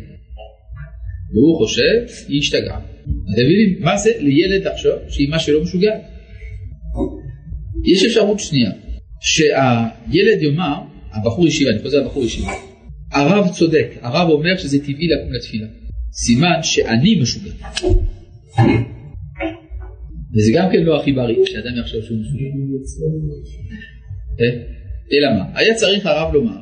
והוא 1.33 1.59
חושב, 1.59 2.25
היא 2.29 2.39
השתגעה. 2.39 2.81
אתם 3.03 3.43
מבינים, 3.45 3.77
מה 3.81 3.97
זה 3.97 4.11
לילד 4.19 4.67
לחשוב 4.67 4.93
שאימא 5.09 5.39
שלו 5.39 5.63
משוגעת? 5.63 6.01
יש 7.85 8.05
אפשרות 8.05 8.41
שנייה, 8.41 8.71
שהילד 9.21 10.43
יאמר, 10.43 10.75
הבחור 11.13 11.47
ישיבה, 11.47 11.71
אני 11.71 11.83
חוזר 11.83 11.99
לבחור 12.03 12.25
ישיבה, 12.25 12.53
הרב 13.13 13.49
צודק, 13.55 13.89
הרב 14.01 14.31
אומר 14.31 14.57
שזה 14.57 14.79
טבעי 14.79 15.09
לקום 15.09 15.33
לתפילה. 15.33 15.67
סימן 16.13 16.63
שאני 16.63 17.21
משוגע. 17.21 17.53
וזה 20.37 20.53
גם 20.55 20.69
כן 20.73 20.83
לא 20.83 21.01
הכי 21.01 21.13
בריא, 21.13 21.45
שאדם 21.45 21.77
יחשוב 21.81 22.03
שהוא 22.03 22.19
משוגע. 22.19 22.45
אה? 24.41 24.77
אלא 25.13 25.39
מה? 25.39 25.45
היה 25.55 25.75
צריך 25.75 26.07
הרב 26.07 26.35
לומר, 26.35 26.57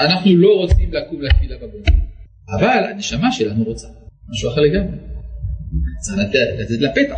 אנחנו 0.00 0.36
לא 0.36 0.48
רוצים 0.56 0.92
לקום 0.92 1.22
לתפילה 1.22 1.56
בבוקר, 1.56 1.92
אבל 2.58 2.84
הנשמה 2.92 3.32
שלנו 3.32 3.64
רוצה, 3.64 3.88
משהו 4.30 4.50
אחר 4.50 4.60
לגמרי. 4.60 4.96
צריך 6.00 6.18
לתת, 6.18 6.80
לה 6.80 6.92
פתח, 6.92 7.16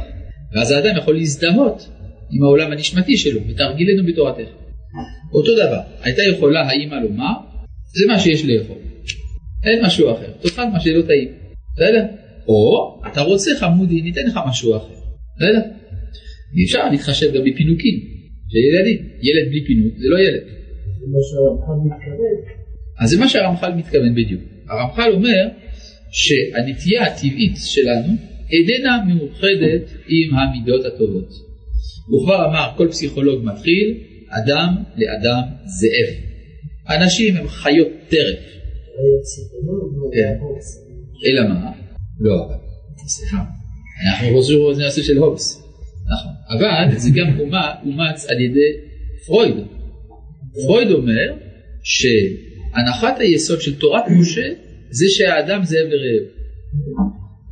ואז 0.54 0.70
האדם 0.70 0.96
יכול 0.96 1.16
להזדהות 1.16 1.88
עם 2.30 2.42
העולם 2.42 2.72
הנשמתי 2.72 3.16
שלו, 3.16 3.40
ותרגילנו 3.48 4.08
בתורתך. 4.08 4.48
אותו 5.34 5.54
דבר, 5.54 5.80
הייתה 6.02 6.22
יכולה 6.22 6.60
האימא 6.60 6.94
לומר, 6.94 7.32
זה 7.86 8.06
מה 8.08 8.18
שיש 8.18 8.44
לאכול, 8.44 8.76
אין 9.64 9.84
משהו 9.84 10.12
אחר, 10.12 10.32
תאכל 10.40 10.64
מה 10.72 10.80
שלא 10.80 11.02
טעים, 11.02 11.28
בסדר? 11.76 12.06
או 12.48 13.00
אתה 13.12 13.20
רוצה 13.20 13.50
חמודי, 13.58 14.02
ניתן 14.02 14.20
לך 14.26 14.40
משהו 14.48 14.76
אחר, 14.76 14.94
בסדר? 15.36 15.75
אי 16.54 16.64
אפשר 16.64 16.88
להתחשב 16.88 17.26
גם 17.34 17.44
בפינוקים 17.44 17.96
של 18.48 18.58
ילדים, 18.58 18.98
ילד 19.22 19.48
בלי 19.50 19.64
פינוק 19.66 19.94
זה 19.98 20.08
לא 20.08 20.18
ילד. 20.18 20.42
זה 21.00 21.06
מה 21.12 21.18
שהרמח"ל 21.28 21.78
מתכוון. 21.86 22.56
אז 23.00 23.10
זה 23.10 23.18
מה 23.18 23.28
שהרמח"ל 23.28 23.72
מתכוון 23.74 24.14
בדיוק. 24.14 24.42
הרמח"ל 24.68 25.10
אומר 25.12 25.48
שהנטייה 26.10 27.06
הטבעית 27.06 27.56
שלנו 27.56 28.12
איננה 28.50 29.04
מאוחדת 29.08 29.90
עם 30.08 30.34
המידות 30.34 30.84
הטובות. 30.84 31.28
הוא 32.08 32.24
כבר 32.24 32.46
אמר, 32.46 32.70
כל 32.76 32.88
פסיכולוג 32.88 33.44
מתחיל, 33.44 33.98
אדם 34.28 34.74
לאדם 34.96 35.42
זאב. 35.80 36.26
אנשים 36.88 37.36
הם 37.36 37.48
חיות 37.48 37.88
טרף. 38.08 38.38
כן. 40.12 40.34
אלא 41.26 41.48
מה? 41.48 41.70
לא, 42.20 42.48
סליחה. 43.06 43.42
אנחנו 44.06 44.36
חושבים 44.36 44.58
שזה 44.72 44.84
נושא 44.84 45.02
של 45.02 45.18
הובס. 45.18 45.65
נכון. 46.12 46.32
אבל 46.58 46.98
זה 46.98 47.10
גם 47.14 47.38
אומץ 47.84 48.26
על 48.30 48.40
ידי 48.40 48.70
פרויד. 49.26 49.54
פרויד 50.62 50.90
אומר 50.90 51.32
שהנחת 51.82 53.20
היסוד 53.20 53.60
של 53.60 53.78
תורת 53.78 54.04
משה 54.20 54.48
זה 54.90 55.06
שהאדם 55.08 55.64
זאב 55.64 55.86
ורעב. 55.86 56.26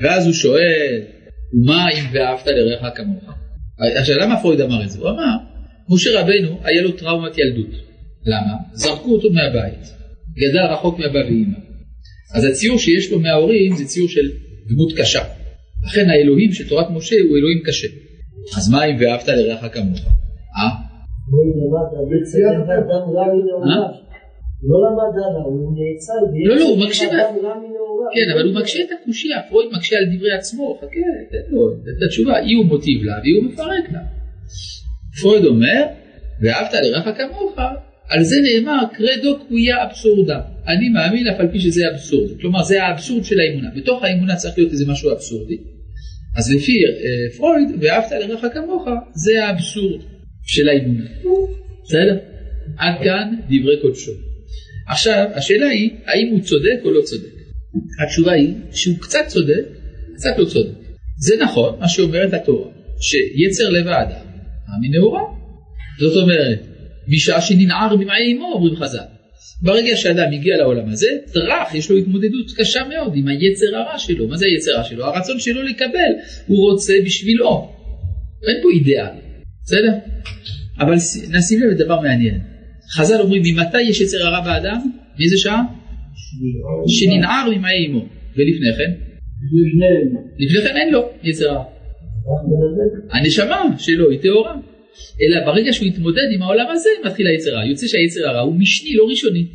ואז 0.01 0.27
הוא 0.27 0.35
שואל, 0.35 1.03
ומה 1.55 1.91
אם 1.91 2.05
ואהבת 2.13 2.47
לרעך 2.47 2.97
כמוך? 2.97 3.25
עכשיו 3.97 4.19
למה 4.19 4.41
פרויד 4.41 4.61
אמר 4.61 4.85
את 4.85 4.91
זה? 4.91 4.99
הוא 4.99 5.09
אמר, 5.09 5.37
משה 5.91 6.21
רבנו 6.21 6.61
היה 6.63 6.83
לו 6.83 6.93
טראומת 6.93 7.39
ילדות. 7.39 7.71
למה? 8.27 8.55
זרקו 8.73 9.15
אותו 9.15 9.29
מהבית, 9.31 9.81
גדל 10.37 10.73
רחוק 10.73 10.99
מאבא 10.99 11.19
ואימא. 11.19 11.59
אז 12.35 12.45
הציור 12.45 12.79
שיש 12.79 13.11
לו 13.11 13.21
מההורים 13.21 13.77
זה 13.77 13.85
ציור 13.85 14.09
של 14.09 14.31
דמות 14.69 14.93
קשה. 14.97 15.23
לכן 15.87 16.11
האלוהים 16.11 16.53
של 16.53 16.69
תורת 16.69 16.87
משה 16.91 17.17
הוא 17.29 17.37
אלוהים 17.37 17.63
קשה. 17.67 17.89
אז 18.57 18.71
מה 18.73 18.85
אם 18.85 18.97
ואהבת 19.01 19.29
לרעך 19.29 19.75
כמוך? 19.75 20.01
אה? 20.57 20.71
לא 24.69 24.79
למד 24.85 25.15
הלאה, 25.25 25.43
הוא 25.45 25.73
נעצר. 25.77 26.13
לא, 26.45 26.57
לא, 26.57 26.65
הוא 26.65 26.79
מקשה. 26.85 27.09
כן, 28.15 28.27
אבל 28.35 28.45
הוא 28.49 28.55
מקשה 28.61 28.83
את 28.83 28.89
הקושייה, 29.03 29.43
פרויד 29.49 29.69
מקשה 29.77 29.97
על 29.99 30.05
דברי 30.17 30.33
עצמו, 30.33 30.77
חכה, 30.79 30.87
תן 31.31 31.55
לו 31.55 31.73
את 31.73 32.03
התשובה, 32.07 32.39
אי 32.39 32.55
הוא 32.55 32.67
מוטיב 32.67 33.03
לה 33.03 33.19
והיא 33.23 33.37
הוא 33.37 33.45
מפרק 33.45 33.93
לה. 33.93 34.01
פרויד 35.21 35.45
אומר, 35.45 35.83
ואהבת 36.41 36.75
לרעך 36.83 37.19
כמוך, 37.19 37.57
על 38.09 38.23
זה 38.23 38.37
נאמר 38.43 38.83
קרדו 38.93 39.39
קוויה 39.49 39.85
אבסורדה. 39.85 40.41
אני 40.67 40.89
מאמין 40.89 41.29
אף 41.29 41.41
על 41.41 41.49
פי 41.53 41.61
שזה 41.61 41.83
אבסורד. 41.93 42.31
כלומר, 42.41 42.63
זה 42.63 42.83
האבסורד 42.83 43.25
של 43.25 43.37
האמונה. 43.41 43.69
בתוך 43.77 44.03
האמונה 44.05 44.37
צריך 44.37 44.59
להיות 44.59 44.73
איזה 44.73 44.85
משהו 44.93 45.13
אבסורדי. 45.13 45.59
אז 46.37 46.55
לפי 46.55 46.73
אה, 46.73 47.37
פרויד, 47.37 47.69
ואהבת 47.81 48.13
לרעך 48.13 48.45
כמוך, 48.55 48.89
זה 49.15 49.45
האבסורד 49.45 50.01
של 50.43 50.69
האמונה. 50.69 51.05
בסדר? 51.85 52.19
עד 52.79 52.95
כאן 53.05 53.35
דברי 53.49 53.81
קודשו. 53.83 54.13
עכשיו, 54.89 55.27
השאלה 55.35 55.67
היא, 55.67 55.91
האם 56.07 56.29
הוא 56.33 56.41
צודק 56.41 56.81
או 56.85 56.91
לא 56.91 57.01
צודק? 57.03 57.35
התשובה 58.05 58.33
היא 58.33 58.55
שהוא 58.73 58.99
קצת 58.99 59.25
צודק, 59.29 59.65
קצת 60.15 60.39
לא 60.39 60.45
צודק. 60.45 60.79
זה 61.19 61.35
נכון, 61.43 61.79
מה 61.81 61.89
שאומרת 61.89 62.33
התורה, 62.33 62.71
שיצר 63.01 63.69
לב 63.69 63.87
האדם, 63.87 64.27
המנהורה. 64.67 65.23
זאת 66.01 66.23
אומרת, 66.23 66.67
בשעה 67.09 67.41
שננער 67.41 67.97
במעי 67.97 68.33
אמו, 68.33 68.53
אומרים 68.55 68.77
חז"ל. 68.77 69.14
ברגע 69.63 69.97
שאדם 69.97 70.33
הגיע 70.33 70.57
לעולם 70.57 70.89
הזה, 70.89 71.07
טראח, 71.33 71.75
יש 71.75 71.91
לו 71.91 71.97
התמודדות 71.97 72.47
קשה 72.57 72.81
מאוד 72.89 73.13
עם 73.17 73.29
היצר 73.29 73.77
הרע 73.77 73.99
שלו. 73.99 74.29
מה 74.29 74.37
זה 74.37 74.47
היצר 74.47 74.75
הרע 74.75 74.85
שלו? 74.85 75.05
הרצון 75.05 75.41
שלו 75.41 75.63
לקבל, 75.63 76.13
הוא 76.47 76.71
רוצה 76.71 76.93
בשבילו. 77.05 77.71
אין 78.49 78.57
פה 78.63 78.69
אידאל, 78.71 79.17
בסדר? 79.65 79.93
אבל 80.81 80.95
נשים 81.31 81.61
לב 81.61 81.71
לדבר 81.71 82.01
מעניין. 82.01 82.41
חז"ל 82.97 83.21
אומרים, 83.21 83.43
ממתי 83.43 83.83
יש 83.83 84.01
יצר 84.01 84.27
הרע 84.27 84.41
באדם? 84.41 84.81
מאיזה 85.19 85.37
שעה? 85.39 85.63
שננער 86.89 87.51
ממעי 87.51 87.87
אמו. 87.87 88.01
ולפני 88.37 88.73
כן? 88.79 88.93
לפני 90.39 90.69
כן 90.69 90.77
אין 90.77 90.93
לו 90.93 91.11
יצר 91.23 91.51
הרע. 91.51 91.65
הנשמה 93.11 93.63
שלו 93.79 94.11
היא 94.11 94.19
טהורה. 94.23 94.55
אלא 95.23 95.47
ברגע 95.47 95.73
שהוא 95.73 95.89
יתמודד 95.89 96.29
עם 96.35 96.43
העולם 96.43 96.67
הזה 96.71 96.89
מתחיל 97.05 97.27
היצר 97.27 97.51
הרע. 97.51 97.67
יוצא 97.67 97.87
שהיצר 97.87 98.29
הרע 98.29 98.41
הוא 98.41 98.55
משני 98.55 98.95
לא 98.95 99.05
ראשוני, 99.09 99.47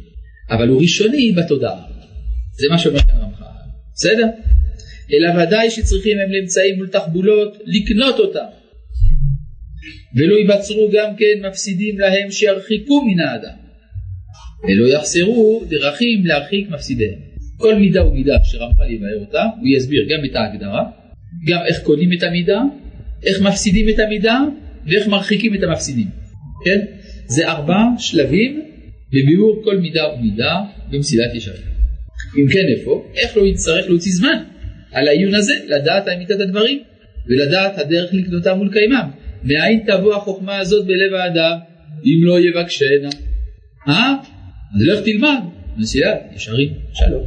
אבל 0.50 0.68
הוא 0.68 0.82
ראשוני 0.82 1.32
בתודעה. 1.32 1.82
זה 2.60 2.68
מה 2.72 2.78
שאומר 2.78 3.00
כאן 3.00 3.16
רמח"ל. 3.22 3.46
בסדר? 3.94 4.28
אלא 5.14 5.44
ודאי 5.44 5.72
שצריכים 5.72 6.18
הם 6.20 6.32
לאמצעים 6.32 6.76
מול 6.76 6.88
תחבולות 6.88 7.58
לקנות 7.66 8.20
אותם. 8.20 8.50
ולא 10.16 10.36
ייבצרו 10.36 10.90
גם 10.94 11.16
כן 11.16 11.48
מפסידים 11.50 12.00
להם 12.00 12.32
שירחיקו 12.32 13.02
מן 13.02 13.20
האדם. 13.20 13.58
ולא 14.64 14.88
יחסרו 14.88 15.64
דרכים 15.70 16.26
להרחיק 16.26 16.70
מפסידיהם. 16.70 17.20
כל 17.58 17.76
מידה 17.76 18.06
ומידה 18.06 18.38
שרמח"ל 18.44 18.92
יבאר 18.92 19.20
אותה, 19.20 19.44
הוא 19.60 19.68
יסביר 19.78 20.04
גם 20.12 20.26
את 20.26 20.36
ההגדרה, 20.36 20.84
גם 21.48 21.60
איך 21.68 21.84
קונים 21.84 22.14
את 22.14 22.24
המידה, 22.24 22.62
איך 23.24 23.42
מפסידים 23.42 23.90
את 23.90 24.00
המידה 24.00 24.40
ואיך 24.90 25.08
מרחיקים 25.08 25.56
את 25.56 25.64
המפסידים, 25.64 26.08
כן? 26.66 26.80
זה 27.28 27.48
ארבע 27.48 27.84
שלבים 27.98 28.62
בביאור 29.10 29.62
כל 29.64 29.78
מידה 29.78 30.08
ומידה 30.08 30.56
במסילת 30.92 31.36
ישרים. 31.36 31.70
אם 32.38 32.48
כן 32.54 32.66
איפה, 32.78 33.06
איך 33.16 33.38
לא 33.38 33.42
יצטרך 33.42 33.88
להוציא 33.88 34.12
זמן 34.12 34.44
על 34.92 35.08
העיון 35.08 35.36
הזה, 35.36 35.54
לדעת 35.68 36.08
אמיתת 36.08 36.40
הדברים 36.40 36.84
ולדעת 37.28 37.78
הדרך 37.78 38.14
לקנותם 38.14 38.60
ולקיימם. 38.62 39.10
מאין 39.44 39.84
תבוא 39.88 40.16
החוכמה 40.16 40.58
הזאת 40.58 40.86
בלב 40.86 41.14
האדם 41.14 41.58
אם 42.06 42.20
לא 42.24 42.40
יבקשנה? 42.40 43.10
אה? 43.88 44.16
אז 44.76 44.82
לך 44.82 45.00
תלמד 45.06 45.40
מסילת 45.78 46.20
ישרים. 46.36 46.70
שלום. 46.94 47.24